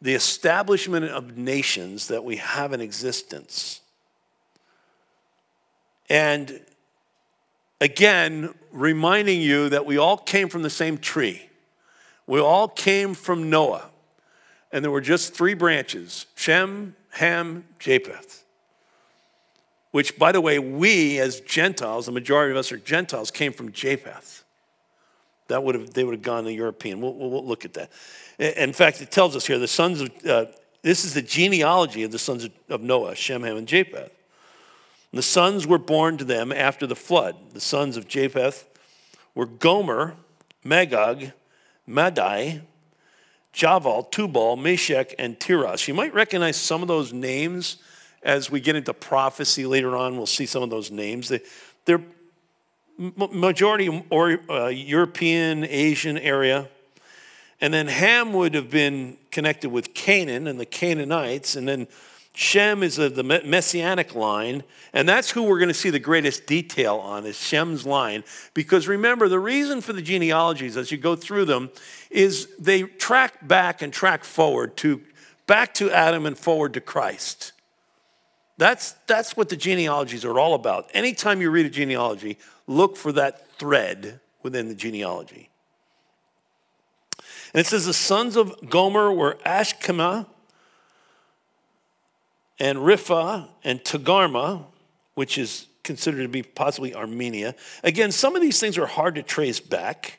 the 0.00 0.14
establishment 0.14 1.06
of 1.06 1.36
nations 1.36 2.08
that 2.08 2.24
we 2.24 2.36
have 2.36 2.72
in 2.72 2.80
existence. 2.80 3.80
And 6.08 6.60
again, 7.80 8.54
reminding 8.70 9.40
you 9.40 9.68
that 9.68 9.86
we 9.86 9.98
all 9.98 10.16
came 10.16 10.48
from 10.48 10.62
the 10.62 10.70
same 10.70 10.98
tree. 10.98 11.48
We 12.26 12.40
all 12.40 12.68
came 12.68 13.14
from 13.14 13.50
Noah. 13.50 13.90
And 14.70 14.84
there 14.84 14.90
were 14.90 15.00
just 15.00 15.34
three 15.34 15.54
branches 15.54 16.26
Shem, 16.34 16.94
Ham, 17.10 17.64
Japheth. 17.78 18.44
Which, 19.90 20.18
by 20.18 20.32
the 20.32 20.40
way, 20.40 20.58
we 20.58 21.18
as 21.18 21.40
Gentiles, 21.40 22.06
the 22.06 22.12
majority 22.12 22.50
of 22.50 22.58
us 22.58 22.70
are 22.70 22.76
Gentiles, 22.76 23.30
came 23.30 23.52
from 23.52 23.72
Japheth. 23.72 24.44
That 25.48 25.64
would 25.64 25.74
have, 25.74 25.92
they 25.92 26.04
would 26.04 26.14
have 26.14 26.22
gone 26.22 26.44
to 26.44 26.52
European. 26.52 27.00
We'll, 27.00 27.14
we'll, 27.14 27.44
look 27.44 27.64
at 27.64 27.74
that. 27.74 27.90
In 28.38 28.72
fact, 28.72 29.00
it 29.00 29.10
tells 29.10 29.34
us 29.34 29.46
here 29.46 29.58
the 29.58 29.66
sons 29.66 30.02
of, 30.02 30.26
uh, 30.26 30.46
this 30.82 31.04
is 31.04 31.14
the 31.14 31.22
genealogy 31.22 32.02
of 32.04 32.12
the 32.12 32.18
sons 32.18 32.48
of 32.68 32.80
Noah, 32.82 33.14
Shem, 33.14 33.42
Ham, 33.42 33.56
and 33.56 33.66
Japheth. 33.66 34.12
The 35.12 35.22
sons 35.22 35.66
were 35.66 35.78
born 35.78 36.18
to 36.18 36.24
them 36.24 36.52
after 36.52 36.86
the 36.86 36.94
flood. 36.94 37.34
The 37.52 37.60
sons 37.60 37.96
of 37.96 38.06
Japheth 38.06 38.68
were 39.34 39.46
Gomer, 39.46 40.16
Magog, 40.64 41.32
Madai, 41.86 42.60
Javan, 43.52 44.04
Tubal, 44.10 44.56
Meshech, 44.56 45.14
and 45.18 45.40
Tiras. 45.40 45.88
You 45.88 45.94
might 45.94 46.12
recognize 46.12 46.56
some 46.56 46.82
of 46.82 46.88
those 46.88 47.12
names 47.12 47.78
as 48.22 48.50
we 48.50 48.60
get 48.60 48.76
into 48.76 48.92
prophecy 48.92 49.64
later 49.64 49.96
on. 49.96 50.16
We'll 50.16 50.26
see 50.26 50.46
some 50.46 50.62
of 50.62 50.70
those 50.70 50.90
names. 50.90 51.28
They, 51.28 51.40
They, 51.86 51.94
are 51.94 52.02
majority 52.98 54.04
or 54.10 54.40
uh, 54.50 54.66
European, 54.66 55.64
Asian 55.64 56.18
area. 56.18 56.68
And 57.60 57.72
then 57.74 57.88
Ham 57.88 58.32
would 58.34 58.54
have 58.54 58.70
been 58.70 59.16
connected 59.30 59.70
with 59.70 59.94
Canaan 59.94 60.46
and 60.46 60.60
the 60.60 60.66
Canaanites, 60.66 61.56
and 61.56 61.66
then 61.66 61.88
Shem 62.38 62.84
is 62.84 62.98
of 62.98 63.16
the 63.16 63.24
messianic 63.24 64.14
line, 64.14 64.62
and 64.92 65.08
that's 65.08 65.32
who 65.32 65.42
we're 65.42 65.58
going 65.58 65.68
to 65.70 65.74
see 65.74 65.90
the 65.90 65.98
greatest 65.98 66.46
detail 66.46 66.98
on 66.98 67.26
is 67.26 67.36
Shem's 67.36 67.84
line. 67.84 68.22
Because 68.54 68.86
remember, 68.86 69.28
the 69.28 69.40
reason 69.40 69.80
for 69.80 69.92
the 69.92 70.00
genealogies 70.00 70.76
as 70.76 70.92
you 70.92 70.98
go 70.98 71.16
through 71.16 71.46
them 71.46 71.70
is 72.10 72.46
they 72.56 72.84
track 72.84 73.48
back 73.48 73.82
and 73.82 73.92
track 73.92 74.22
forward 74.22 74.76
to 74.76 75.02
back 75.48 75.74
to 75.74 75.90
Adam 75.90 76.26
and 76.26 76.38
forward 76.38 76.74
to 76.74 76.80
Christ. 76.80 77.50
That's, 78.58 78.92
that's 79.06 79.36
what 79.36 79.48
the 79.48 79.56
genealogies 79.56 80.24
are 80.24 80.38
all 80.38 80.54
about. 80.54 80.90
Anytime 80.92 81.40
you 81.40 81.50
read 81.50 81.64
a 81.64 81.70
genealogy, 81.70 82.38
look 82.66 82.96
for 82.96 83.12
that 83.12 83.50
thread 83.52 84.20
within 84.42 84.68
the 84.68 84.74
genealogy. 84.74 85.48
And 87.54 87.60
it 87.60 87.66
says 87.66 87.86
the 87.86 87.94
sons 87.94 88.36
of 88.36 88.68
Gomer 88.68 89.12
were 89.12 89.38
Ashkenaz, 89.46 90.26
and 92.60 92.78
Ripha 92.78 93.48
and 93.62 93.80
Togarmah, 93.84 94.64
which 95.14 95.38
is 95.38 95.66
considered 95.84 96.22
to 96.22 96.28
be 96.28 96.42
possibly 96.42 96.94
Armenia. 96.94 97.54
Again, 97.84 98.10
some 98.12 98.34
of 98.34 98.42
these 98.42 98.58
things 98.58 98.76
are 98.76 98.86
hard 98.86 99.14
to 99.14 99.22
trace 99.22 99.60
back. 99.60 100.18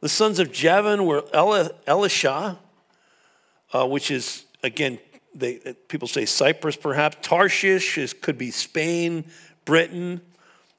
The 0.00 0.08
sons 0.08 0.38
of 0.38 0.52
Javan 0.52 1.06
were 1.06 1.24
Elisha, 1.32 2.58
uh, 3.72 3.86
which 3.86 4.10
is, 4.10 4.44
again, 4.62 4.98
they, 5.34 5.60
uh, 5.64 5.72
people 5.88 6.08
say 6.08 6.24
Cyprus 6.26 6.76
perhaps. 6.76 7.16
Tarshish 7.22 7.98
is, 7.98 8.12
could 8.12 8.38
be 8.38 8.50
Spain, 8.50 9.24
Britain. 9.64 10.20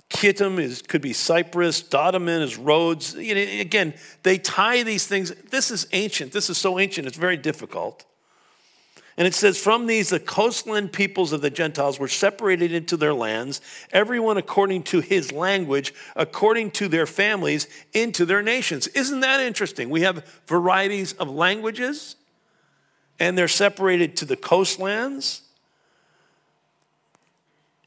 Kittim 0.09 0.59
is, 0.59 0.81
could 0.81 1.01
be 1.01 1.13
Cyprus. 1.13 1.81
Dodanim 1.81 2.41
is 2.41 2.57
Rhodes. 2.57 3.15
You 3.15 3.35
know, 3.35 3.41
again, 3.61 3.93
they 4.23 4.37
tie 4.37 4.83
these 4.83 5.07
things. 5.07 5.31
This 5.49 5.71
is 5.71 5.87
ancient. 5.93 6.33
This 6.33 6.49
is 6.49 6.57
so 6.57 6.79
ancient, 6.79 7.07
it's 7.07 7.17
very 7.17 7.37
difficult. 7.37 8.05
And 9.17 9.27
it 9.27 9.33
says, 9.33 9.57
From 9.57 9.87
these, 9.87 10.09
the 10.09 10.19
coastland 10.19 10.91
peoples 10.91 11.33
of 11.33 11.41
the 11.41 11.49
Gentiles 11.49 11.99
were 11.99 12.07
separated 12.07 12.71
into 12.71 12.97
their 12.97 13.13
lands, 13.13 13.61
everyone 13.91 14.37
according 14.37 14.83
to 14.83 15.01
his 15.01 15.31
language, 15.31 15.93
according 16.15 16.71
to 16.71 16.87
their 16.87 17.05
families, 17.05 17.67
into 17.93 18.25
their 18.25 18.41
nations. 18.41 18.87
Isn't 18.87 19.19
that 19.19 19.41
interesting? 19.41 19.89
We 19.89 20.01
have 20.01 20.25
varieties 20.47 21.13
of 21.13 21.29
languages, 21.29 22.15
and 23.21 23.37
they're 23.37 23.47
separated 23.47 24.17
to 24.17 24.25
the 24.25 24.35
coastlands. 24.35 25.43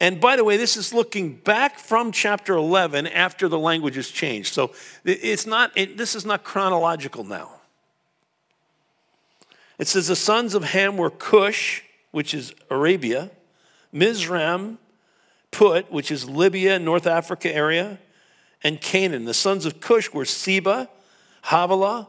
And 0.01 0.20
by 0.20 0.37
the 0.37 0.45
way, 0.45 0.57
this 0.57 0.76
is 0.76 0.95
looking 0.95 1.35
back 1.35 1.80
from 1.80 2.12
chapter 2.12 2.55
11 2.55 3.09
after 3.09 3.49
the 3.49 3.59
language 3.59 3.97
has 3.97 4.11
changed. 4.11 4.55
So 4.55 4.70
it's 5.05 5.45
not, 5.45 5.72
it, 5.74 5.97
this 5.97 6.14
is 6.14 6.24
not 6.24 6.45
chronological 6.45 7.24
now. 7.24 7.51
It 9.76 9.89
says 9.89 10.07
the 10.07 10.14
sons 10.14 10.55
of 10.55 10.62
Ham 10.62 10.97
were 10.97 11.11
Cush, 11.11 11.82
which 12.12 12.32
is 12.32 12.55
Arabia, 12.70 13.32
Mizraim, 13.91 14.78
Put, 15.51 15.91
which 15.91 16.12
is 16.12 16.30
Libya, 16.30 16.78
North 16.78 17.09
Africa 17.09 17.53
area, 17.53 17.99
and 18.62 18.80
Canaan. 18.80 19.24
The 19.24 19.35
sons 19.35 19.66
of 19.66 19.80
Cush 19.80 20.12
were 20.12 20.24
Seba, 20.24 20.89
Havilah, 21.47 22.07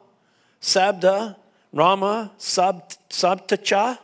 Sabtah, 0.61 1.38
Rama, 1.76 2.32
Sabtacha, 2.39 3.99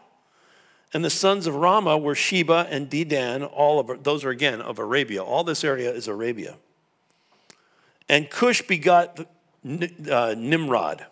And 0.93 1.05
the 1.05 1.09
sons 1.09 1.47
of 1.47 1.55
Rama 1.55 1.97
were 1.97 2.15
Sheba 2.15 2.67
and 2.69 2.89
Dedan. 2.89 3.49
All 3.51 3.79
of 3.79 4.03
those 4.03 4.25
are 4.25 4.29
again 4.29 4.61
of 4.61 4.77
Arabia. 4.77 5.23
All 5.23 5.45
this 5.45 5.63
area 5.63 5.89
is 5.89 6.09
Arabia. 6.09 6.57
And 8.09 8.29
Cush 8.29 8.61
begot 8.63 9.25
uh, 9.65 10.35
Nimrod. 10.37 11.05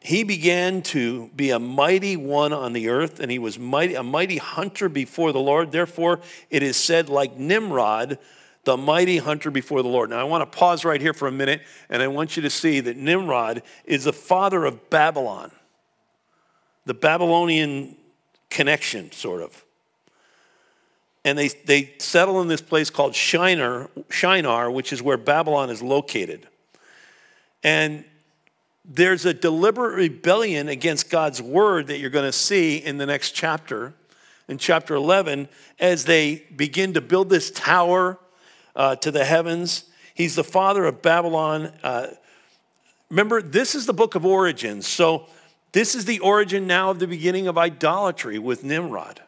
He 0.00 0.22
began 0.22 0.80
to 0.82 1.30
be 1.36 1.50
a 1.50 1.58
mighty 1.58 2.16
one 2.16 2.54
on 2.54 2.72
the 2.72 2.88
earth, 2.88 3.20
and 3.20 3.30
he 3.30 3.38
was 3.38 3.58
mighty, 3.58 3.96
a 3.96 4.02
mighty 4.02 4.38
hunter 4.38 4.88
before 4.88 5.32
the 5.32 5.40
Lord. 5.40 5.72
Therefore, 5.72 6.20
it 6.48 6.62
is 6.62 6.76
said, 6.78 7.10
like 7.10 7.36
Nimrod, 7.36 8.18
the 8.66 8.76
mighty 8.76 9.18
hunter 9.18 9.48
before 9.50 9.80
the 9.80 9.88
Lord. 9.88 10.10
Now, 10.10 10.18
I 10.18 10.24
want 10.24 10.42
to 10.42 10.58
pause 10.58 10.84
right 10.84 11.00
here 11.00 11.14
for 11.14 11.28
a 11.28 11.32
minute, 11.32 11.62
and 11.88 12.02
I 12.02 12.08
want 12.08 12.36
you 12.36 12.42
to 12.42 12.50
see 12.50 12.80
that 12.80 12.96
Nimrod 12.96 13.62
is 13.84 14.04
the 14.04 14.12
father 14.12 14.64
of 14.64 14.90
Babylon, 14.90 15.52
the 16.84 16.92
Babylonian 16.92 17.96
connection, 18.50 19.12
sort 19.12 19.40
of. 19.40 19.64
And 21.24 21.38
they, 21.38 21.48
they 21.48 21.94
settle 21.98 22.42
in 22.42 22.48
this 22.48 22.60
place 22.60 22.90
called 22.90 23.14
Shinar, 23.14 23.88
Shinar, 24.10 24.68
which 24.68 24.92
is 24.92 25.00
where 25.00 25.16
Babylon 25.16 25.70
is 25.70 25.80
located. 25.80 26.48
And 27.62 28.04
there's 28.84 29.24
a 29.24 29.34
deliberate 29.34 29.94
rebellion 29.94 30.68
against 30.68 31.08
God's 31.08 31.40
word 31.40 31.86
that 31.86 32.00
you're 32.00 32.10
going 32.10 32.26
to 32.26 32.32
see 32.32 32.78
in 32.78 32.98
the 32.98 33.06
next 33.06 33.30
chapter, 33.30 33.94
in 34.48 34.58
chapter 34.58 34.96
11, 34.96 35.48
as 35.78 36.04
they 36.04 36.42
begin 36.56 36.94
to 36.94 37.00
build 37.00 37.28
this 37.28 37.52
tower 37.52 38.18
uh, 38.76 38.94
to 38.96 39.10
the 39.10 39.24
heavens. 39.24 39.84
He's 40.14 40.36
the 40.36 40.44
father 40.44 40.84
of 40.84 41.02
Babylon. 41.02 41.72
Uh, 41.82 42.08
remember, 43.10 43.42
this 43.42 43.74
is 43.74 43.86
the 43.86 43.94
book 43.94 44.14
of 44.14 44.24
origins. 44.24 44.86
So, 44.86 45.26
this 45.72 45.94
is 45.94 46.04
the 46.06 46.20
origin 46.20 46.66
now 46.66 46.90
of 46.90 47.00
the 47.00 47.06
beginning 47.06 47.48
of 47.48 47.58
idolatry 47.58 48.38
with 48.38 48.64
Nimrod. 48.64 49.20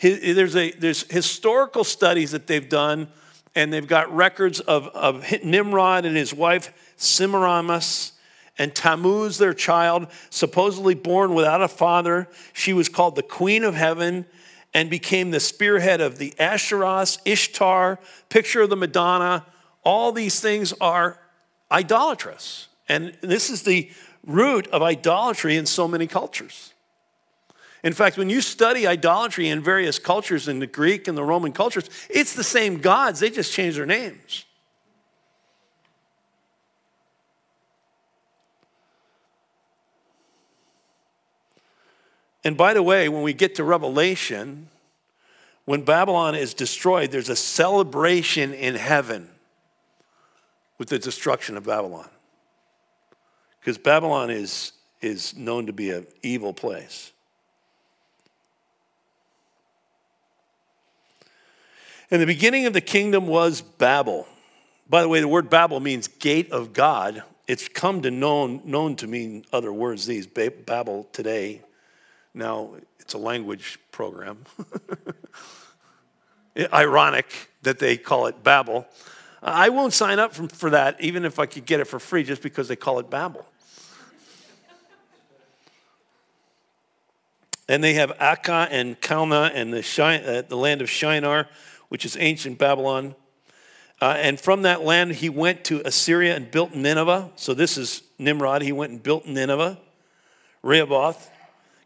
There's, 0.00 0.54
a, 0.54 0.70
there's 0.70 1.02
historical 1.10 1.84
studies 1.84 2.30
that 2.30 2.46
they've 2.46 2.68
done, 2.68 3.08
and 3.54 3.72
they've 3.72 3.86
got 3.86 4.14
records 4.14 4.60
of, 4.60 4.86
of 4.88 5.24
Nimrod 5.44 6.04
and 6.04 6.16
his 6.16 6.32
wife 6.32 6.72
Semiramis 6.96 8.12
and 8.56 8.74
Tammuz, 8.74 9.38
their 9.38 9.54
child, 9.54 10.06
supposedly 10.28 10.94
born 10.94 11.34
without 11.34 11.62
a 11.62 11.68
father. 11.68 12.28
She 12.52 12.72
was 12.72 12.88
called 12.88 13.16
the 13.16 13.22
Queen 13.22 13.64
of 13.64 13.74
Heaven 13.74 14.26
and 14.72 14.88
became 14.88 15.30
the 15.30 15.40
spearhead 15.40 16.00
of 16.00 16.18
the 16.18 16.32
Asheros, 16.38 17.18
Ishtar, 17.24 17.98
picture 18.28 18.62
of 18.62 18.70
the 18.70 18.76
Madonna. 18.76 19.44
All 19.84 20.12
these 20.12 20.40
things 20.40 20.72
are 20.80 21.18
idolatrous. 21.70 22.68
And 22.88 23.16
this 23.20 23.50
is 23.50 23.62
the 23.62 23.90
root 24.24 24.66
of 24.68 24.82
idolatry 24.82 25.56
in 25.56 25.66
so 25.66 25.88
many 25.88 26.06
cultures. 26.06 26.72
In 27.82 27.92
fact, 27.92 28.18
when 28.18 28.28
you 28.28 28.40
study 28.40 28.86
idolatry 28.86 29.48
in 29.48 29.62
various 29.62 29.98
cultures, 29.98 30.48
in 30.48 30.58
the 30.58 30.66
Greek 30.66 31.08
and 31.08 31.16
the 31.16 31.24
Roman 31.24 31.52
cultures, 31.52 31.88
it's 32.10 32.34
the 32.34 32.44
same 32.44 32.78
gods, 32.78 33.20
they 33.20 33.30
just 33.30 33.52
change 33.52 33.76
their 33.76 33.86
names. 33.86 34.44
And 42.44 42.56
by 42.56 42.74
the 42.74 42.82
way, 42.82 43.08
when 43.08 43.22
we 43.22 43.34
get 43.34 43.56
to 43.56 43.64
Revelation, 43.64 44.68
when 45.64 45.82
Babylon 45.82 46.34
is 46.34 46.54
destroyed, 46.54 47.10
there's 47.10 47.28
a 47.28 47.36
celebration 47.36 48.54
in 48.54 48.74
heaven 48.74 49.28
with 50.78 50.88
the 50.88 50.98
destruction 50.98 51.56
of 51.56 51.64
Babylon. 51.64 52.08
Because 53.60 53.76
Babylon 53.76 54.30
is, 54.30 54.72
is 55.02 55.36
known 55.36 55.66
to 55.66 55.72
be 55.72 55.90
an 55.90 56.06
evil 56.22 56.54
place. 56.54 57.12
And 62.10 62.20
the 62.20 62.26
beginning 62.26 62.64
of 62.66 62.72
the 62.72 62.80
kingdom 62.80 63.26
was 63.26 63.60
Babel. 63.60 64.26
By 64.88 65.02
the 65.02 65.08
way, 65.08 65.20
the 65.20 65.28
word 65.28 65.50
Babel 65.50 65.78
means 65.78 66.08
gate 66.08 66.50
of 66.50 66.72
God. 66.72 67.22
It's 67.46 67.68
come 67.68 68.02
to 68.02 68.10
known, 68.10 68.62
known 68.64 68.96
to 68.96 69.06
mean 69.06 69.44
other 69.52 69.72
words 69.72 70.06
these. 70.06 70.26
Babel 70.26 71.06
today 71.12 71.60
now, 72.34 72.74
it's 72.98 73.14
a 73.14 73.18
language 73.18 73.78
program. 73.90 74.44
Ironic 76.72 77.50
that 77.62 77.78
they 77.78 77.96
call 77.96 78.26
it 78.26 78.42
Babel. 78.42 78.86
I 79.42 79.70
won't 79.70 79.92
sign 79.92 80.18
up 80.18 80.34
for 80.34 80.70
that, 80.70 81.00
even 81.00 81.24
if 81.24 81.38
I 81.38 81.46
could 81.46 81.64
get 81.64 81.80
it 81.80 81.86
for 81.86 81.98
free, 81.98 82.22
just 82.22 82.42
because 82.42 82.68
they 82.68 82.76
call 82.76 82.98
it 82.98 83.08
Babel. 83.08 83.46
and 87.70 87.84
they 87.84 87.94
have 87.94 88.10
Accad 88.18 88.66
and 88.72 89.00
Calneh 89.00 89.52
and 89.54 89.72
the, 89.72 89.78
uh, 89.78 90.42
the 90.48 90.56
land 90.56 90.82
of 90.82 90.90
Shinar, 90.90 91.48
which 91.88 92.04
is 92.04 92.16
ancient 92.18 92.58
Babylon. 92.58 93.14
Uh, 94.00 94.16
and 94.18 94.40
from 94.40 94.62
that 94.62 94.82
land, 94.82 95.12
he 95.12 95.28
went 95.28 95.62
to 95.66 95.80
Assyria 95.84 96.34
and 96.34 96.50
built 96.50 96.74
Nineveh. 96.74 97.30
So 97.36 97.54
this 97.54 97.78
is 97.78 98.02
Nimrod. 98.18 98.62
He 98.62 98.72
went 98.72 98.90
and 98.90 99.00
built 99.00 99.24
Nineveh, 99.24 99.78
Rehoboth, 100.64 101.30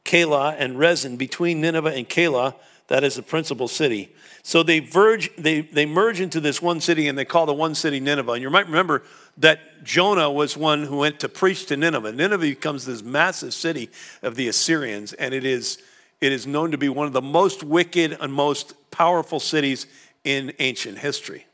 Calah 0.05 0.57
and 0.59 0.77
Resen, 0.77 1.17
between 1.17 1.61
Nineveh 1.61 1.95
and 1.95 2.09
Calah, 2.09 2.55
that 2.89 3.03
is 3.05 3.15
the 3.15 3.23
principal 3.23 3.69
city. 3.69 4.15
So 4.43 4.63
they, 4.63 4.81
verge, 4.81 5.35
they, 5.37 5.63
they 5.63 5.87
merge 5.87 6.21
into 6.21 6.39
this 6.39 6.61
one 6.61 6.81
city 6.81 7.09
and 7.09 7.17
they 7.17 7.25
call 7.25 7.47
the 7.47 7.55
one 7.55 7.75
city 7.75 7.99
Nineveh. 7.99 8.33
And 8.33 8.43
you 8.43 8.51
might 8.51 8.67
remember 8.67 9.03
that 9.39 9.83
Jonah 9.83 10.31
was 10.31 10.57
one 10.57 10.85
who 10.85 10.99
went 10.99 11.21
to 11.21 11.29
preach 11.31 11.65
to 11.67 11.77
Nineveh. 11.79 12.13
Nineveh 12.13 12.39
becomes 12.39 12.85
this 12.85 13.03
massive 13.03 13.55
city 13.55 13.91
of 14.23 14.37
the 14.37 14.49
Assyrians, 14.49 15.15
and 15.15 15.33
it 15.33 15.47
is, 15.47 15.79
it 16.21 16.31
is 16.31 16.47
known 16.47 16.71
to 16.73 16.79
be 16.79 16.91
one 16.91 17.07
of 17.07 17.15
the 17.15 17.23
most 17.23 17.65
wicked 17.65 18.19
and 18.21 18.33
most 18.33 18.75
powerful 18.91 19.41
cities 19.41 19.87
in 20.23 20.53
ancient 20.59 20.99
history. 20.99 21.47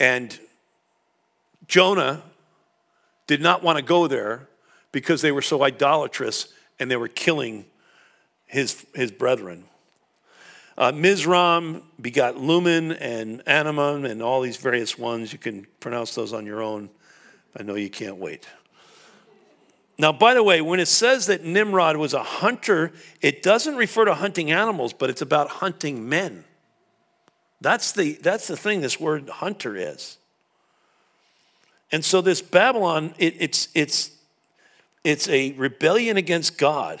And 0.00 0.38
Jonah 1.68 2.22
did 3.28 3.40
not 3.40 3.62
want 3.62 3.78
to 3.78 3.84
go 3.84 4.08
there 4.08 4.47
because 4.92 5.22
they 5.22 5.32
were 5.32 5.42
so 5.42 5.62
idolatrous 5.62 6.52
and 6.78 6.90
they 6.90 6.96
were 6.96 7.08
killing 7.08 7.64
his, 8.46 8.86
his 8.94 9.10
brethren. 9.10 9.64
Uh, 10.76 10.92
Mizraim 10.92 11.82
begot 12.00 12.36
Lumen 12.36 12.92
and 12.92 13.44
Anamon 13.44 14.08
and 14.08 14.22
all 14.22 14.40
these 14.40 14.56
various 14.56 14.96
ones. 14.96 15.32
You 15.32 15.38
can 15.38 15.66
pronounce 15.80 16.14
those 16.14 16.32
on 16.32 16.46
your 16.46 16.62
own. 16.62 16.88
I 17.58 17.64
know 17.64 17.74
you 17.74 17.90
can't 17.90 18.16
wait. 18.16 18.46
Now, 19.98 20.12
by 20.12 20.34
the 20.34 20.44
way, 20.44 20.60
when 20.60 20.78
it 20.78 20.86
says 20.86 21.26
that 21.26 21.44
Nimrod 21.44 21.96
was 21.96 22.14
a 22.14 22.22
hunter, 22.22 22.92
it 23.20 23.42
doesn't 23.42 23.74
refer 23.74 24.04
to 24.04 24.14
hunting 24.14 24.52
animals, 24.52 24.92
but 24.92 25.10
it's 25.10 25.22
about 25.22 25.48
hunting 25.48 26.08
men. 26.08 26.44
That's 27.60 27.90
the, 27.90 28.12
that's 28.12 28.46
the 28.46 28.56
thing 28.56 28.80
this 28.80 29.00
word 29.00 29.28
hunter 29.28 29.76
is. 29.76 30.18
And 31.90 32.04
so, 32.04 32.20
this 32.20 32.40
Babylon, 32.40 33.14
it, 33.18 33.34
it's, 33.40 33.68
it's 33.74 34.12
it's 35.04 35.28
a 35.28 35.52
rebellion 35.52 36.16
against 36.16 36.58
God. 36.58 37.00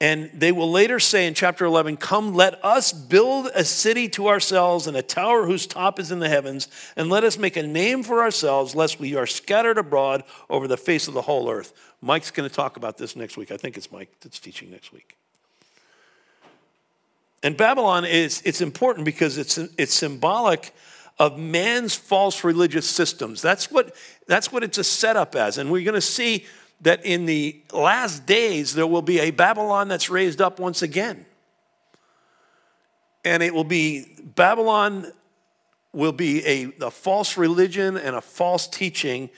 And 0.00 0.30
they 0.34 0.52
will 0.52 0.70
later 0.70 0.98
say 0.98 1.26
in 1.26 1.34
chapter 1.34 1.64
11, 1.64 1.96
Come, 1.96 2.34
let 2.34 2.62
us 2.64 2.92
build 2.92 3.48
a 3.54 3.64
city 3.64 4.08
to 4.10 4.28
ourselves 4.28 4.86
and 4.86 4.96
a 4.96 5.02
tower 5.02 5.46
whose 5.46 5.66
top 5.66 5.98
is 5.98 6.10
in 6.10 6.18
the 6.18 6.28
heavens, 6.28 6.68
and 6.96 7.08
let 7.08 7.24
us 7.24 7.38
make 7.38 7.56
a 7.56 7.62
name 7.62 8.02
for 8.02 8.20
ourselves, 8.20 8.74
lest 8.74 9.00
we 9.00 9.14
are 9.16 9.26
scattered 9.26 9.78
abroad 9.78 10.24
over 10.50 10.68
the 10.68 10.76
face 10.76 11.08
of 11.08 11.14
the 11.14 11.22
whole 11.22 11.48
earth. 11.48 11.72
Mike's 12.02 12.30
going 12.30 12.48
to 12.48 12.54
talk 12.54 12.76
about 12.76 12.98
this 12.98 13.16
next 13.16 13.36
week. 13.36 13.50
I 13.50 13.56
think 13.56 13.76
it's 13.76 13.90
Mike 13.90 14.10
that's 14.20 14.40
teaching 14.40 14.70
next 14.70 14.92
week. 14.92 15.16
And 17.42 17.56
Babylon 17.56 18.04
is 18.04 18.42
it's 18.44 18.60
important 18.60 19.04
because 19.04 19.38
it's, 19.38 19.58
it's 19.58 19.94
symbolic 19.94 20.74
of 21.18 21.38
man's 21.38 21.94
false 21.94 22.42
religious 22.42 22.88
systems. 22.88 23.40
That's 23.40 23.70
what, 23.70 23.94
that's 24.26 24.52
what 24.52 24.64
it's 24.64 24.78
a 24.78 24.84
setup 24.84 25.36
as. 25.36 25.58
And 25.58 25.70
we're 25.70 25.84
going 25.84 25.94
to 25.94 26.00
see 26.00 26.44
that 26.80 27.04
in 27.04 27.24
the 27.26 27.62
last 27.72 28.26
days, 28.26 28.74
there 28.74 28.86
will 28.86 29.02
be 29.02 29.20
a 29.20 29.30
Babylon 29.30 29.88
that's 29.88 30.10
raised 30.10 30.40
up 30.40 30.58
once 30.58 30.82
again. 30.82 31.24
And 33.24 33.42
it 33.42 33.54
will 33.54 33.64
be 33.64 34.06
Babylon 34.22 35.10
will 35.92 36.12
be 36.12 36.44
a, 36.44 36.72
a 36.80 36.90
false 36.90 37.36
religion 37.36 37.96
and 37.96 38.16
a 38.16 38.20
false 38.20 38.66
teaching, 38.66 39.30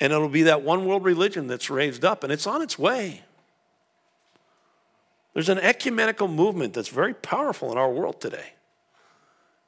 and 0.00 0.12
it'll 0.12 0.28
be 0.28 0.42
that 0.42 0.62
one 0.62 0.84
world 0.84 1.04
religion 1.04 1.46
that's 1.46 1.70
raised 1.70 2.04
up, 2.04 2.24
and 2.24 2.32
it's 2.32 2.46
on 2.46 2.60
its 2.60 2.78
way. 2.78 3.22
There's 5.32 5.48
an 5.48 5.58
ecumenical 5.58 6.26
movement 6.26 6.74
that's 6.74 6.88
very 6.88 7.14
powerful 7.14 7.70
in 7.70 7.78
our 7.78 7.90
world 7.90 8.20
today. 8.20 8.52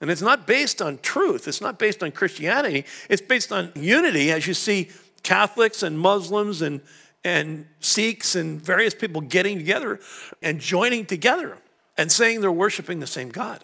And 0.03 0.11
it's 0.11 0.20
not 0.20 0.46
based 0.46 0.82
on 0.82 0.98
truth, 0.98 1.48
it's 1.48 1.61
not 1.62 1.78
based 1.78 2.03
on 2.03 2.11
Christianity, 2.11 2.84
it's 3.09 3.22
based 3.22 3.53
on 3.53 3.72
unity, 3.74 4.32
as 4.32 4.46
you 4.46 4.53
see 4.53 4.90
Catholics 5.22 5.84
and 5.84 5.98
Muslims 5.98 6.61
and, 6.61 6.80
and 7.24 7.66
Sikhs 7.78 8.34
and 8.34 8.61
various 8.61 8.94
people 8.94 9.20
getting 9.22 9.57
together 9.57 10.00
and 10.42 10.61
joining 10.61 11.07
together 11.07 11.57
and 11.96 12.11
saying 12.11 12.40
they're 12.40 12.53
worshiping 12.53 12.98
the 12.98 13.07
same 13.07 13.30
God. 13.30 13.62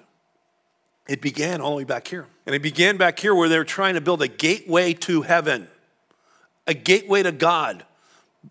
It 1.09 1.20
began 1.20 1.61
all 1.61 1.70
the 1.70 1.76
way 1.78 1.84
back 1.84 2.07
here. 2.07 2.26
And 2.47 2.55
it 2.55 2.62
began 2.62 2.97
back 2.99 3.18
here 3.18 3.34
where 3.34 3.49
they 3.49 3.59
were 3.59 3.64
trying 3.64 3.95
to 3.95 4.01
build 4.01 4.22
a 4.22 4.28
gateway 4.28 4.93
to 4.95 5.22
heaven, 5.22 5.66
a 6.66 6.74
gateway 6.74 7.24
to 7.24 7.32
God. 7.32 7.84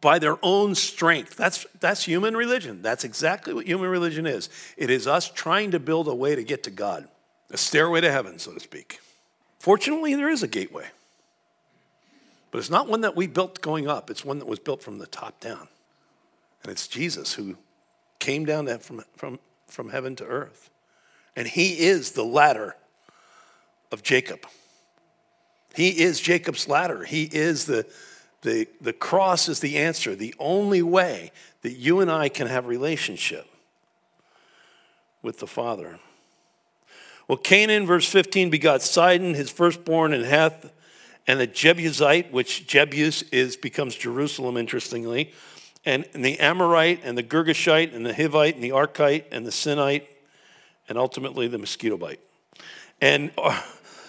by 0.02 0.20
their 0.20 0.38
own 0.44 0.76
strength. 0.76 1.36
That's, 1.36 1.66
that's 1.80 2.04
human 2.04 2.36
religion. 2.36 2.82
That's 2.82 3.04
exactly 3.04 3.54
what 3.54 3.66
human 3.66 3.90
religion 3.90 4.26
is. 4.26 4.50
It 4.76 4.90
is 4.90 5.08
us 5.08 5.30
trying 5.30 5.72
to 5.72 5.80
build 5.80 6.08
a 6.08 6.16
way 6.16 6.36
to 6.36 6.44
get 6.44 6.64
to 6.64 6.72
God, 6.72 7.08
a 7.52 7.58
stairway 7.58 8.02
to 8.02 8.12
heaven, 8.12 8.40
so 8.40 8.54
to 8.54 8.60
speak. 8.60 9.00
Fortunately, 9.60 10.16
there 10.16 10.30
is 10.30 10.44
a 10.44 10.48
gateway. 10.48 10.86
But 12.52 12.60
it's 12.60 12.70
not 12.70 12.88
one 12.88 13.02
that 13.02 13.16
we 13.16 13.28
built 13.28 13.62
going 13.62 13.88
up, 13.88 14.10
it's 14.10 14.24
one 14.24 14.40
that 14.40 14.48
was 14.48 14.60
built 14.60 14.82
from 14.82 15.00
the 15.00 15.08
top 15.08 15.40
down. 15.40 15.68
And 16.64 16.72
it's 16.72 16.88
Jesus 16.88 17.34
who 17.34 17.58
came 18.20 18.46
down 18.46 18.68
from, 18.80 19.04
from, 19.16 19.40
from 19.68 19.90
heaven 19.90 20.16
to 20.18 20.26
earth. 20.26 20.70
And 21.36 21.48
he 21.48 21.80
is 21.80 22.14
the 22.14 22.24
ladder 22.24 22.76
of 23.92 24.04
Jacob. 24.04 24.46
He 25.76 25.90
is 26.02 26.20
Jacob's 26.20 26.68
ladder. 26.68 27.04
He 27.04 27.24
is 27.26 27.66
the, 27.66 27.86
the, 28.42 28.68
the 28.82 28.94
cross 28.94 29.48
is 29.48 29.60
the 29.60 29.78
answer, 29.78 30.16
the 30.16 30.34
only 30.40 30.82
way 30.82 31.32
that 31.62 31.74
you 31.74 32.00
and 32.00 32.12
I 32.12 32.30
can 32.30 32.48
have 32.48 32.66
relationship 32.66 33.46
with 35.22 35.40
the 35.40 35.48
Father. 35.48 36.00
Well, 37.28 37.38
Canaan, 37.38 37.86
verse 37.86 38.08
15, 38.08 38.50
begot 38.50 38.82
Sidon, 38.82 39.34
his 39.34 39.52
firstborn, 39.52 40.14
and 40.14 40.24
Heth, 40.24 40.72
and 41.28 41.42
the 41.42 41.48
Jebusite, 41.48 42.32
which 42.32 42.68
Jebus 42.68 43.24
is 43.34 43.58
becomes 43.58 43.96
Jerusalem, 43.96 44.56
interestingly, 44.56 45.34
and, 45.84 46.06
and 46.14 46.24
the 46.24 46.40
Amorite, 46.40 47.02
and 47.04 47.18
the 47.18 47.24
Girgashite, 47.24 47.94
and 47.94 48.06
the 48.06 48.14
Hivite, 48.14 48.56
and 48.56 48.64
the 48.64 48.70
Arkite, 48.70 49.26
and 49.30 49.46
the 49.46 49.52
Sinite, 49.52 50.06
and 50.88 50.98
ultimately 50.98 51.50
the 51.50 51.58
mosquito 51.58 51.98
bite. 51.98 52.22
And 53.02 53.36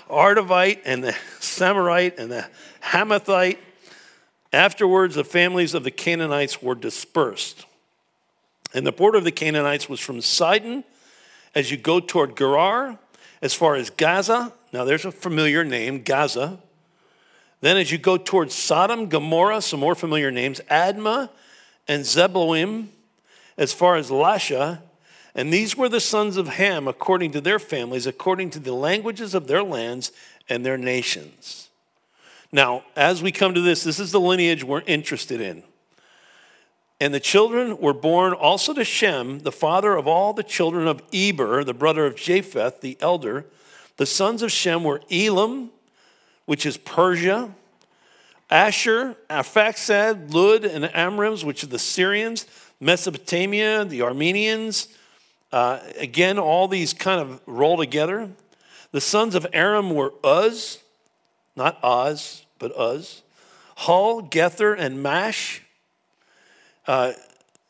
Arvadite, 0.09 0.83
and 0.85 1.03
the 1.03 1.17
Samarite, 1.41 2.19
and 2.21 2.31
the 2.31 2.47
Hamathite. 2.83 3.59
Afterwards, 4.53 5.17
the 5.17 5.25
families 5.25 5.75
of 5.75 5.83
the 5.83 5.91
Canaanites 5.91 6.63
were 6.63 6.77
dispersed. 6.77 7.67
And 8.73 8.87
the 8.87 8.93
border 8.93 9.19
of 9.19 9.25
the 9.25 9.33
Canaanites 9.33 9.89
was 9.89 9.99
from 9.99 10.21
Sidon 10.21 10.85
as 11.55 11.71
you 11.71 11.77
go 11.77 11.99
toward 11.99 12.37
Gerar, 12.37 12.99
as 13.41 13.55
far 13.55 13.75
as 13.77 13.91
Gaza. 13.91 14.53
Now, 14.73 14.85
there's 14.85 15.05
a 15.05 15.13
familiar 15.13 15.65
name, 15.65 16.03
Gaza. 16.03 16.59
Then, 17.61 17.77
as 17.77 17.91
you 17.91 17.99
go 17.99 18.17
towards 18.17 18.55
Sodom, 18.55 19.09
Gomorrah, 19.09 19.63
some 19.63 19.81
more 19.81 19.95
familiar 19.95 20.31
names, 20.31 20.61
Admah 20.71 21.31
and 21.89 22.05
Zeboim, 22.05 22.89
as 23.57 23.73
far 23.73 23.97
as 23.97 24.11
Lasha. 24.11 24.81
And 25.35 25.53
these 25.53 25.77
were 25.77 25.89
the 25.89 26.01
sons 26.01 26.37
of 26.37 26.49
Ham 26.49 26.87
according 26.87 27.33
to 27.33 27.41
their 27.41 27.59
families, 27.59 28.07
according 28.07 28.51
to 28.51 28.59
the 28.59 28.73
languages 28.73 29.35
of 29.35 29.47
their 29.47 29.63
lands 29.63 30.13
and 30.49 30.65
their 30.65 30.79
nations. 30.79 31.69
Now, 32.51 32.85
as 32.97 33.23
we 33.23 33.33
come 33.33 33.55
to 33.55 33.61
this, 33.61 33.85
this 33.85 34.01
is 34.01 34.13
the 34.13 34.21
lineage 34.21 34.65
we're 34.65 34.83
interested 34.83 35.41
in. 35.41 35.63
And 37.01 37.15
the 37.15 37.21
children 37.21 37.79
were 37.79 37.95
born 37.95 38.33
also 38.33 38.75
to 38.75 38.85
Shem, 38.85 39.41
the 39.41 39.53
father 39.53 39.95
of 39.95 40.09
all 40.09 40.33
the 40.33 40.43
children 40.43 40.89
of 40.89 41.01
Eber, 41.13 41.63
the 41.63 41.75
brother 41.75 42.07
of 42.07 42.17
Japheth, 42.17 42.81
the 42.81 42.97
elder. 43.01 43.47
The 43.99 44.07
sons 44.07 44.43
of 44.43 44.51
Shem 44.51 44.83
were 44.83 45.01
Elam, 45.11 45.71
which 46.47 46.67
is 46.67 46.77
Persia, 46.77 47.55
Asshur, 48.51 49.15
Arphaxad, 49.29 50.33
Lud, 50.33 50.65
and 50.65 50.87
Amrims, 50.87 51.45
which 51.45 51.63
are 51.63 51.69
the 51.69 51.79
Syrians, 51.79 52.47
Mesopotamia, 52.81 53.85
the 53.85 54.03
Armenians. 54.03 54.89
Uh, 55.53 55.81
again, 55.99 56.39
all 56.39 56.67
these 56.67 56.93
kind 56.93 57.21
of 57.21 57.41
roll 57.47 57.77
together. 57.77 58.31
The 58.91 59.01
sons 59.01 59.35
of 59.35 59.47
Aram 59.53 59.91
were 59.91 60.15
Uz, 60.25 60.79
not 61.55 61.79
Oz, 61.83 62.45
but 62.59 62.73
Uz, 62.79 63.23
Hul, 63.77 64.23
Gether, 64.23 64.75
and 64.75 65.03
Mash. 65.03 65.63
Uh, 66.89 67.13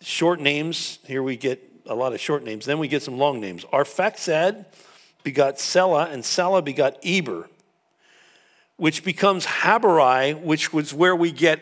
short 0.00 0.40
names. 0.40 0.98
Here 1.06 1.22
we 1.22 1.36
get 1.36 1.62
a 1.84 1.94
lot 1.94 2.14
of 2.14 2.20
short 2.20 2.42
names. 2.42 2.64
Then 2.64 2.78
we 2.78 2.88
get 2.88 3.02
some 3.02 3.18
long 3.18 3.38
names. 3.38 3.66
Arphaxad 3.66 4.64
begot 5.22 5.60
Selah, 5.60 6.06
and 6.06 6.24
Selah 6.24 6.62
begot 6.62 6.96
Eber 7.04 7.50
which 8.78 9.04
becomes 9.04 9.44
Habarai, 9.44 10.40
which 10.40 10.72
was 10.72 10.94
where 10.94 11.14
we 11.14 11.32
get 11.32 11.60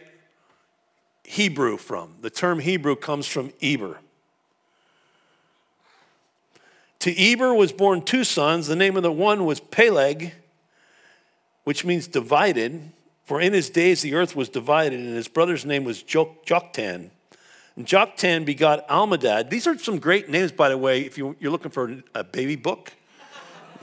Hebrew 1.25 1.79
from. 1.79 2.15
The 2.21 2.31
term 2.31 2.61
Hebrew 2.61 2.95
comes 2.95 3.27
from 3.27 3.53
Eber. 3.61 3.99
To 7.01 7.19
Eber 7.19 7.55
was 7.55 7.73
born 7.73 8.03
two 8.03 8.23
sons. 8.23 8.67
The 8.67 8.77
name 8.77 8.97
of 8.97 9.03
the 9.03 9.11
one 9.11 9.47
was 9.47 9.61
Peleg, 9.61 10.35
which 11.65 11.85
means 11.85 12.07
divided. 12.07 12.93
For 13.25 13.41
in 13.41 13.55
his 13.55 13.71
days 13.71 14.03
the 14.03 14.15
earth 14.15 14.37
was 14.37 14.51
divided, 14.51 15.01
and 15.01 15.17
his 15.17 15.27
brother's 15.27 15.65
name 15.65 15.85
was 15.85 16.03
Joktan. 16.03 17.11
Joktan 17.79 18.45
begot 18.45 18.89
Almodad. 18.89 19.51
These 19.51 19.67
are 19.67 19.77
some 19.79 19.99
great 19.99 20.29
names, 20.31 20.53
by 20.53 20.71
the 20.71 20.79
way, 20.79 21.03
if 21.03 21.19
you're 21.19 21.37
looking 21.41 21.71
for 21.71 22.03
a 22.15 22.25
baby 22.25 22.57
book, 22.57 22.93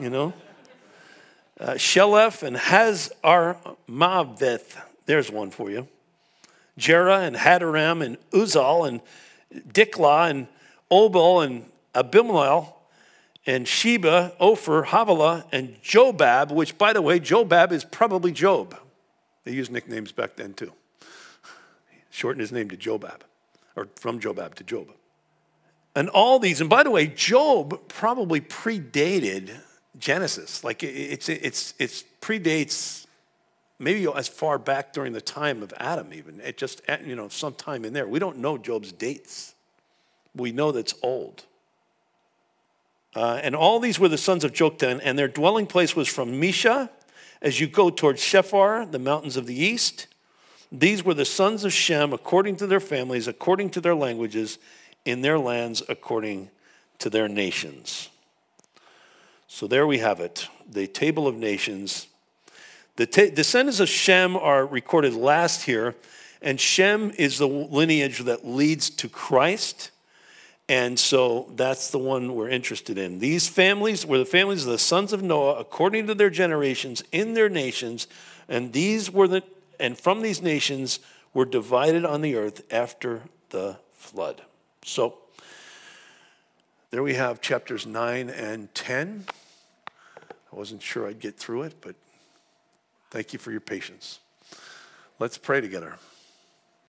you 0.00 0.10
know 0.10 0.32
uh, 1.60 1.72
Sheleph 1.72 2.42
and 2.42 2.56
Hazar 2.56 3.56
Maveth. 3.88 4.76
There's 5.06 5.30
one 5.30 5.50
for 5.50 5.70
you. 5.70 5.88
Jerah 6.78 7.20
and 7.20 7.36
Hadaram 7.36 8.04
and 8.04 8.18
Uzal 8.30 8.88
and 8.88 9.00
Diklah 9.72 10.30
and 10.30 10.48
Obal 10.90 11.44
and 11.44 11.70
Abimelech 11.94 12.64
and 13.46 13.68
Sheba, 13.68 14.34
Ophir, 14.40 14.84
Havilah, 14.86 15.44
and 15.52 15.80
Jobab, 15.82 16.50
which, 16.50 16.78
by 16.78 16.92
the 16.92 17.02
way, 17.02 17.20
Jobab 17.20 17.72
is 17.72 17.84
probably 17.84 18.32
Job. 18.32 18.74
They 19.44 19.52
used 19.52 19.70
nicknames 19.70 20.12
back 20.12 20.36
then, 20.36 20.54
too. 20.54 20.72
Shortened 22.10 22.40
his 22.40 22.52
name 22.52 22.70
to 22.70 22.76
Jobab, 22.76 23.20
or 23.76 23.88
from 23.96 24.20
Jobab 24.20 24.54
to 24.54 24.64
Job. 24.64 24.88
And 25.96 26.08
all 26.08 26.38
these, 26.38 26.60
and 26.60 26.68
by 26.68 26.82
the 26.82 26.90
way, 26.90 27.06
Job 27.06 27.88
probably 27.88 28.40
predated 28.40 29.56
Genesis. 29.98 30.64
Like 30.64 30.82
it's, 30.82 31.28
it's, 31.28 31.74
it's 31.78 32.04
predates 32.20 33.06
maybe 33.78 34.06
as 34.14 34.28
far 34.28 34.58
back 34.58 34.92
during 34.92 35.12
the 35.12 35.20
time 35.20 35.62
of 35.62 35.72
Adam, 35.78 36.12
even. 36.12 36.40
It 36.40 36.56
just, 36.56 36.82
you 37.04 37.14
know, 37.14 37.28
sometime 37.28 37.84
in 37.84 37.92
there. 37.92 38.08
We 38.08 38.18
don't 38.18 38.38
know 38.38 38.58
Job's 38.58 38.92
dates. 38.92 39.54
We 40.34 40.52
know 40.52 40.72
that's 40.72 40.94
old. 41.02 41.44
Uh, 43.14 43.40
and 43.42 43.54
all 43.54 43.78
these 43.78 44.00
were 44.00 44.08
the 44.08 44.18
sons 44.18 44.42
of 44.42 44.52
Joktan, 44.52 45.00
and 45.04 45.16
their 45.16 45.28
dwelling 45.28 45.66
place 45.66 45.94
was 45.94 46.08
from 46.08 46.40
Misha 46.40 46.90
as 47.40 47.60
you 47.60 47.68
go 47.68 47.90
towards 47.90 48.20
Sephar, 48.20 48.86
the 48.90 48.98
mountains 48.98 49.36
of 49.36 49.46
the 49.46 49.54
east. 49.54 50.08
These 50.72 51.04
were 51.04 51.14
the 51.14 51.24
sons 51.24 51.64
of 51.64 51.72
Shem 51.72 52.12
according 52.12 52.56
to 52.56 52.66
their 52.66 52.80
families, 52.80 53.28
according 53.28 53.70
to 53.70 53.80
their 53.80 53.94
languages, 53.94 54.58
in 55.04 55.22
their 55.22 55.38
lands, 55.38 55.82
according 55.88 56.50
to 56.98 57.10
their 57.10 57.28
nations. 57.28 58.08
So 59.46 59.66
there 59.66 59.86
we 59.86 59.98
have 59.98 60.20
it 60.20 60.48
the 60.68 60.86
table 60.86 61.28
of 61.28 61.36
nations. 61.36 62.06
The 62.96 63.06
ta- 63.06 63.34
descendants 63.34 63.80
of 63.80 63.88
Shem 63.88 64.36
are 64.36 64.64
recorded 64.64 65.14
last 65.14 65.64
here, 65.64 65.94
and 66.40 66.58
Shem 66.58 67.12
is 67.18 67.38
the 67.38 67.48
lineage 67.48 68.20
that 68.20 68.46
leads 68.46 68.88
to 68.90 69.08
Christ. 69.08 69.90
And 70.68 70.98
so 70.98 71.52
that's 71.54 71.90
the 71.90 71.98
one 71.98 72.34
we're 72.34 72.48
interested 72.48 72.96
in. 72.96 73.18
These 73.18 73.48
families 73.48 74.06
were 74.06 74.18
the 74.18 74.24
families 74.24 74.64
of 74.64 74.72
the 74.72 74.78
sons 74.78 75.12
of 75.12 75.22
Noah 75.22 75.58
according 75.60 76.06
to 76.06 76.14
their 76.14 76.30
generations 76.30 77.04
in 77.12 77.34
their 77.34 77.50
nations, 77.50 78.06
and 78.48 78.72
these 78.72 79.10
were 79.10 79.28
the 79.28 79.42
and 79.78 79.98
from 79.98 80.22
these 80.22 80.42
nations 80.42 81.00
were 81.32 81.44
divided 81.44 82.04
on 82.04 82.20
the 82.20 82.36
earth 82.36 82.62
after 82.72 83.22
the 83.50 83.76
flood. 83.92 84.42
So 84.84 85.18
there 86.90 87.02
we 87.02 87.14
have 87.14 87.40
chapters 87.40 87.86
9 87.86 88.30
and 88.30 88.72
10. 88.74 89.26
I 90.28 90.56
wasn't 90.56 90.82
sure 90.82 91.08
I'd 91.08 91.18
get 91.18 91.36
through 91.36 91.62
it, 91.62 91.74
but 91.80 91.96
thank 93.10 93.32
you 93.32 93.38
for 93.38 93.50
your 93.50 93.60
patience. 93.60 94.20
Let's 95.18 95.38
pray 95.38 95.60
together. 95.60 95.96